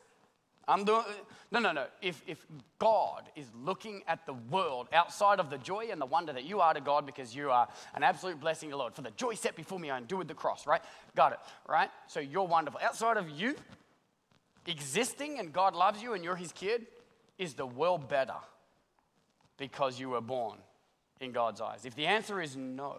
I'm 0.67 0.85
doing. 0.85 1.03
No, 1.51 1.59
no, 1.59 1.71
no. 1.71 1.85
If, 2.01 2.21
if 2.27 2.45
God 2.79 3.29
is 3.35 3.47
looking 3.63 4.03
at 4.07 4.25
the 4.25 4.33
world 4.33 4.87
outside 4.93 5.39
of 5.39 5.49
the 5.49 5.57
joy 5.57 5.87
and 5.91 5.99
the 5.99 6.05
wonder 6.05 6.33
that 6.33 6.43
you 6.43 6.59
are 6.59 6.73
to 6.73 6.81
God 6.81 7.05
because 7.05 7.35
you 7.35 7.49
are 7.49 7.67
an 7.93 8.03
absolute 8.03 8.39
blessing 8.39 8.69
to 8.71 8.77
Lord, 8.77 8.93
for 8.93 9.01
the 9.01 9.11
joy 9.11 9.35
set 9.35 9.55
before 9.55 9.79
me, 9.79 9.89
I 9.89 9.97
endured 9.97 10.27
the 10.27 10.33
cross, 10.33 10.67
right? 10.67 10.81
Got 11.15 11.33
it, 11.33 11.39
right? 11.67 11.89
So 12.07 12.19
you're 12.19 12.47
wonderful. 12.47 12.79
Outside 12.83 13.17
of 13.17 13.29
you 13.29 13.55
existing 14.67 15.39
and 15.39 15.53
God 15.53 15.75
loves 15.75 16.01
you 16.01 16.13
and 16.13 16.23
you're 16.23 16.35
his 16.35 16.51
kid, 16.51 16.87
is 17.37 17.53
the 17.53 17.65
world 17.65 18.07
better 18.07 18.35
because 19.57 19.99
you 19.99 20.09
were 20.09 20.21
born 20.21 20.57
in 21.19 21.31
God's 21.31 21.61
eyes? 21.61 21.85
If 21.85 21.95
the 21.95 22.05
answer 22.05 22.41
is 22.41 22.55
no, 22.55 22.97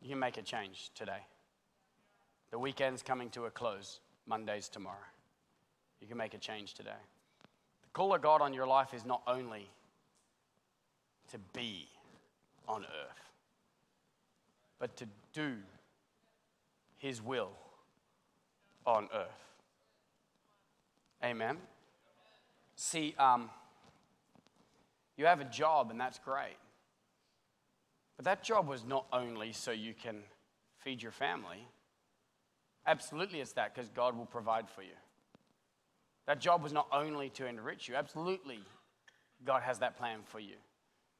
you 0.00 0.10
can 0.10 0.18
make 0.18 0.36
a 0.36 0.42
change 0.42 0.90
today. 0.94 1.24
The 2.50 2.58
weekend's 2.58 3.02
coming 3.02 3.30
to 3.30 3.46
a 3.46 3.50
close, 3.50 4.00
Monday's 4.26 4.68
tomorrow. 4.68 4.96
You 6.00 6.06
can 6.06 6.16
make 6.16 6.34
a 6.34 6.38
change 6.38 6.74
today. 6.74 6.90
The 7.82 7.88
call 7.92 8.14
of 8.14 8.22
God 8.22 8.40
on 8.40 8.52
your 8.52 8.66
life 8.66 8.94
is 8.94 9.04
not 9.04 9.22
only 9.26 9.68
to 11.32 11.38
be 11.52 11.88
on 12.68 12.82
earth, 12.82 13.20
but 14.78 14.96
to 14.96 15.06
do 15.32 15.56
His 17.04 17.20
will 17.20 17.50
on 18.86 19.10
earth. 19.14 19.28
Amen. 21.22 21.58
See, 22.76 23.14
um, 23.18 23.50
you 25.18 25.26
have 25.26 25.42
a 25.42 25.44
job, 25.44 25.90
and 25.90 26.00
that's 26.00 26.18
great. 26.18 26.56
But 28.16 28.24
that 28.24 28.42
job 28.42 28.66
was 28.66 28.86
not 28.86 29.04
only 29.12 29.52
so 29.52 29.70
you 29.70 29.92
can 29.92 30.22
feed 30.78 31.02
your 31.02 31.12
family. 31.12 31.68
Absolutely, 32.86 33.42
it's 33.42 33.52
that 33.52 33.74
because 33.74 33.90
God 33.90 34.16
will 34.16 34.24
provide 34.24 34.70
for 34.70 34.80
you. 34.80 34.96
That 36.26 36.40
job 36.40 36.62
was 36.62 36.72
not 36.72 36.88
only 36.90 37.28
to 37.34 37.46
enrich 37.46 37.86
you. 37.86 37.96
Absolutely, 37.96 38.60
God 39.44 39.62
has 39.62 39.80
that 39.80 39.98
plan 39.98 40.20
for 40.24 40.40
you. 40.40 40.56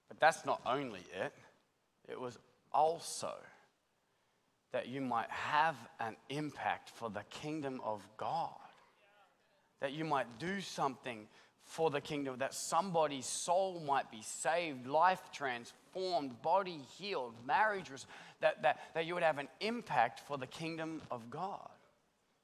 But 0.08 0.18
that's 0.18 0.46
not 0.46 0.62
only 0.64 1.00
it, 1.22 1.34
it 2.08 2.18
was 2.18 2.38
also 2.72 3.34
that 4.74 4.88
you 4.88 5.00
might 5.00 5.30
have 5.30 5.76
an 6.00 6.16
impact 6.30 6.90
for 6.90 7.08
the 7.08 7.22
kingdom 7.30 7.80
of 7.84 8.04
God. 8.16 8.50
That 9.80 9.92
you 9.92 10.04
might 10.04 10.40
do 10.40 10.60
something 10.60 11.28
for 11.64 11.90
the 11.90 12.00
kingdom, 12.00 12.38
that 12.38 12.54
somebody's 12.54 13.24
soul 13.24 13.80
might 13.86 14.10
be 14.10 14.20
saved, 14.20 14.88
life 14.88 15.22
transformed, 15.32 16.42
body 16.42 16.80
healed, 16.98 17.34
marriage, 17.46 17.88
that, 18.40 18.62
that, 18.62 18.80
that 18.94 19.06
you 19.06 19.14
would 19.14 19.22
have 19.22 19.38
an 19.38 19.46
impact 19.60 20.18
for 20.26 20.36
the 20.36 20.46
kingdom 20.48 21.00
of 21.08 21.30
God. 21.30 21.70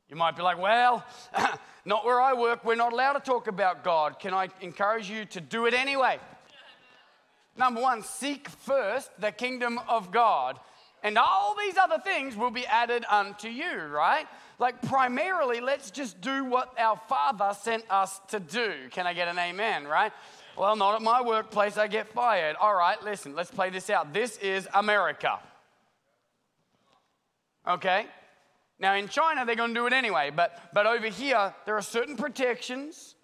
You 0.08 0.14
might 0.14 0.36
be 0.36 0.42
like, 0.42 0.58
well, 0.58 1.04
not 1.84 2.04
where 2.04 2.20
I 2.20 2.34
work. 2.34 2.64
We're 2.64 2.76
not 2.76 2.92
allowed 2.92 3.14
to 3.14 3.20
talk 3.20 3.48
about 3.48 3.82
God. 3.82 4.20
Can 4.20 4.34
I 4.34 4.50
encourage 4.60 5.10
you 5.10 5.24
to 5.24 5.40
do 5.40 5.66
it 5.66 5.74
anyway? 5.74 6.20
Number 7.56 7.80
one, 7.80 8.04
seek 8.04 8.48
first 8.48 9.10
the 9.20 9.32
kingdom 9.32 9.80
of 9.88 10.12
God 10.12 10.60
and 11.02 11.16
all 11.16 11.56
these 11.58 11.76
other 11.76 11.98
things 11.98 12.36
will 12.36 12.50
be 12.50 12.66
added 12.66 13.04
unto 13.08 13.48
you, 13.48 13.78
right? 13.86 14.26
Like, 14.58 14.82
primarily, 14.82 15.60
let's 15.60 15.90
just 15.90 16.20
do 16.20 16.44
what 16.44 16.78
our 16.78 17.00
Father 17.08 17.56
sent 17.58 17.84
us 17.90 18.20
to 18.28 18.40
do. 18.40 18.74
Can 18.90 19.06
I 19.06 19.14
get 19.14 19.28
an 19.28 19.38
amen, 19.38 19.86
right? 19.86 20.12
Well, 20.56 20.76
not 20.76 20.94
at 20.96 21.02
my 21.02 21.22
workplace, 21.22 21.78
I 21.78 21.86
get 21.86 22.12
fired. 22.12 22.56
All 22.60 22.74
right, 22.74 23.02
listen, 23.02 23.34
let's 23.34 23.50
play 23.50 23.70
this 23.70 23.88
out. 23.88 24.12
This 24.12 24.36
is 24.38 24.68
America. 24.74 25.38
Okay? 27.66 28.06
Now, 28.78 28.94
in 28.94 29.08
China, 29.08 29.46
they're 29.46 29.56
going 29.56 29.74
to 29.74 29.80
do 29.80 29.86
it 29.86 29.92
anyway, 29.92 30.30
but, 30.34 30.70
but 30.74 30.86
over 30.86 31.06
here, 31.06 31.54
there 31.64 31.76
are 31.76 31.82
certain 31.82 32.16
protections 32.16 33.14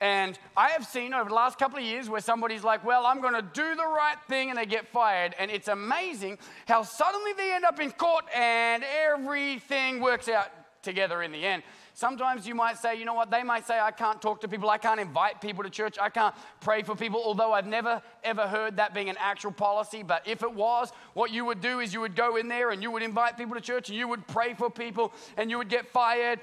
and 0.00 0.38
I 0.56 0.70
have 0.70 0.86
seen 0.86 1.12
over 1.12 1.28
the 1.28 1.34
last 1.34 1.58
couple 1.58 1.78
of 1.78 1.84
years 1.84 2.08
where 2.08 2.22
somebody's 2.22 2.64
like, 2.64 2.84
well, 2.84 3.04
I'm 3.04 3.20
going 3.20 3.34
to 3.34 3.42
do 3.42 3.74
the 3.74 3.86
right 3.86 4.16
thing 4.28 4.48
and 4.48 4.58
they 4.58 4.64
get 4.64 4.88
fired. 4.88 5.34
And 5.38 5.50
it's 5.50 5.68
amazing 5.68 6.38
how 6.66 6.82
suddenly 6.84 7.34
they 7.34 7.52
end 7.52 7.64
up 7.66 7.80
in 7.80 7.90
court 7.90 8.24
and 8.34 8.82
everything 8.82 10.00
works 10.00 10.28
out 10.28 10.48
together 10.82 11.22
in 11.22 11.32
the 11.32 11.44
end. 11.44 11.62
Sometimes 12.00 12.46
you 12.46 12.54
might 12.54 12.78
say, 12.78 12.98
you 12.98 13.04
know 13.04 13.12
what, 13.12 13.30
they 13.30 13.42
might 13.42 13.66
say, 13.66 13.78
I 13.78 13.90
can't 13.90 14.22
talk 14.22 14.40
to 14.40 14.48
people, 14.48 14.70
I 14.70 14.78
can't 14.78 14.98
invite 14.98 15.42
people 15.42 15.62
to 15.64 15.68
church, 15.68 15.98
I 16.00 16.08
can't 16.08 16.34
pray 16.62 16.82
for 16.82 16.96
people, 16.96 17.20
although 17.22 17.52
I've 17.52 17.66
never 17.66 18.00
ever 18.24 18.48
heard 18.48 18.78
that 18.78 18.94
being 18.94 19.10
an 19.10 19.18
actual 19.18 19.52
policy. 19.52 20.02
But 20.02 20.26
if 20.26 20.42
it 20.42 20.50
was, 20.50 20.92
what 21.12 21.30
you 21.30 21.44
would 21.44 21.60
do 21.60 21.80
is 21.80 21.92
you 21.92 22.00
would 22.00 22.16
go 22.16 22.36
in 22.36 22.48
there 22.48 22.70
and 22.70 22.82
you 22.82 22.90
would 22.90 23.02
invite 23.02 23.36
people 23.36 23.54
to 23.54 23.60
church 23.60 23.90
and 23.90 23.98
you 23.98 24.08
would 24.08 24.26
pray 24.28 24.54
for 24.54 24.70
people 24.70 25.12
and 25.36 25.50
you 25.50 25.58
would 25.58 25.68
get 25.68 25.86
fired, 25.88 26.40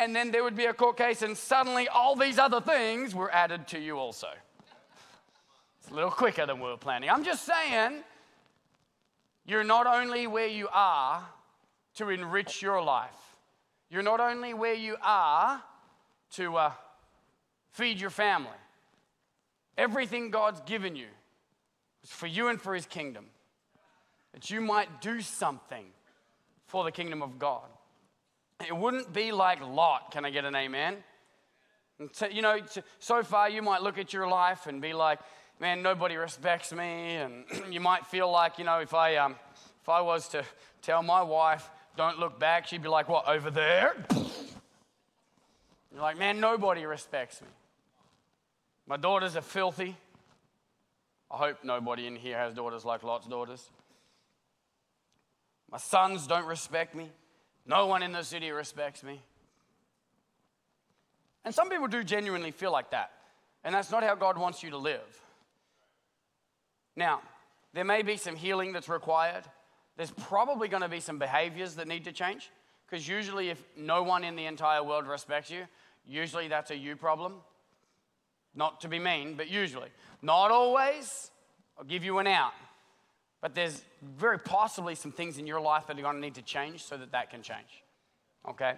and 0.00 0.16
then 0.16 0.32
there 0.32 0.42
would 0.42 0.56
be 0.56 0.64
a 0.64 0.74
court 0.74 0.96
case, 0.96 1.22
and 1.22 1.36
suddenly 1.36 1.86
all 1.86 2.16
these 2.16 2.40
other 2.40 2.60
things 2.60 3.14
were 3.14 3.32
added 3.32 3.68
to 3.68 3.78
you 3.78 3.96
also. 3.96 4.30
It's 5.78 5.92
a 5.92 5.94
little 5.94 6.10
quicker 6.10 6.46
than 6.46 6.58
we 6.58 6.66
were 6.66 6.76
planning. 6.76 7.10
I'm 7.10 7.22
just 7.22 7.44
saying, 7.46 8.02
you're 9.46 9.62
not 9.62 9.86
only 9.86 10.26
where 10.26 10.48
you 10.48 10.66
are 10.72 11.24
to 11.94 12.08
enrich 12.08 12.60
your 12.60 12.82
life 12.82 13.29
you're 13.90 14.02
not 14.02 14.20
only 14.20 14.54
where 14.54 14.74
you 14.74 14.96
are 15.02 15.62
to 16.32 16.56
uh, 16.56 16.72
feed 17.72 18.00
your 18.00 18.10
family, 18.10 18.50
everything 19.76 20.30
God's 20.30 20.60
given 20.60 20.94
you 20.94 21.08
is 22.04 22.10
for 22.10 22.26
you 22.26 22.48
and 22.48 22.60
for 22.60 22.74
His 22.74 22.86
kingdom. 22.86 23.26
That 24.32 24.48
you 24.48 24.60
might 24.60 25.00
do 25.00 25.20
something 25.20 25.86
for 26.66 26.84
the 26.84 26.92
kingdom 26.92 27.20
of 27.20 27.38
God. 27.38 27.66
It 28.66 28.76
wouldn't 28.76 29.12
be 29.12 29.32
like 29.32 29.60
Lot. 29.60 30.12
Can 30.12 30.24
I 30.24 30.30
get 30.30 30.44
an 30.44 30.54
amen? 30.54 30.98
You 32.30 32.42
know, 32.42 32.60
so 33.00 33.22
far 33.22 33.50
you 33.50 33.60
might 33.60 33.82
look 33.82 33.98
at 33.98 34.12
your 34.12 34.28
life 34.28 34.66
and 34.66 34.80
be 34.80 34.92
like, 34.92 35.18
man, 35.58 35.82
nobody 35.82 36.16
respects 36.16 36.72
me. 36.72 37.16
And 37.16 37.44
you 37.70 37.80
might 37.80 38.06
feel 38.06 38.30
like, 38.30 38.58
you 38.58 38.64
know, 38.64 38.78
if 38.78 38.94
I, 38.94 39.16
um, 39.16 39.36
if 39.82 39.88
I 39.88 40.00
was 40.00 40.28
to 40.28 40.44
tell 40.80 41.02
my 41.02 41.22
wife, 41.22 41.68
don't 42.00 42.18
look 42.18 42.40
back. 42.40 42.66
She'd 42.66 42.80
be 42.82 42.88
like, 42.88 43.10
What, 43.10 43.28
over 43.28 43.50
there? 43.50 43.94
You're 45.92 46.00
like, 46.00 46.16
Man, 46.18 46.40
nobody 46.40 46.86
respects 46.86 47.42
me. 47.42 47.48
My 48.86 48.96
daughters 48.96 49.36
are 49.36 49.42
filthy. 49.42 49.94
I 51.30 51.36
hope 51.36 51.58
nobody 51.62 52.06
in 52.06 52.16
here 52.16 52.38
has 52.38 52.54
daughters 52.54 52.86
like 52.86 53.02
Lot's 53.02 53.26
daughters. 53.26 53.70
My 55.70 55.76
sons 55.76 56.26
don't 56.26 56.46
respect 56.46 56.94
me. 56.94 57.10
No 57.66 57.86
one 57.86 58.02
in 58.02 58.12
the 58.12 58.22
city 58.22 58.50
respects 58.50 59.02
me. 59.02 59.20
And 61.44 61.54
some 61.54 61.68
people 61.68 61.86
do 61.86 62.02
genuinely 62.02 62.50
feel 62.50 62.72
like 62.72 62.92
that. 62.92 63.10
And 63.62 63.74
that's 63.74 63.90
not 63.90 64.02
how 64.02 64.14
God 64.14 64.38
wants 64.38 64.62
you 64.62 64.70
to 64.70 64.78
live. 64.78 65.20
Now, 66.96 67.20
there 67.74 67.84
may 67.84 68.00
be 68.00 68.16
some 68.16 68.36
healing 68.36 68.72
that's 68.72 68.88
required 68.88 69.44
there's 70.00 70.12
probably 70.12 70.66
going 70.66 70.80
to 70.80 70.88
be 70.88 70.98
some 70.98 71.18
behaviors 71.18 71.74
that 71.74 71.86
need 71.86 72.06
to 72.06 72.12
change. 72.12 72.48
Because 72.88 73.06
usually, 73.06 73.50
if 73.50 73.62
no 73.76 74.02
one 74.02 74.24
in 74.24 74.34
the 74.34 74.46
entire 74.46 74.82
world 74.82 75.06
respects 75.06 75.50
you, 75.50 75.64
usually 76.06 76.48
that's 76.48 76.70
a 76.70 76.74
you 76.74 76.96
problem. 76.96 77.34
Not 78.54 78.80
to 78.80 78.88
be 78.88 78.98
mean, 78.98 79.34
but 79.34 79.50
usually. 79.50 79.90
Not 80.22 80.52
always. 80.52 81.30
I'll 81.76 81.84
give 81.84 82.02
you 82.02 82.16
an 82.16 82.26
out. 82.26 82.54
But 83.42 83.54
there's 83.54 83.84
very 84.00 84.38
possibly 84.38 84.94
some 84.94 85.12
things 85.12 85.36
in 85.36 85.46
your 85.46 85.60
life 85.60 85.86
that 85.88 85.98
are 85.98 86.02
going 86.02 86.14
to 86.14 86.20
need 86.22 86.36
to 86.36 86.42
change 86.42 86.82
so 86.82 86.96
that 86.96 87.12
that 87.12 87.28
can 87.28 87.42
change. 87.42 87.84
Okay? 88.48 88.76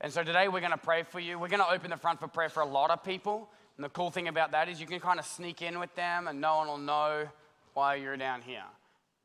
And 0.00 0.10
so 0.10 0.22
today 0.22 0.48
we're 0.48 0.60
going 0.60 0.72
to 0.72 0.78
pray 0.78 1.02
for 1.02 1.20
you. 1.20 1.38
We're 1.38 1.48
going 1.48 1.60
to 1.60 1.70
open 1.70 1.90
the 1.90 1.98
front 1.98 2.18
for 2.18 2.28
prayer 2.28 2.48
for 2.48 2.62
a 2.62 2.66
lot 2.66 2.90
of 2.90 3.04
people. 3.04 3.50
And 3.76 3.84
the 3.84 3.90
cool 3.90 4.10
thing 4.10 4.26
about 4.26 4.52
that 4.52 4.70
is 4.70 4.80
you 4.80 4.86
can 4.86 5.00
kind 5.00 5.18
of 5.18 5.26
sneak 5.26 5.60
in 5.60 5.78
with 5.78 5.94
them 5.96 6.28
and 6.28 6.40
no 6.40 6.56
one 6.56 6.66
will 6.66 6.78
know 6.78 7.28
why 7.74 7.96
you're 7.96 8.16
down 8.16 8.40
here 8.40 8.64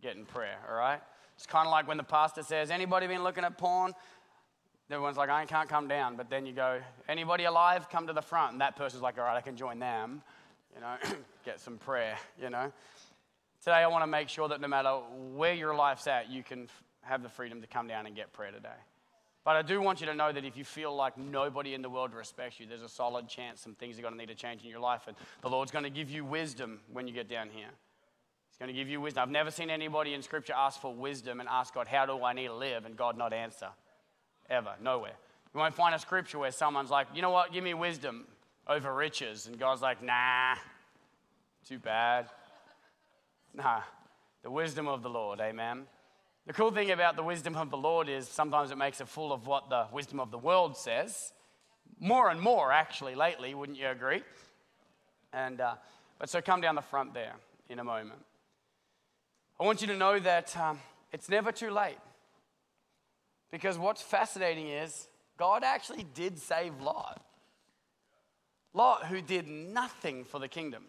getting 0.01 0.25
prayer, 0.25 0.57
all 0.69 0.75
right? 0.75 0.99
It's 1.41 1.47
kind 1.47 1.65
of 1.65 1.71
like 1.71 1.87
when 1.87 1.97
the 1.97 2.03
pastor 2.03 2.43
says, 2.43 2.69
Anybody 2.69 3.07
been 3.07 3.23
looking 3.23 3.43
at 3.43 3.57
porn? 3.57 3.93
Everyone's 4.91 5.17
like, 5.17 5.31
I 5.31 5.43
can't 5.45 5.67
come 5.67 5.87
down. 5.87 6.15
But 6.15 6.29
then 6.29 6.45
you 6.45 6.53
go, 6.53 6.79
Anybody 7.09 7.45
alive? 7.45 7.89
Come 7.89 8.05
to 8.05 8.13
the 8.13 8.21
front. 8.21 8.51
And 8.51 8.61
that 8.61 8.75
person's 8.75 9.01
like, 9.01 9.17
All 9.17 9.23
right, 9.23 9.35
I 9.35 9.41
can 9.41 9.57
join 9.57 9.79
them, 9.79 10.21
you 10.75 10.81
know, 10.81 10.95
get 11.45 11.59
some 11.59 11.79
prayer, 11.79 12.15
you 12.39 12.51
know. 12.51 12.71
Today, 13.63 13.77
I 13.77 13.87
want 13.87 14.03
to 14.03 14.07
make 14.07 14.29
sure 14.29 14.49
that 14.49 14.61
no 14.61 14.67
matter 14.67 14.99
where 15.33 15.55
your 15.55 15.73
life's 15.73 16.05
at, 16.05 16.29
you 16.29 16.43
can 16.43 16.69
have 17.01 17.23
the 17.23 17.29
freedom 17.29 17.59
to 17.61 17.67
come 17.67 17.87
down 17.87 18.05
and 18.05 18.15
get 18.15 18.31
prayer 18.33 18.51
today. 18.51 18.69
But 19.43 19.55
I 19.55 19.63
do 19.63 19.81
want 19.81 19.99
you 19.99 20.05
to 20.05 20.13
know 20.13 20.31
that 20.31 20.45
if 20.45 20.55
you 20.55 20.63
feel 20.63 20.95
like 20.95 21.17
nobody 21.17 21.73
in 21.73 21.81
the 21.81 21.89
world 21.89 22.13
respects 22.13 22.59
you, 22.59 22.67
there's 22.67 22.83
a 22.83 22.89
solid 22.89 23.27
chance 23.27 23.61
some 23.61 23.73
things 23.73 23.97
are 23.97 24.03
going 24.03 24.13
to 24.13 24.19
need 24.19 24.29
to 24.29 24.35
change 24.35 24.61
in 24.63 24.69
your 24.69 24.79
life. 24.79 25.07
And 25.07 25.17
the 25.41 25.49
Lord's 25.49 25.71
going 25.71 25.85
to 25.85 25.89
give 25.89 26.11
you 26.11 26.23
wisdom 26.23 26.81
when 26.93 27.07
you 27.07 27.15
get 27.15 27.27
down 27.27 27.49
here. 27.51 27.69
Going 28.61 28.75
to 28.75 28.79
give 28.79 28.89
you 28.89 29.01
wisdom. 29.01 29.23
I've 29.23 29.31
never 29.31 29.49
seen 29.49 29.71
anybody 29.71 30.13
in 30.13 30.21
Scripture 30.21 30.53
ask 30.55 30.79
for 30.79 30.93
wisdom 30.93 31.39
and 31.39 31.49
ask 31.49 31.73
God, 31.73 31.87
How 31.87 32.05
do 32.05 32.23
I 32.23 32.33
need 32.33 32.45
to 32.45 32.53
live? 32.53 32.85
and 32.85 32.95
God 32.95 33.17
not 33.17 33.33
answer. 33.33 33.69
Ever. 34.51 34.75
Nowhere. 34.79 35.15
You 35.51 35.59
won't 35.59 35.73
find 35.73 35.95
a 35.95 35.99
scripture 35.99 36.37
where 36.37 36.51
someone's 36.51 36.91
like, 36.91 37.07
You 37.15 37.23
know 37.23 37.31
what? 37.31 37.51
Give 37.51 37.63
me 37.63 37.73
wisdom 37.73 38.27
over 38.67 38.93
riches. 38.93 39.47
And 39.47 39.57
God's 39.57 39.81
like, 39.81 40.03
Nah, 40.03 40.57
too 41.67 41.79
bad. 41.79 42.27
Nah, 43.55 43.81
the 44.43 44.51
wisdom 44.51 44.87
of 44.87 45.01
the 45.01 45.09
Lord. 45.09 45.39
Amen. 45.41 45.87
The 46.45 46.53
cool 46.53 46.69
thing 46.69 46.91
about 46.91 47.15
the 47.15 47.23
wisdom 47.23 47.55
of 47.55 47.71
the 47.71 47.77
Lord 47.77 48.09
is 48.09 48.27
sometimes 48.27 48.69
it 48.69 48.77
makes 48.77 49.01
it 49.01 49.07
full 49.07 49.33
of 49.33 49.47
what 49.47 49.71
the 49.71 49.87
wisdom 49.91 50.19
of 50.19 50.29
the 50.29 50.37
world 50.37 50.77
says. 50.77 51.33
More 51.99 52.29
and 52.29 52.39
more, 52.39 52.71
actually, 52.71 53.15
lately, 53.15 53.55
wouldn't 53.55 53.79
you 53.79 53.87
agree? 53.87 54.21
And, 55.33 55.59
uh, 55.61 55.73
but 56.19 56.29
so 56.29 56.43
come 56.43 56.61
down 56.61 56.75
the 56.75 56.83
front 56.83 57.15
there 57.15 57.33
in 57.67 57.79
a 57.79 57.83
moment. 57.83 58.19
I 59.61 59.63
want 59.63 59.79
you 59.81 59.87
to 59.87 59.95
know 59.95 60.17
that 60.17 60.57
um, 60.57 60.79
it's 61.11 61.29
never 61.29 61.51
too 61.51 61.69
late. 61.69 61.99
Because 63.51 63.77
what's 63.77 64.01
fascinating 64.01 64.67
is 64.67 65.07
God 65.37 65.63
actually 65.63 66.03
did 66.15 66.39
save 66.39 66.81
Lot. 66.81 67.23
Lot, 68.73 69.05
who 69.05 69.21
did 69.21 69.47
nothing 69.47 70.23
for 70.23 70.39
the 70.39 70.47
kingdom. 70.47 70.85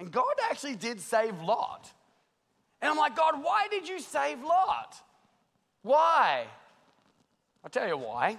And 0.00 0.10
God 0.10 0.34
actually 0.50 0.74
did 0.74 1.00
save 1.00 1.40
Lot. 1.42 1.92
And 2.80 2.90
I'm 2.90 2.98
like, 2.98 3.14
God, 3.14 3.34
why 3.40 3.68
did 3.70 3.88
you 3.88 4.00
save 4.00 4.42
Lot? 4.42 4.96
Why? 5.82 6.46
I'll 7.62 7.70
tell 7.70 7.86
you 7.86 7.96
why. 7.96 8.36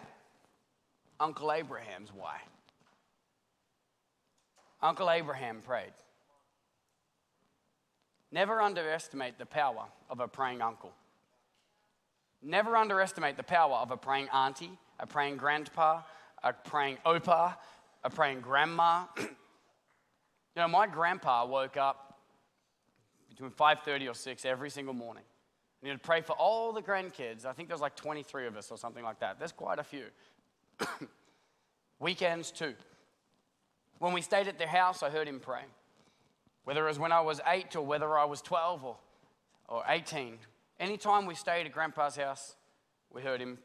Uncle 1.21 1.53
Abraham's 1.53 2.09
why. 2.13 2.41
Uncle 4.81 5.09
Abraham 5.09 5.61
prayed. 5.65 5.93
Never 8.33 8.63
underestimate 8.63 9.37
the 9.37 9.45
power 9.45 9.85
of 10.09 10.19
a 10.19 10.27
praying 10.27 10.63
uncle. 10.63 10.91
Never 12.41 12.75
underestimate 12.75 13.37
the 13.37 13.43
power 13.43 13.75
of 13.75 13.91
a 13.91 13.95
praying 13.95 14.27
auntie, 14.33 14.71
a 14.99 15.05
praying 15.05 15.37
grandpa, 15.37 16.01
a 16.43 16.51
praying 16.51 16.97
opa, 17.05 17.55
a 18.03 18.09
praying 18.09 18.41
grandma. 18.41 19.03
you 19.19 19.27
know, 20.55 20.67
my 20.67 20.87
grandpa 20.87 21.45
woke 21.45 21.77
up 21.77 22.21
between 23.29 23.51
5.30 23.51 24.09
or 24.09 24.15
6 24.15 24.45
every 24.45 24.71
single 24.71 24.95
morning. 24.95 25.23
And 25.83 25.91
he'd 25.91 26.01
pray 26.01 26.21
for 26.21 26.33
all 26.33 26.73
the 26.73 26.81
grandkids. 26.81 27.45
I 27.45 27.53
think 27.53 27.67
there's 27.67 27.81
like 27.81 27.95
23 27.95 28.47
of 28.47 28.57
us 28.57 28.71
or 28.71 28.79
something 28.79 29.03
like 29.03 29.19
that. 29.19 29.37
There's 29.37 29.51
quite 29.51 29.77
a 29.77 29.83
few. 29.83 30.05
Weekends 31.99 32.49
too. 32.49 32.73
When 33.99 34.11
we 34.11 34.23
stayed 34.23 34.47
at 34.47 34.57
their 34.57 34.67
house, 34.67 35.03
I 35.03 35.11
heard 35.11 35.27
him 35.27 35.39
pray. 35.39 35.65
Whether 36.63 36.85
it 36.85 36.89
was 36.89 36.99
when 36.99 37.11
I 37.11 37.21
was 37.21 37.41
8 37.45 37.75
or 37.75 37.85
whether 37.85 38.17
I 38.17 38.25
was 38.25 38.41
12 38.41 38.83
or, 38.83 38.97
or 39.67 39.83
18. 39.87 40.37
Anytime 40.79 41.25
we 41.25 41.35
stayed 41.35 41.65
at 41.65 41.71
Grandpa's 41.71 42.15
house, 42.15 42.55
we 43.11 43.21
heard 43.21 43.41
him 43.41 43.57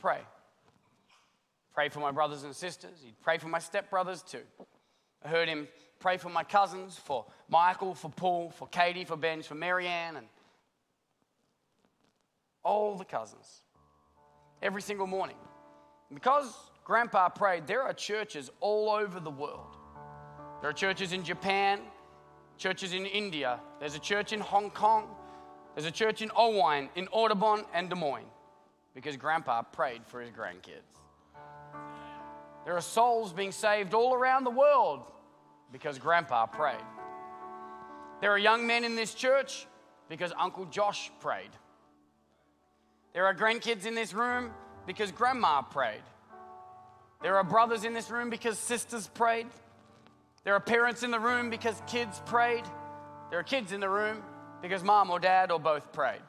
pray. 0.00 0.20
Pray 1.74 1.88
for 1.88 2.00
my 2.00 2.10
brothers 2.10 2.44
and 2.44 2.54
sisters. 2.54 2.98
He'd 3.02 3.20
pray 3.22 3.38
for 3.38 3.48
my 3.48 3.58
stepbrothers 3.58 4.26
too. 4.26 4.42
I 5.24 5.28
heard 5.28 5.48
him 5.48 5.68
pray 5.98 6.16
for 6.18 6.28
my 6.28 6.44
cousins, 6.44 6.98
for 6.98 7.24
Michael, 7.48 7.94
for 7.94 8.10
Paul, 8.10 8.50
for 8.50 8.68
Katie, 8.68 9.04
for 9.04 9.16
Ben, 9.16 9.42
for 9.42 9.54
Marianne, 9.54 10.16
and 10.16 10.26
all 12.62 12.96
the 12.96 13.04
cousins. 13.04 13.62
Every 14.60 14.82
single 14.82 15.06
morning. 15.06 15.36
Because 16.12 16.54
Grandpa 16.84 17.28
prayed, 17.28 17.66
there 17.66 17.82
are 17.82 17.94
churches 17.94 18.50
all 18.60 18.90
over 18.90 19.18
the 19.20 19.30
world. 19.30 19.76
There 20.60 20.68
are 20.68 20.74
churches 20.74 21.12
in 21.12 21.24
Japan, 21.24 21.80
churches 22.62 22.92
in 22.92 23.06
India, 23.06 23.58
there's 23.80 23.96
a 23.96 23.98
church 23.98 24.32
in 24.32 24.38
Hong 24.38 24.70
Kong, 24.70 25.08
there's 25.74 25.84
a 25.84 25.90
church 25.90 26.22
in 26.22 26.30
Owan, 26.36 26.88
in 26.94 27.08
Audubon, 27.08 27.64
and 27.74 27.90
Des 27.90 27.96
Moines, 27.96 28.30
because 28.94 29.16
Grandpa 29.16 29.62
prayed 29.62 30.06
for 30.06 30.20
his 30.20 30.30
grandkids. 30.30 31.00
There 32.64 32.76
are 32.76 32.80
souls 32.80 33.32
being 33.32 33.50
saved 33.50 33.94
all 33.94 34.14
around 34.14 34.44
the 34.44 34.50
world 34.50 35.10
because 35.72 35.98
Grandpa 35.98 36.46
prayed. 36.46 36.86
There 38.20 38.30
are 38.30 38.38
young 38.38 38.64
men 38.64 38.84
in 38.84 38.94
this 38.94 39.12
church 39.12 39.66
because 40.08 40.32
Uncle 40.38 40.66
Josh 40.66 41.10
prayed. 41.18 41.50
There 43.12 43.26
are 43.26 43.34
grandkids 43.34 43.86
in 43.86 43.96
this 43.96 44.14
room 44.14 44.52
because 44.86 45.10
Grandma 45.10 45.62
prayed. 45.62 46.04
There 47.22 47.34
are 47.36 47.42
brothers 47.44 47.82
in 47.82 47.92
this 47.92 48.08
room 48.08 48.30
because 48.30 48.56
sisters 48.56 49.08
prayed. 49.08 49.48
There 50.44 50.54
are 50.54 50.60
parents 50.60 51.02
in 51.02 51.10
the 51.10 51.20
room 51.20 51.50
because 51.50 51.80
kids 51.86 52.20
prayed. 52.26 52.64
There 53.30 53.38
are 53.38 53.44
kids 53.44 53.72
in 53.72 53.80
the 53.80 53.88
room 53.88 54.22
because 54.60 54.82
mom 54.82 55.10
or 55.10 55.20
dad 55.20 55.50
or 55.50 55.60
both 55.60 55.92
prayed. 55.92 56.20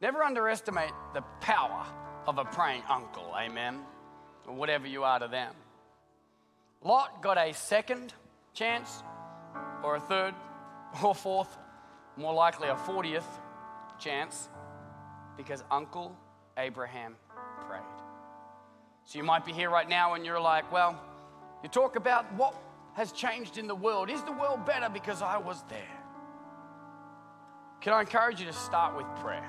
Never 0.00 0.22
underestimate 0.22 0.92
the 1.14 1.22
power 1.40 1.86
of 2.26 2.38
a 2.38 2.44
praying 2.44 2.82
uncle, 2.90 3.32
amen, 3.36 3.80
or 4.46 4.54
whatever 4.54 4.86
you 4.86 5.04
are 5.04 5.18
to 5.18 5.28
them. 5.28 5.54
Lot 6.82 7.22
got 7.22 7.38
a 7.38 7.52
second 7.52 8.12
chance, 8.52 9.02
or 9.82 9.96
a 9.96 10.00
third, 10.00 10.34
or 11.02 11.14
fourth, 11.14 11.56
more 12.16 12.34
likely 12.34 12.68
a 12.68 12.74
40th 12.74 13.24
chance, 13.98 14.48
because 15.36 15.64
Uncle 15.70 16.16
Abraham 16.58 17.16
prayed. 17.66 17.80
So 19.04 19.18
you 19.18 19.24
might 19.24 19.44
be 19.44 19.52
here 19.52 19.70
right 19.70 19.88
now 19.88 20.14
and 20.14 20.26
you're 20.26 20.40
like, 20.40 20.70
well, 20.72 21.00
you 21.62 21.68
talk 21.68 21.96
about 21.96 22.32
what 22.34 22.54
has 22.94 23.12
changed 23.12 23.58
in 23.58 23.66
the 23.66 23.74
world. 23.74 24.10
Is 24.10 24.22
the 24.22 24.32
world 24.32 24.66
better 24.66 24.88
because 24.88 25.22
I 25.22 25.38
was 25.38 25.62
there? 25.68 25.98
Can 27.80 27.92
I 27.92 28.00
encourage 28.00 28.40
you 28.40 28.46
to 28.46 28.52
start 28.52 28.96
with 28.96 29.06
prayer? 29.16 29.48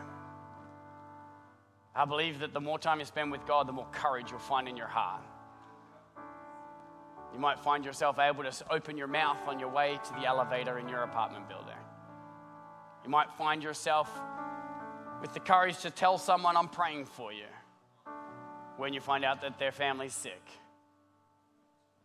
I 1.95 2.05
believe 2.05 2.39
that 2.39 2.53
the 2.53 2.59
more 2.59 2.79
time 2.79 2.99
you 2.99 3.05
spend 3.05 3.31
with 3.31 3.45
God, 3.45 3.67
the 3.67 3.73
more 3.73 3.87
courage 3.91 4.31
you'll 4.31 4.39
find 4.39 4.67
in 4.67 4.75
your 4.75 4.87
heart. 4.87 5.21
You 7.33 7.39
might 7.39 7.59
find 7.59 7.85
yourself 7.85 8.17
able 8.17 8.43
to 8.43 8.51
open 8.71 8.97
your 8.97 9.07
mouth 9.07 9.47
on 9.47 9.59
your 9.59 9.69
way 9.69 9.99
to 10.03 10.13
the 10.13 10.25
elevator 10.25 10.79
in 10.79 10.87
your 10.87 11.03
apartment 11.03 11.47
building. 11.49 11.75
You 13.03 13.09
might 13.09 13.31
find 13.33 13.61
yourself 13.61 14.09
with 15.21 15.33
the 15.33 15.39
courage 15.39 15.79
to 15.79 15.91
tell 15.91 16.17
someone, 16.17 16.57
I'm 16.57 16.69
praying 16.69 17.05
for 17.05 17.31
you, 17.31 17.45
when 18.77 18.93
you 18.93 19.01
find 19.01 19.23
out 19.23 19.41
that 19.41 19.59
their 19.59 19.71
family's 19.71 20.13
sick. 20.13 20.41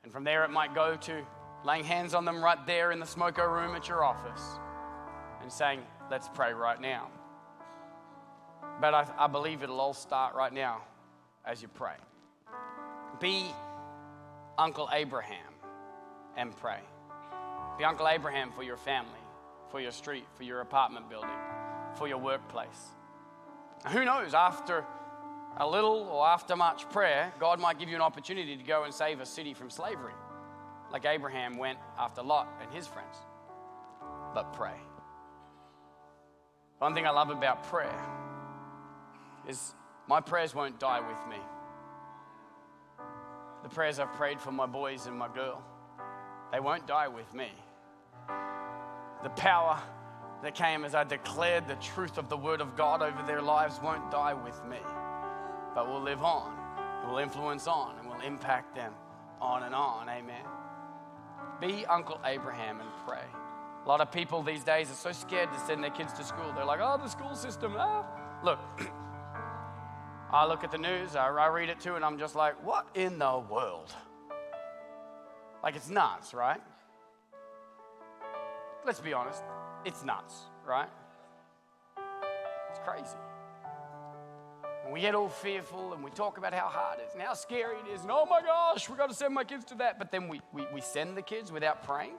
And 0.09 0.13
from 0.15 0.25
there, 0.25 0.43
it 0.43 0.49
might 0.49 0.75
go 0.75 0.97
to 0.97 1.23
laying 1.67 1.85
hands 1.85 2.15
on 2.15 2.25
them 2.25 2.43
right 2.43 2.67
there 2.67 2.93
in 2.93 2.99
the 2.99 3.05
smoko 3.05 3.47
room 3.47 3.75
at 3.75 3.89
your 3.89 4.03
office 4.03 4.41
and 5.43 5.53
saying, 5.53 5.83
Let's 6.11 6.31
pray 6.31 6.55
right 6.55 6.81
now. 6.81 7.11
But 8.81 8.95
I, 8.95 9.07
I 9.19 9.27
believe 9.27 9.63
it'll 9.63 9.79
all 9.79 9.93
start 9.93 10.35
right 10.35 10.51
now 10.51 10.81
as 11.45 11.61
you 11.61 11.69
pray. 11.69 11.97
Be 13.21 13.51
Uncle 14.57 14.89
Abraham 14.95 15.53
and 16.39 16.57
pray. 16.57 16.81
Be 17.77 17.85
Uncle 17.85 18.09
Abraham 18.09 18.51
for 18.51 18.63
your 18.63 18.79
family, 18.79 19.21
for 19.71 19.79
your 19.79 19.93
street, 19.93 20.25
for 20.37 20.45
your 20.45 20.63
apartment 20.63 21.11
building, 21.11 21.37
for 21.97 22.09
your 22.09 22.17
workplace. 22.17 22.95
Who 23.89 24.07
knows, 24.07 24.33
after 24.33 24.87
a 25.59 25.67
little 25.67 26.09
or 26.11 26.27
after 26.27 26.57
much 26.57 26.89
prayer, 26.91 27.33
God 27.39 27.61
might 27.61 27.79
give 27.79 27.89
you 27.89 27.97
an 27.97 28.03
opportunity 28.03 28.57
to 28.57 28.63
go 28.63 28.85
and 28.85 28.95
save 28.95 29.21
a 29.21 29.27
city 29.27 29.55
from 29.55 29.71
slavery, 29.71 30.15
like 30.93 31.05
Abraham 31.05 31.59
went 31.59 31.79
after 31.99 32.23
Lot 32.23 32.49
and 32.63 32.73
his 32.73 32.87
friends. 32.87 33.17
But 34.35 34.53
pray. 34.53 34.77
One 36.79 36.95
thing 36.95 37.07
I 37.07 37.11
love 37.11 37.31
about 37.31 37.65
prayer 37.65 38.01
is 39.49 39.75
my 40.09 40.21
prayers 40.21 40.55
won't 40.55 40.79
die 40.79 41.01
with 41.01 41.29
me 41.29 41.43
the 43.63 43.69
prayers 43.69 43.99
I've 43.99 44.13
prayed 44.15 44.41
for 44.41 44.53
my 44.53 44.67
boys 44.67 45.07
and 45.07 45.19
my 45.19 45.29
girl, 45.29 45.63
they 46.53 46.61
won't 46.61 46.87
die 46.87 47.09
with 47.09 47.33
me. 47.35 47.51
The 49.23 49.31
power 49.31 49.79
that 50.43 50.55
came 50.55 50.85
as 50.85 50.95
I 50.95 51.05
declared 51.05 51.67
the 51.67 51.75
truth 51.75 52.19
of 52.19 52.29
the 52.29 52.37
Word 52.37 52.61
of 52.61 52.77
God 52.77 53.03
over 53.03 53.23
their 53.27 53.43
lives 53.43 53.81
won't 53.83 54.11
die 54.11 54.35
with 54.35 54.65
me, 54.65 54.79
but 55.75 55.89
we'll 55.89 56.03
live 56.03 56.23
on, 56.23 56.53
We 57.05 57.13
will 57.13 57.19
influence 57.19 57.67
on, 57.67 57.97
and 57.99 58.09
we 58.09 58.15
will 58.15 58.23
impact 58.23 58.75
them 58.75 58.93
on 59.41 59.63
and 59.63 59.75
on. 59.75 60.09
Amen. 60.09 60.45
Be 61.61 61.87
Uncle 61.87 62.21
Abraham 62.25 62.81
and 62.81 62.89
pray. 63.07 63.25
A 63.85 63.89
lot 63.89 64.01
of 64.01 64.13
people 64.13 64.43
these 64.43 64.65
days 64.65 64.91
are 64.91 64.95
so 64.95 65.13
scared 65.13 65.53
to 65.53 65.59
send 65.61 65.83
their 65.83 65.91
kids 65.91 66.13
to 66.15 66.25
school. 66.25 66.53
They're 66.55 66.65
like, 66.65 66.81
oh, 66.83 66.99
the 67.03 67.09
school 67.09 67.35
system. 67.35 67.75
Ah. 67.79 68.05
Look, 68.45 68.59
I 70.31 70.47
look 70.47 70.63
at 70.63 70.71
the 70.71 70.79
news, 70.79 71.17
I, 71.17 71.29
I 71.29 71.49
read 71.49 71.69
it 71.69 71.81
too, 71.81 71.95
and 71.95 72.05
I'm 72.05 72.19
just 72.19 72.35
like, 72.35 72.63
what 72.65 72.87
in 72.95 73.19
the 73.19 73.43
world? 73.51 73.93
Like, 75.63 75.75
it's 75.75 75.89
nuts, 75.89 76.35
right? 76.35 76.61
Let's 78.85 79.01
be 79.01 79.13
honest, 79.13 79.43
it's 79.85 80.05
nuts, 80.05 80.35
right? 80.67 80.89
It's 82.71 82.79
crazy. 82.85 83.17
And 84.89 84.95
we 84.95 85.03
get 85.03 85.15
all 85.15 85.29
fearful 85.29 85.93
and 85.93 86.03
we 86.03 86.11
talk 86.11 86.39
about 86.39 86.55
how 86.55 86.67
hard 86.67 86.99
it 86.99 87.09
is 87.09 87.13
and 87.13 87.21
how 87.21 87.35
scary 87.35 87.77
it 87.77 87.93
is. 87.93 88.01
And 88.01 88.11
oh 88.11 88.25
my 88.25 88.41
gosh, 88.41 88.89
we've 88.89 88.97
got 88.97 89.11
to 89.11 89.15
send 89.15 89.35
my 89.35 89.45
kids 89.45 89.67
to 89.67 89.75
that. 89.75 89.99
But 89.99 90.11
then 90.11 90.29
we, 90.29 90.41
we, 90.51 90.65
we 90.73 90.81
send 90.81 91.15
the 91.15 91.21
kids 91.21 91.53
without 91.53 91.83
praying. 91.83 92.15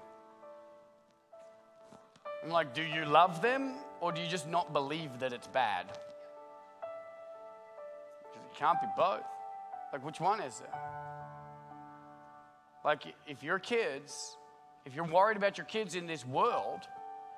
I'm 2.44 2.52
like, 2.52 2.76
do 2.76 2.84
you 2.84 3.06
love 3.06 3.42
them 3.42 3.74
or 4.02 4.12
do 4.12 4.22
you 4.22 4.28
just 4.28 4.48
not 4.48 4.72
believe 4.72 5.18
that 5.18 5.34
it's 5.34 5.48
bad? 5.48 5.88
Because 8.22 8.46
it 8.46 8.56
can't 8.56 8.80
be 8.80 8.88
both. 8.96 9.24
Like, 9.92 10.06
which 10.06 10.20
one 10.20 10.40
is 10.40 10.60
it? 10.60 10.70
Like, 12.86 13.02
if 13.26 13.42
your 13.42 13.58
kids, 13.58 14.38
if 14.86 14.94
you're 14.94 15.06
worried 15.06 15.38
about 15.38 15.58
your 15.58 15.66
kids 15.66 15.96
in 15.96 16.06
this 16.06 16.24
world, 16.24 16.82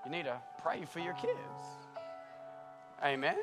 you 0.03 0.11
need 0.11 0.25
to 0.25 0.41
pray 0.61 0.83
for 0.83 0.99
your 0.99 1.13
kids. 1.13 1.63
Amen? 3.01 3.37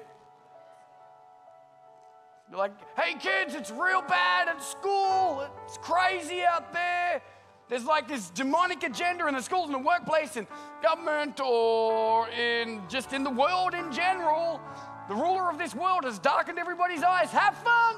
Like, 2.57 2.73
hey 2.99 3.15
kids, 3.19 3.55
it's 3.55 3.71
real 3.71 4.03
bad 4.03 4.49
at 4.49 4.63
school. 4.63 5.47
It's 5.67 5.79
crazy 5.79 6.43
out 6.45 6.73
there. 6.73 7.21
There's 7.69 7.85
like 7.85 8.09
this 8.09 8.31
demonic 8.31 8.83
agenda 8.83 9.27
in 9.29 9.35
the 9.35 9.43
schools 9.43 9.67
and 9.67 9.75
the 9.75 9.87
workplace 9.87 10.37
and 10.37 10.47
government 10.83 11.41
or 11.41 12.29
in 12.31 12.81
just 12.89 13.13
in 13.13 13.23
the 13.23 13.31
world 13.31 13.75
in 13.75 13.93
general. 13.93 14.61
The 15.09 15.15
ruler 15.15 15.51
of 15.51 15.59
this 15.59 15.75
world 15.75 16.05
has 16.05 16.19
darkened 16.19 16.59
everybody's 16.59 17.03
eyes. 17.03 17.31
Have 17.31 17.57
fun. 17.59 17.97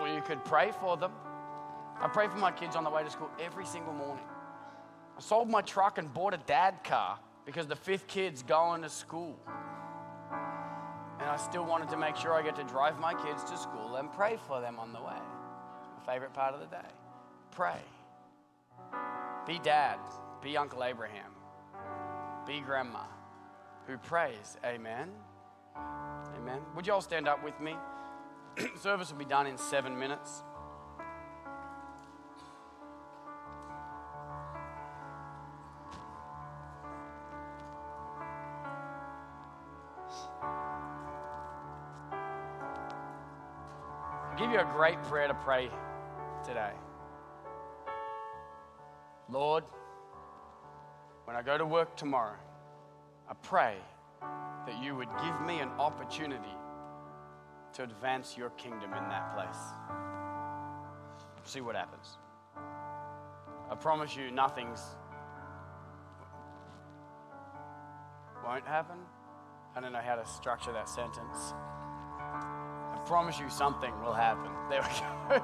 Or 0.00 0.08
you 0.08 0.20
could 0.20 0.44
pray 0.44 0.72
for 0.80 0.98
them. 0.98 1.12
I 2.00 2.08
pray 2.08 2.28
for 2.28 2.38
my 2.38 2.50
kids 2.50 2.76
on 2.76 2.84
the 2.84 2.90
way 2.90 3.02
to 3.02 3.10
school 3.10 3.30
every 3.40 3.64
single 3.64 3.92
morning. 3.92 4.24
I 5.16 5.20
sold 5.20 5.48
my 5.48 5.62
truck 5.62 5.98
and 5.98 6.12
bought 6.12 6.34
a 6.34 6.40
dad 6.46 6.84
car 6.84 7.18
because 7.44 7.66
the 7.66 7.76
fifth 7.76 8.06
kid's 8.06 8.42
going 8.42 8.82
to 8.82 8.88
school. 8.88 9.38
I 11.30 11.36
still 11.36 11.64
wanted 11.64 11.88
to 11.90 11.96
make 11.96 12.16
sure 12.16 12.32
I 12.32 12.42
get 12.42 12.56
to 12.56 12.64
drive 12.64 12.98
my 12.98 13.14
kids 13.14 13.44
to 13.44 13.56
school 13.56 13.96
and 13.96 14.12
pray 14.12 14.36
for 14.48 14.60
them 14.60 14.80
on 14.80 14.92
the 14.92 14.98
way. 14.98 15.14
My 15.96 16.12
favorite 16.12 16.34
part 16.34 16.54
of 16.54 16.60
the 16.60 16.66
day. 16.66 16.88
Pray. 17.52 17.78
Be 19.46 19.60
dad. 19.60 20.00
Be 20.42 20.56
Uncle 20.56 20.82
Abraham. 20.82 21.30
Be 22.48 22.60
grandma 22.60 23.04
who 23.86 23.96
prays. 23.96 24.56
Amen. 24.64 25.10
Amen. 26.36 26.62
Would 26.74 26.88
you 26.88 26.92
all 26.92 27.00
stand 27.00 27.28
up 27.28 27.44
with 27.44 27.60
me? 27.60 27.76
Service 28.80 29.12
will 29.12 29.18
be 29.18 29.24
done 29.24 29.46
in 29.46 29.56
seven 29.56 29.96
minutes. 29.96 30.42
Give 44.50 44.60
you 44.60 44.66
a 44.66 44.72
great 44.72 45.00
prayer 45.04 45.28
to 45.28 45.34
pray 45.34 45.68
today. 46.44 46.72
Lord, 49.28 49.62
when 51.24 51.36
I 51.36 51.42
go 51.42 51.56
to 51.56 51.64
work 51.64 51.96
tomorrow, 51.96 52.36
I 53.28 53.34
pray 53.42 53.76
that 54.66 54.82
you 54.82 54.96
would 54.96 55.08
give 55.22 55.40
me 55.46 55.60
an 55.60 55.68
opportunity 55.78 56.56
to 57.74 57.84
advance 57.84 58.36
your 58.36 58.50
kingdom 58.50 58.92
in 58.92 59.08
that 59.08 59.34
place. 59.34 59.62
See 61.44 61.60
what 61.60 61.76
happens. 61.76 62.18
I 63.70 63.76
promise 63.76 64.16
you, 64.16 64.32
nothing's 64.32 64.80
won't 68.44 68.66
happen. 68.66 68.96
I 69.76 69.80
don't 69.80 69.92
know 69.92 70.00
how 70.04 70.16
to 70.16 70.26
structure 70.26 70.72
that 70.72 70.88
sentence 70.88 71.54
promise 73.10 73.40
you 73.40 73.50
something 73.50 73.90
will 74.04 74.12
happen. 74.12 74.52
There 74.70 74.82
we 74.82 74.88
go. 74.88 75.42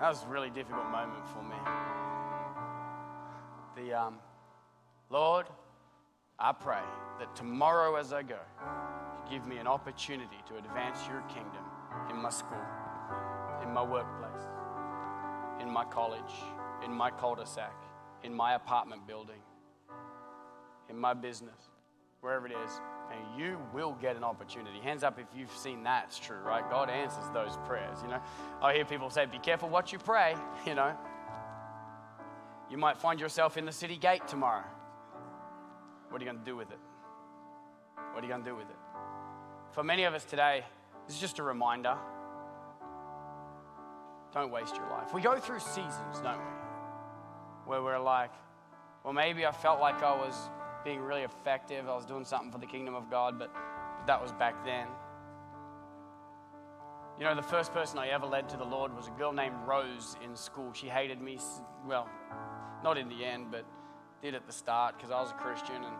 that 0.00 0.08
was 0.10 0.22
a 0.22 0.28
really 0.28 0.50
difficult 0.50 0.84
moment 0.90 1.26
for 1.26 1.42
me. 1.42 1.56
The 3.74 3.94
um, 3.98 4.18
Lord, 5.08 5.46
I 6.38 6.52
pray 6.52 6.84
that 7.20 7.34
tomorrow 7.34 7.96
as 7.96 8.12
I 8.12 8.22
go, 8.22 8.40
you 9.30 9.38
give 9.38 9.46
me 9.48 9.56
an 9.56 9.66
opportunity 9.66 10.36
to 10.46 10.58
advance 10.58 10.98
your 11.08 11.22
kingdom 11.22 11.64
in 12.10 12.16
my 12.18 12.28
school, 12.28 12.66
in 13.62 13.72
my 13.72 13.82
workplace, 13.82 14.44
in 15.62 15.70
my 15.70 15.86
college, 15.86 16.34
in 16.84 16.92
my 16.92 17.10
cul-de-sac, 17.10 17.72
in 18.24 18.34
my 18.34 18.56
apartment 18.56 19.06
building, 19.06 19.40
in 20.90 20.98
my 20.98 21.14
business, 21.14 21.70
wherever 22.20 22.46
it 22.46 22.52
is 22.66 22.78
and 23.12 23.40
you 23.40 23.58
will 23.72 23.96
get 24.00 24.16
an 24.16 24.24
opportunity. 24.24 24.78
Hands 24.80 25.02
up 25.02 25.18
if 25.18 25.26
you've 25.36 25.50
seen 25.50 25.82
that's 25.82 26.18
true, 26.18 26.38
right? 26.44 26.68
God 26.70 26.90
answers 26.90 27.24
those 27.32 27.56
prayers, 27.66 27.98
you 28.02 28.08
know. 28.08 28.20
I 28.62 28.74
hear 28.74 28.84
people 28.84 29.10
say, 29.10 29.26
be 29.26 29.38
careful 29.38 29.68
what 29.68 29.92
you 29.92 29.98
pray, 29.98 30.34
you 30.66 30.74
know. 30.74 30.96
You 32.70 32.76
might 32.76 32.98
find 32.98 33.18
yourself 33.18 33.56
in 33.56 33.64
the 33.64 33.72
city 33.72 33.96
gate 33.96 34.26
tomorrow. 34.28 34.64
What 36.10 36.20
are 36.20 36.24
you 36.24 36.30
going 36.30 36.44
to 36.44 36.50
do 36.50 36.56
with 36.56 36.70
it? 36.70 36.78
What 38.12 38.22
are 38.22 38.26
you 38.26 38.32
going 38.32 38.44
to 38.44 38.50
do 38.50 38.56
with 38.56 38.68
it? 38.68 38.76
For 39.72 39.82
many 39.82 40.04
of 40.04 40.14
us 40.14 40.24
today, 40.24 40.64
this 41.06 41.16
is 41.16 41.20
just 41.20 41.38
a 41.38 41.42
reminder. 41.42 41.96
Don't 44.32 44.50
waste 44.50 44.76
your 44.76 44.88
life. 44.90 45.14
We 45.14 45.22
go 45.22 45.38
through 45.38 45.60
seasons, 45.60 46.20
don't 46.22 46.38
we? 46.38 47.66
Where 47.66 47.82
we're 47.82 47.98
like, 47.98 48.32
well, 49.04 49.12
maybe 49.12 49.46
I 49.46 49.52
felt 49.52 49.80
like 49.80 50.02
I 50.02 50.14
was 50.14 50.34
being 50.88 51.00
really 51.00 51.20
effective. 51.20 51.86
I 51.86 51.94
was 51.94 52.06
doing 52.06 52.24
something 52.24 52.50
for 52.50 52.56
the 52.56 52.66
kingdom 52.66 52.94
of 52.94 53.10
God, 53.10 53.38
but 53.38 53.52
that 54.06 54.22
was 54.22 54.32
back 54.32 54.64
then. 54.64 54.86
You 57.18 57.26
know, 57.26 57.34
the 57.34 57.42
first 57.42 57.74
person 57.74 57.98
I 57.98 58.08
ever 58.08 58.24
led 58.24 58.48
to 58.48 58.56
the 58.56 58.64
Lord 58.64 58.96
was 58.96 59.08
a 59.08 59.10
girl 59.10 59.30
named 59.30 59.56
Rose 59.66 60.16
in 60.24 60.34
school. 60.34 60.72
She 60.72 60.86
hated 60.86 61.20
me, 61.20 61.38
well, 61.86 62.08
not 62.82 62.96
in 62.96 63.10
the 63.10 63.22
end, 63.22 63.50
but 63.50 63.66
did 64.22 64.34
at 64.34 64.46
the 64.46 64.52
start 64.52 64.96
because 64.96 65.10
I 65.10 65.20
was 65.20 65.30
a 65.30 65.34
Christian 65.34 65.76
and 65.76 65.96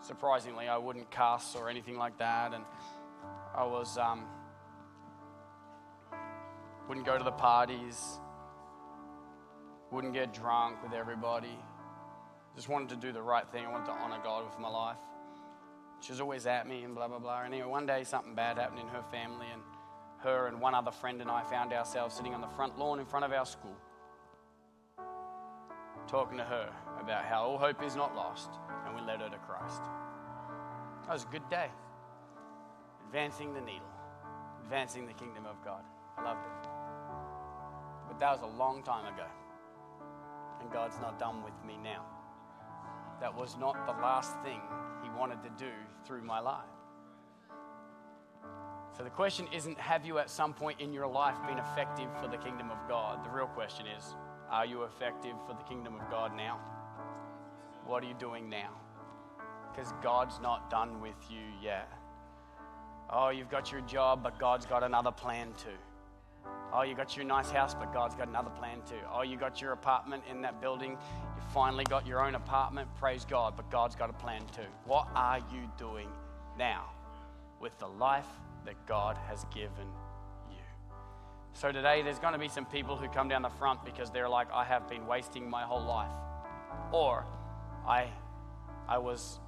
surprisingly 0.00 0.66
I 0.66 0.76
wouldn't 0.76 1.08
cuss 1.12 1.54
or 1.54 1.70
anything 1.70 1.96
like 1.96 2.18
that. 2.18 2.52
And 2.52 2.64
I 3.54 3.64
was, 3.64 3.96
um, 3.96 4.24
wouldn't 6.88 7.06
go 7.06 7.16
to 7.16 7.22
the 7.22 7.30
parties, 7.30 8.18
wouldn't 9.92 10.14
get 10.14 10.34
drunk 10.34 10.82
with 10.82 10.94
everybody. 10.94 11.56
Just 12.56 12.68
wanted 12.68 12.88
to 12.90 12.96
do 12.96 13.12
the 13.12 13.22
right 13.22 13.46
thing. 13.48 13.64
I 13.64 13.70
wanted 13.70 13.86
to 13.86 13.92
honor 13.92 14.18
God 14.22 14.44
with 14.44 14.58
my 14.58 14.68
life. 14.68 14.96
She 16.00 16.12
was 16.12 16.20
always 16.20 16.46
at 16.46 16.66
me 16.66 16.82
and 16.82 16.94
blah, 16.94 17.08
blah, 17.08 17.18
blah. 17.18 17.42
Anyway, 17.42 17.66
one 17.66 17.86
day 17.86 18.04
something 18.04 18.34
bad 18.34 18.58
happened 18.58 18.80
in 18.80 18.88
her 18.88 19.02
family, 19.10 19.46
and 19.52 19.62
her 20.18 20.46
and 20.46 20.60
one 20.60 20.74
other 20.74 20.90
friend 20.90 21.20
and 21.20 21.30
I 21.30 21.42
found 21.42 21.72
ourselves 21.72 22.14
sitting 22.14 22.34
on 22.34 22.40
the 22.40 22.48
front 22.48 22.78
lawn 22.78 22.98
in 22.98 23.06
front 23.06 23.24
of 23.24 23.32
our 23.32 23.46
school, 23.46 23.76
talking 26.06 26.38
to 26.38 26.44
her 26.44 26.70
about 27.00 27.24
how 27.24 27.42
all 27.42 27.58
hope 27.58 27.82
is 27.82 27.96
not 27.96 28.14
lost, 28.16 28.50
and 28.86 28.94
we 28.94 29.02
led 29.02 29.20
her 29.20 29.28
to 29.28 29.38
Christ. 29.38 29.82
That 31.06 31.12
was 31.12 31.24
a 31.24 31.32
good 31.32 31.48
day. 31.50 31.68
Advancing 33.06 33.52
the 33.52 33.60
needle, 33.60 33.90
advancing 34.64 35.06
the 35.06 35.12
kingdom 35.12 35.44
of 35.46 35.62
God. 35.64 35.82
I 36.16 36.24
loved 36.24 36.46
it. 36.46 36.68
But 38.08 38.20
that 38.20 38.32
was 38.32 38.40
a 38.42 38.58
long 38.58 38.82
time 38.82 39.12
ago, 39.12 39.26
and 40.60 40.70
God's 40.70 40.98
not 41.00 41.18
done 41.18 41.42
with 41.42 41.54
me 41.66 41.76
now 41.82 42.04
that 43.20 43.34
was 43.34 43.56
not 43.56 43.86
the 43.86 43.92
last 43.92 44.32
thing 44.42 44.60
He 45.02 45.10
wanted 45.10 45.42
to 45.42 45.50
do 45.58 45.70
through 46.04 46.22
my 46.22 46.40
life. 46.40 46.64
So 48.96 49.04
the 49.04 49.10
question 49.10 49.46
isn't 49.54 49.78
have 49.78 50.04
you 50.04 50.18
at 50.18 50.28
some 50.28 50.52
point 50.52 50.80
in 50.80 50.92
your 50.92 51.06
life 51.06 51.36
been 51.46 51.58
effective 51.58 52.08
for 52.20 52.28
the 52.28 52.36
kingdom 52.36 52.70
of 52.70 52.78
God? 52.88 53.24
The 53.24 53.30
real 53.30 53.46
question 53.46 53.86
is 53.86 54.14
are 54.50 54.66
you 54.66 54.82
effective 54.82 55.36
for 55.46 55.54
the 55.54 55.62
kingdom 55.62 55.94
of 55.94 56.10
God 56.10 56.36
now? 56.36 56.58
What 57.86 58.02
are 58.02 58.06
you 58.06 58.14
doing 58.14 58.48
now? 58.48 58.70
Because 59.70 59.92
God's 60.02 60.40
not 60.40 60.68
done 60.70 61.00
with 61.00 61.16
you 61.30 61.42
yet. 61.62 61.88
Oh, 63.08 63.30
you've 63.30 63.50
got 63.50 63.72
your 63.72 63.80
job, 63.82 64.22
but 64.22 64.38
God's 64.38 64.66
got 64.66 64.82
another 64.82 65.12
plan 65.12 65.52
too. 65.56 65.78
Oh, 66.72 66.82
you 66.82 66.94
got 66.94 67.16
your 67.16 67.24
nice 67.24 67.50
house, 67.50 67.74
but 67.74 67.92
God's 67.92 68.14
got 68.14 68.28
another 68.28 68.50
plan 68.50 68.78
too. 68.88 69.00
Oh, 69.12 69.22
you 69.22 69.36
got 69.36 69.60
your 69.60 69.72
apartment 69.72 70.22
in 70.30 70.40
that 70.42 70.60
building. 70.60 70.92
You 70.92 71.42
finally 71.52 71.82
got 71.84 72.06
your 72.06 72.24
own 72.24 72.36
apartment. 72.36 72.88
Praise 72.96 73.24
God, 73.24 73.54
but 73.56 73.68
God's 73.70 73.96
got 73.96 74.08
a 74.08 74.12
plan 74.12 74.42
too. 74.54 74.68
What 74.84 75.08
are 75.14 75.38
you 75.38 75.68
doing 75.76 76.08
now 76.56 76.84
with 77.60 77.76
the 77.78 77.88
life 77.88 78.28
that 78.64 78.86
God 78.86 79.18
has 79.28 79.44
given 79.52 79.88
you? 80.48 80.62
So 81.54 81.72
today, 81.72 82.02
there's 82.02 82.20
going 82.20 82.34
to 82.34 82.38
be 82.38 82.48
some 82.48 82.66
people 82.66 82.96
who 82.96 83.08
come 83.08 83.28
down 83.28 83.42
the 83.42 83.48
front 83.48 83.84
because 83.84 84.12
they're 84.12 84.28
like, 84.28 84.46
I 84.52 84.64
have 84.64 84.88
been 84.88 85.08
wasting 85.08 85.50
my 85.50 85.64
whole 85.64 85.84
life. 85.84 86.14
Or 86.92 87.26
I, 87.84 88.06
I 88.88 88.98
was 88.98 89.40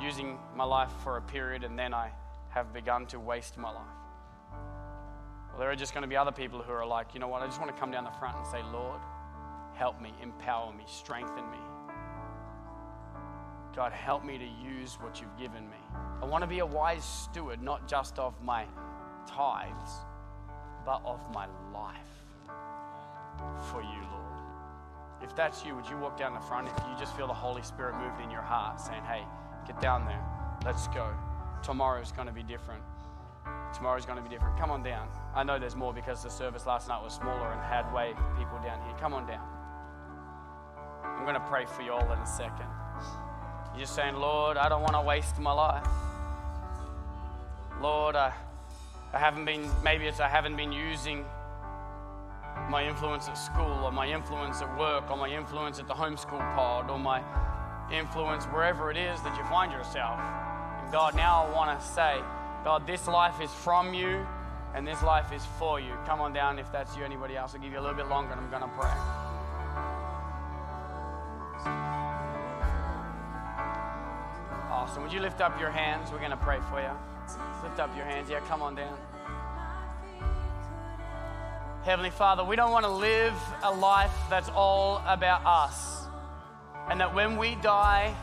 using 0.00 0.38
my 0.54 0.64
life 0.64 0.92
for 1.02 1.16
a 1.16 1.22
period 1.22 1.64
and 1.64 1.76
then 1.76 1.92
I 1.92 2.12
have 2.50 2.72
begun 2.72 3.06
to 3.06 3.18
waste 3.18 3.58
my 3.58 3.70
life. 3.70 3.97
Well, 5.58 5.64
there 5.64 5.72
are 5.72 5.76
just 5.76 5.92
going 5.92 6.02
to 6.02 6.08
be 6.08 6.16
other 6.16 6.30
people 6.30 6.62
who 6.62 6.70
are 6.70 6.86
like, 6.86 7.14
you 7.14 7.18
know 7.18 7.26
what, 7.26 7.42
I 7.42 7.46
just 7.46 7.60
want 7.60 7.74
to 7.74 7.80
come 7.80 7.90
down 7.90 8.04
the 8.04 8.12
front 8.12 8.36
and 8.36 8.46
say, 8.46 8.62
Lord, 8.72 9.00
help 9.74 10.00
me, 10.00 10.14
empower 10.22 10.72
me, 10.72 10.84
strengthen 10.86 11.50
me. 11.50 11.58
God, 13.74 13.90
help 13.90 14.24
me 14.24 14.38
to 14.38 14.44
use 14.44 14.98
what 15.00 15.20
you've 15.20 15.36
given 15.36 15.68
me. 15.68 15.76
I 16.22 16.26
want 16.26 16.42
to 16.42 16.46
be 16.46 16.60
a 16.60 16.66
wise 16.66 17.04
steward, 17.04 17.60
not 17.60 17.88
just 17.88 18.20
of 18.20 18.40
my 18.40 18.66
tithes, 19.26 19.94
but 20.86 21.02
of 21.04 21.18
my 21.34 21.48
life 21.74 21.92
for 23.72 23.82
you, 23.82 24.02
Lord. 24.12 25.24
If 25.24 25.34
that's 25.34 25.64
you, 25.64 25.74
would 25.74 25.88
you 25.88 25.98
walk 25.98 26.16
down 26.16 26.34
the 26.34 26.40
front 26.40 26.68
if 26.68 26.84
you 26.88 26.96
just 27.00 27.16
feel 27.16 27.26
the 27.26 27.34
Holy 27.34 27.62
Spirit 27.62 27.96
moving 27.96 28.26
in 28.26 28.30
your 28.30 28.42
heart, 28.42 28.80
saying, 28.80 29.02
hey, 29.02 29.24
get 29.66 29.80
down 29.80 30.04
there, 30.04 30.22
let's 30.64 30.86
go. 30.86 31.10
Tomorrow's 31.64 32.12
going 32.12 32.28
to 32.28 32.32
be 32.32 32.44
different. 32.44 32.84
Tomorrow's 33.74 34.06
going 34.06 34.16
to 34.16 34.22
be 34.22 34.28
different. 34.28 34.58
Come 34.58 34.70
on 34.70 34.82
down. 34.82 35.08
I 35.34 35.42
know 35.42 35.58
there's 35.58 35.76
more 35.76 35.92
because 35.92 36.22
the 36.22 36.30
service 36.30 36.66
last 36.66 36.88
night 36.88 37.02
was 37.02 37.12
smaller 37.12 37.52
and 37.52 37.60
had 37.60 37.92
way 37.92 38.14
people 38.36 38.58
down 38.64 38.80
here. 38.82 38.96
Come 38.98 39.14
on 39.14 39.26
down. 39.26 39.46
I'm 41.04 41.22
going 41.24 41.34
to 41.34 41.46
pray 41.48 41.64
for 41.66 41.82
you 41.82 41.92
all 41.92 42.12
in 42.12 42.18
a 42.18 42.26
second. 42.26 42.66
You're 43.72 43.80
just 43.80 43.94
saying, 43.94 44.14
Lord, 44.14 44.56
I 44.56 44.68
don't 44.68 44.82
want 44.82 44.94
to 44.94 45.02
waste 45.02 45.38
my 45.38 45.52
life. 45.52 45.86
Lord, 47.80 48.16
I, 48.16 48.32
I 49.12 49.18
haven't 49.18 49.44
been, 49.44 49.70
maybe 49.84 50.06
it's 50.06 50.20
I 50.20 50.28
haven't 50.28 50.56
been 50.56 50.72
using 50.72 51.24
my 52.70 52.86
influence 52.86 53.28
at 53.28 53.34
school 53.34 53.84
or 53.84 53.92
my 53.92 54.08
influence 54.08 54.60
at 54.62 54.78
work 54.78 55.10
or 55.10 55.16
my 55.16 55.28
influence 55.28 55.78
at 55.78 55.86
the 55.86 55.94
homeschool 55.94 56.38
pod 56.54 56.90
or 56.90 56.98
my 56.98 57.22
influence 57.92 58.44
wherever 58.46 58.90
it 58.90 58.96
is 58.96 59.20
that 59.22 59.36
you 59.36 59.44
find 59.44 59.72
yourself. 59.72 60.18
And 60.18 60.92
God, 60.92 61.14
now 61.14 61.44
I 61.44 61.54
want 61.54 61.78
to 61.78 61.86
say, 61.86 62.18
God, 62.64 62.86
this 62.86 63.06
life 63.06 63.40
is 63.40 63.52
from 63.52 63.94
you 63.94 64.26
and 64.74 64.86
this 64.86 65.02
life 65.02 65.32
is 65.32 65.42
for 65.58 65.80
you. 65.80 65.92
Come 66.06 66.20
on 66.20 66.32
down 66.32 66.58
if 66.58 66.70
that's 66.72 66.96
you. 66.96 67.04
Anybody 67.04 67.36
else? 67.36 67.54
I'll 67.54 67.60
give 67.60 67.72
you 67.72 67.78
a 67.78 67.80
little 67.80 67.96
bit 67.96 68.08
longer 68.08 68.32
and 68.32 68.40
I'm 68.40 68.50
going 68.50 68.62
to 68.62 68.68
pray. 68.68 68.90
Awesome. 74.70 75.02
Would 75.02 75.12
you 75.12 75.20
lift 75.20 75.40
up 75.40 75.58
your 75.58 75.70
hands? 75.70 76.10
We're 76.12 76.18
going 76.18 76.30
to 76.30 76.36
pray 76.36 76.58
for 76.70 76.80
you. 76.80 76.90
Lift 77.62 77.80
up 77.80 77.94
your 77.96 78.04
hands. 78.04 78.30
Yeah, 78.30 78.40
come 78.40 78.62
on 78.62 78.74
down. 78.74 78.96
Heavenly 81.84 82.10
Father, 82.10 82.44
we 82.44 82.54
don't 82.56 82.70
want 82.70 82.84
to 82.84 82.90
live 82.90 83.34
a 83.62 83.72
life 83.72 84.12
that's 84.28 84.48
all 84.50 85.02
about 85.06 85.42
us. 85.44 86.06
And 86.90 87.00
that 87.00 87.14
when 87.14 87.36
we 87.36 87.54
die, 87.56 88.14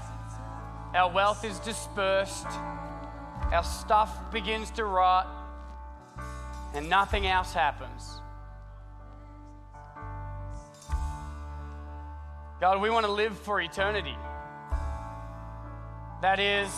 our 0.94 1.12
wealth 1.12 1.44
is 1.44 1.60
dispersed, 1.60 2.48
our 3.52 3.64
stuff 3.64 4.32
begins 4.32 4.72
to 4.72 4.86
rot, 4.86 5.28
and 6.74 6.90
nothing 6.90 7.28
else 7.28 7.54
happens. 7.54 8.22
God, 12.60 12.82
we 12.82 12.90
want 12.90 13.06
to 13.06 13.12
live 13.12 13.38
for 13.40 13.62
eternity. 13.62 14.16
That 16.22 16.40
is, 16.40 16.72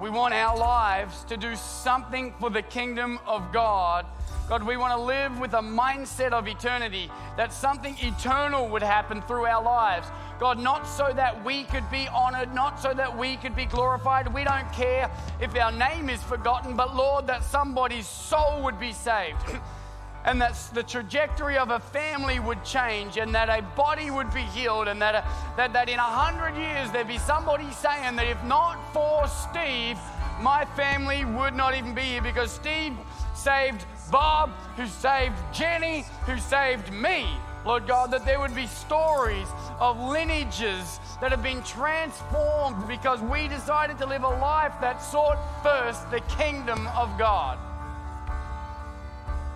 we 0.00 0.10
want 0.10 0.34
our 0.34 0.56
lives 0.56 1.24
to 1.24 1.36
do 1.36 1.54
something 1.54 2.34
for 2.40 2.50
the 2.50 2.62
kingdom 2.62 3.20
of 3.26 3.52
God. 3.52 4.06
God, 4.48 4.62
we 4.62 4.76
want 4.76 4.92
to 4.92 5.00
live 5.00 5.38
with 5.38 5.54
a 5.54 5.60
mindset 5.60 6.32
of 6.32 6.48
eternity, 6.48 7.10
that 7.36 7.52
something 7.52 7.96
eternal 8.00 8.68
would 8.68 8.82
happen 8.82 9.22
through 9.22 9.46
our 9.46 9.62
lives. 9.62 10.08
God, 10.40 10.58
not 10.58 10.86
so 10.86 11.12
that 11.14 11.42
we 11.44 11.64
could 11.64 11.88
be 11.90 12.08
honored, 12.08 12.54
not 12.54 12.80
so 12.80 12.92
that 12.92 13.16
we 13.16 13.36
could 13.36 13.54
be 13.54 13.66
glorified. 13.66 14.32
We 14.34 14.44
don't 14.44 14.70
care 14.72 15.10
if 15.40 15.56
our 15.56 15.72
name 15.72 16.10
is 16.10 16.22
forgotten, 16.22 16.76
but 16.76 16.94
Lord, 16.94 17.26
that 17.28 17.44
somebody's 17.44 18.08
soul 18.08 18.62
would 18.64 18.78
be 18.78 18.92
saved. 18.92 19.38
and 20.24 20.40
that 20.40 20.54
the 20.72 20.82
trajectory 20.82 21.58
of 21.58 21.70
a 21.70 21.78
family 21.78 22.40
would 22.40 22.64
change 22.64 23.18
and 23.18 23.34
that 23.34 23.48
a 23.48 23.62
body 23.76 24.10
would 24.10 24.32
be 24.32 24.40
healed 24.40 24.88
and 24.88 25.00
that, 25.00 25.14
a, 25.14 25.24
that, 25.56 25.72
that 25.72 25.88
in 25.88 25.98
a 25.98 26.02
hundred 26.02 26.56
years 26.58 26.90
there'd 26.92 27.08
be 27.08 27.18
somebody 27.18 27.70
saying 27.72 28.16
that 28.16 28.26
if 28.26 28.42
not 28.44 28.78
for 28.92 29.26
Steve, 29.26 29.98
my 30.40 30.64
family 30.76 31.24
would 31.24 31.54
not 31.54 31.76
even 31.76 31.94
be 31.94 32.02
here 32.02 32.22
because 32.22 32.50
Steve 32.50 32.94
saved 33.34 33.84
Bob, 34.10 34.50
who 34.76 34.86
saved 34.86 35.36
Jenny, 35.52 36.04
who 36.26 36.38
saved 36.38 36.92
me. 36.92 37.26
Lord 37.64 37.86
God, 37.86 38.10
that 38.10 38.26
there 38.26 38.38
would 38.40 38.54
be 38.54 38.66
stories 38.66 39.48
of 39.80 39.98
lineages 39.98 41.00
that 41.20 41.30
have 41.30 41.42
been 41.42 41.62
transformed 41.62 42.86
because 42.86 43.20
we 43.22 43.48
decided 43.48 43.96
to 43.98 44.06
live 44.06 44.22
a 44.22 44.28
life 44.28 44.74
that 44.82 45.00
sought 45.00 45.38
first 45.62 46.10
the 46.10 46.20
kingdom 46.36 46.86
of 46.88 47.16
God. 47.18 47.58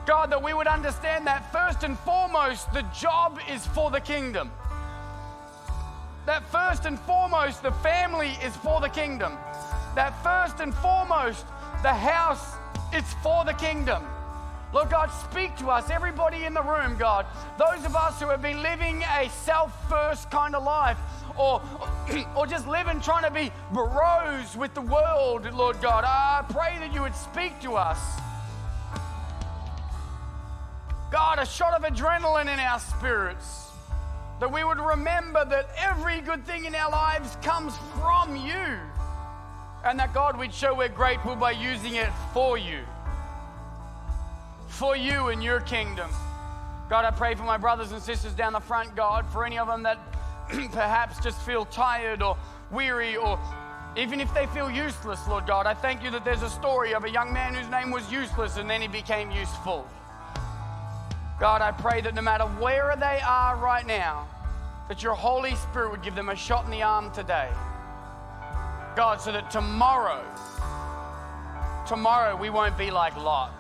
God, 0.08 0.30
that 0.30 0.42
we 0.42 0.54
would 0.54 0.66
understand 0.66 1.26
that 1.26 1.52
first 1.52 1.84
and 1.84 1.98
foremost, 1.98 2.72
the 2.72 2.80
job 2.98 3.38
is 3.46 3.66
for 3.66 3.90
the 3.90 4.00
kingdom. 4.00 4.50
That 6.24 6.50
first 6.50 6.86
and 6.86 6.98
foremost, 7.00 7.62
the 7.62 7.72
family 7.72 8.30
is 8.42 8.56
for 8.56 8.80
the 8.80 8.88
kingdom. 8.88 9.34
That 9.94 10.14
first 10.22 10.60
and 10.60 10.74
foremost, 10.76 11.44
the 11.82 11.92
house 11.92 12.54
is 12.94 13.04
for 13.22 13.44
the 13.44 13.52
kingdom. 13.52 14.02
Lord 14.72 14.88
God, 14.88 15.10
speak 15.30 15.54
to 15.58 15.68
us, 15.68 15.90
everybody 15.90 16.44
in 16.44 16.54
the 16.54 16.62
room, 16.62 16.96
God. 16.96 17.26
Those 17.58 17.84
of 17.84 17.94
us 17.94 18.18
who 18.18 18.28
have 18.28 18.40
been 18.40 18.62
living 18.62 19.04
a 19.20 19.28
self 19.28 19.74
first 19.90 20.30
kind 20.30 20.54
of 20.54 20.64
life, 20.64 20.96
or, 21.36 21.60
or 22.34 22.46
just 22.46 22.66
living 22.66 23.02
trying 23.02 23.24
to 23.24 23.30
be 23.30 23.52
bros 23.74 24.56
with 24.56 24.72
the 24.72 24.80
world, 24.80 25.52
Lord 25.52 25.82
God, 25.82 26.04
I 26.06 26.46
pray 26.48 26.78
that 26.78 26.94
you 26.94 27.02
would 27.02 27.14
speak 27.14 27.60
to 27.60 27.74
us. 27.74 27.98
God, 31.10 31.38
a 31.38 31.46
shot 31.46 31.72
of 31.72 31.82
adrenaline 31.90 32.52
in 32.52 32.60
our 32.60 32.78
spirits. 32.78 33.70
That 34.40 34.52
we 34.52 34.62
would 34.62 34.78
remember 34.78 35.44
that 35.44 35.68
every 35.76 36.20
good 36.20 36.44
thing 36.46 36.64
in 36.64 36.74
our 36.74 36.90
lives 36.90 37.36
comes 37.42 37.74
from 37.98 38.36
you. 38.36 38.78
And 39.84 39.98
that, 39.98 40.12
God, 40.12 40.38
we'd 40.38 40.52
show 40.52 40.74
we're 40.74 40.88
grateful 40.88 41.34
by 41.34 41.52
using 41.52 41.94
it 41.94 42.10
for 42.32 42.58
you. 42.58 42.80
For 44.68 44.96
you 44.96 45.28
and 45.28 45.42
your 45.42 45.60
kingdom. 45.60 46.10
God, 46.88 47.04
I 47.04 47.10
pray 47.10 47.34
for 47.34 47.42
my 47.42 47.56
brothers 47.56 47.92
and 47.92 48.02
sisters 48.02 48.32
down 48.32 48.52
the 48.52 48.60
front, 48.60 48.94
God, 48.94 49.26
for 49.32 49.44
any 49.44 49.58
of 49.58 49.66
them 49.66 49.82
that 49.82 49.98
perhaps 50.48 51.18
just 51.20 51.40
feel 51.42 51.64
tired 51.64 52.22
or 52.22 52.36
weary 52.70 53.16
or 53.16 53.38
even 53.96 54.20
if 54.20 54.32
they 54.34 54.46
feel 54.46 54.70
useless, 54.70 55.26
Lord 55.26 55.46
God. 55.46 55.66
I 55.66 55.74
thank 55.74 56.02
you 56.02 56.10
that 56.10 56.24
there's 56.24 56.42
a 56.42 56.50
story 56.50 56.94
of 56.94 57.04
a 57.04 57.10
young 57.10 57.32
man 57.32 57.54
whose 57.54 57.68
name 57.68 57.90
was 57.90 58.10
useless 58.12 58.56
and 58.56 58.68
then 58.68 58.80
he 58.80 58.88
became 58.88 59.30
useful. 59.30 59.86
God, 61.40 61.62
I 61.62 61.70
pray 61.70 62.00
that 62.00 62.14
no 62.14 62.22
matter 62.22 62.44
where 62.44 62.96
they 62.98 63.20
are 63.26 63.56
right 63.56 63.86
now, 63.86 64.26
that 64.88 65.02
your 65.02 65.14
Holy 65.14 65.54
Spirit 65.54 65.92
would 65.92 66.02
give 66.02 66.16
them 66.16 66.30
a 66.30 66.36
shot 66.36 66.64
in 66.64 66.70
the 66.70 66.82
arm 66.82 67.12
today. 67.12 67.48
God, 68.96 69.20
so 69.20 69.30
that 69.30 69.48
tomorrow, 69.50 70.24
tomorrow 71.86 72.34
we 72.34 72.50
won't 72.50 72.76
be 72.76 72.90
like 72.90 73.16
Lot. 73.16 73.52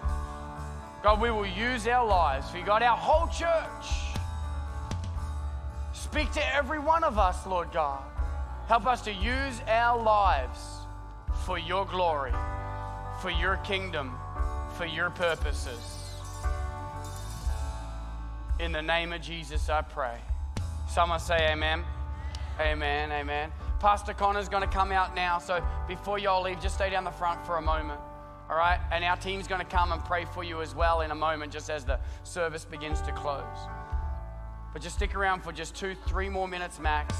God, 1.04 1.20
we 1.20 1.30
will 1.30 1.46
use 1.46 1.86
our 1.86 2.04
lives 2.04 2.50
for 2.50 2.58
you, 2.58 2.64
God, 2.64 2.82
our 2.82 2.96
whole 2.96 3.28
church. 3.28 4.08
Speak 5.92 6.32
to 6.32 6.54
every 6.56 6.80
one 6.80 7.04
of 7.04 7.18
us, 7.18 7.46
Lord 7.46 7.70
God. 7.70 8.02
Help 8.66 8.86
us 8.86 9.02
to 9.02 9.12
use 9.12 9.60
our 9.68 10.02
lives 10.02 10.58
for 11.44 11.58
your 11.58 11.86
glory, 11.86 12.32
for 13.22 13.30
your 13.30 13.58
kingdom, 13.58 14.18
for 14.76 14.86
your 14.86 15.10
purposes. 15.10 15.97
In 18.60 18.72
the 18.72 18.82
name 18.82 19.12
of 19.12 19.20
Jesus, 19.20 19.68
I 19.68 19.82
pray. 19.82 20.18
Someone 20.88 21.20
say 21.20 21.52
amen. 21.52 21.84
Amen, 22.58 23.12
amen. 23.12 23.52
Pastor 23.78 24.12
Connor's 24.12 24.48
going 24.48 24.64
to 24.64 24.68
come 24.68 24.90
out 24.90 25.14
now. 25.14 25.38
So 25.38 25.64
before 25.86 26.18
y'all 26.18 26.42
leave, 26.42 26.60
just 26.60 26.74
stay 26.74 26.90
down 26.90 27.04
the 27.04 27.12
front 27.12 27.46
for 27.46 27.58
a 27.58 27.62
moment. 27.62 28.00
All 28.50 28.56
right? 28.56 28.80
And 28.90 29.04
our 29.04 29.16
team's 29.16 29.46
going 29.46 29.60
to 29.60 29.66
come 29.66 29.92
and 29.92 30.04
pray 30.04 30.24
for 30.24 30.42
you 30.42 30.60
as 30.60 30.74
well 30.74 31.02
in 31.02 31.12
a 31.12 31.14
moment, 31.14 31.52
just 31.52 31.70
as 31.70 31.84
the 31.84 32.00
service 32.24 32.64
begins 32.64 33.00
to 33.02 33.12
close. 33.12 33.44
But 34.72 34.82
just 34.82 34.96
stick 34.96 35.14
around 35.14 35.44
for 35.44 35.52
just 35.52 35.76
two, 35.76 35.94
three 36.08 36.28
more 36.28 36.48
minutes 36.48 36.80
max. 36.80 37.14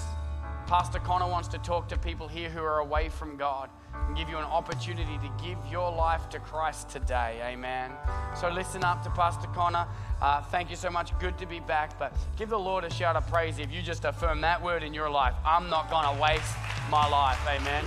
Pastor 0.66 0.98
Connor 0.98 1.28
wants 1.28 1.46
to 1.48 1.58
talk 1.58 1.88
to 1.88 1.98
people 1.98 2.26
here 2.26 2.50
who 2.50 2.62
are 2.64 2.80
away 2.80 3.10
from 3.10 3.36
God 3.36 3.70
and 3.94 4.16
give 4.16 4.28
you 4.28 4.38
an 4.38 4.44
opportunity 4.44 5.18
to 5.18 5.44
give 5.44 5.58
your 5.70 5.90
life 5.90 6.28
to 6.30 6.38
Christ 6.38 6.88
today. 6.88 7.40
Amen. 7.44 7.92
So 8.40 8.48
listen 8.48 8.84
up 8.84 9.02
to 9.04 9.10
Pastor 9.10 9.48
Connor. 9.48 9.86
Uh, 10.20 10.42
thank 10.42 10.70
you 10.70 10.76
so 10.76 10.90
much. 10.90 11.16
Good 11.18 11.38
to 11.38 11.46
be 11.46 11.60
back. 11.60 11.98
But 11.98 12.12
give 12.36 12.48
the 12.48 12.58
Lord 12.58 12.84
a 12.84 12.90
shout 12.90 13.16
of 13.16 13.26
praise 13.28 13.58
if 13.58 13.72
you 13.72 13.82
just 13.82 14.04
affirm 14.04 14.40
that 14.42 14.62
word 14.62 14.82
in 14.82 14.94
your 14.94 15.10
life. 15.10 15.34
I'm 15.44 15.68
not 15.68 15.90
going 15.90 16.04
to 16.04 16.22
waste 16.22 16.54
my 16.90 17.06
life. 17.08 17.40
Amen. 17.48 17.84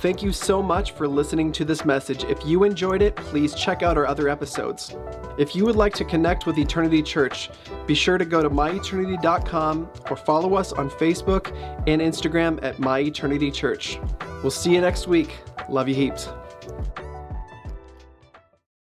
Thank 0.00 0.22
you 0.22 0.32
so 0.32 0.62
much 0.62 0.92
for 0.92 1.06
listening 1.06 1.52
to 1.52 1.62
this 1.62 1.84
message. 1.84 2.24
If 2.24 2.46
you 2.46 2.64
enjoyed 2.64 3.02
it, 3.02 3.14
please 3.16 3.54
check 3.54 3.82
out 3.82 3.98
our 3.98 4.06
other 4.06 4.30
episodes. 4.30 4.96
If 5.36 5.54
you 5.54 5.66
would 5.66 5.76
like 5.76 5.92
to 5.96 6.06
connect 6.06 6.46
with 6.46 6.56
Eternity 6.56 7.02
Church, 7.02 7.50
be 7.86 7.94
sure 7.94 8.16
to 8.16 8.24
go 8.24 8.42
to 8.42 8.48
myeternity.com 8.48 9.90
or 10.08 10.16
follow 10.16 10.54
us 10.54 10.72
on 10.72 10.88
Facebook 10.88 11.54
and 11.86 12.00
Instagram 12.00 12.58
at 12.62 12.78
My 12.78 13.00
Eternity 13.00 13.50
Church. 13.50 14.00
We'll 14.42 14.50
see 14.50 14.72
you 14.72 14.80
next 14.80 15.06
week. 15.06 15.36
Love 15.68 15.86
you 15.86 15.94
heaps. 15.94 16.30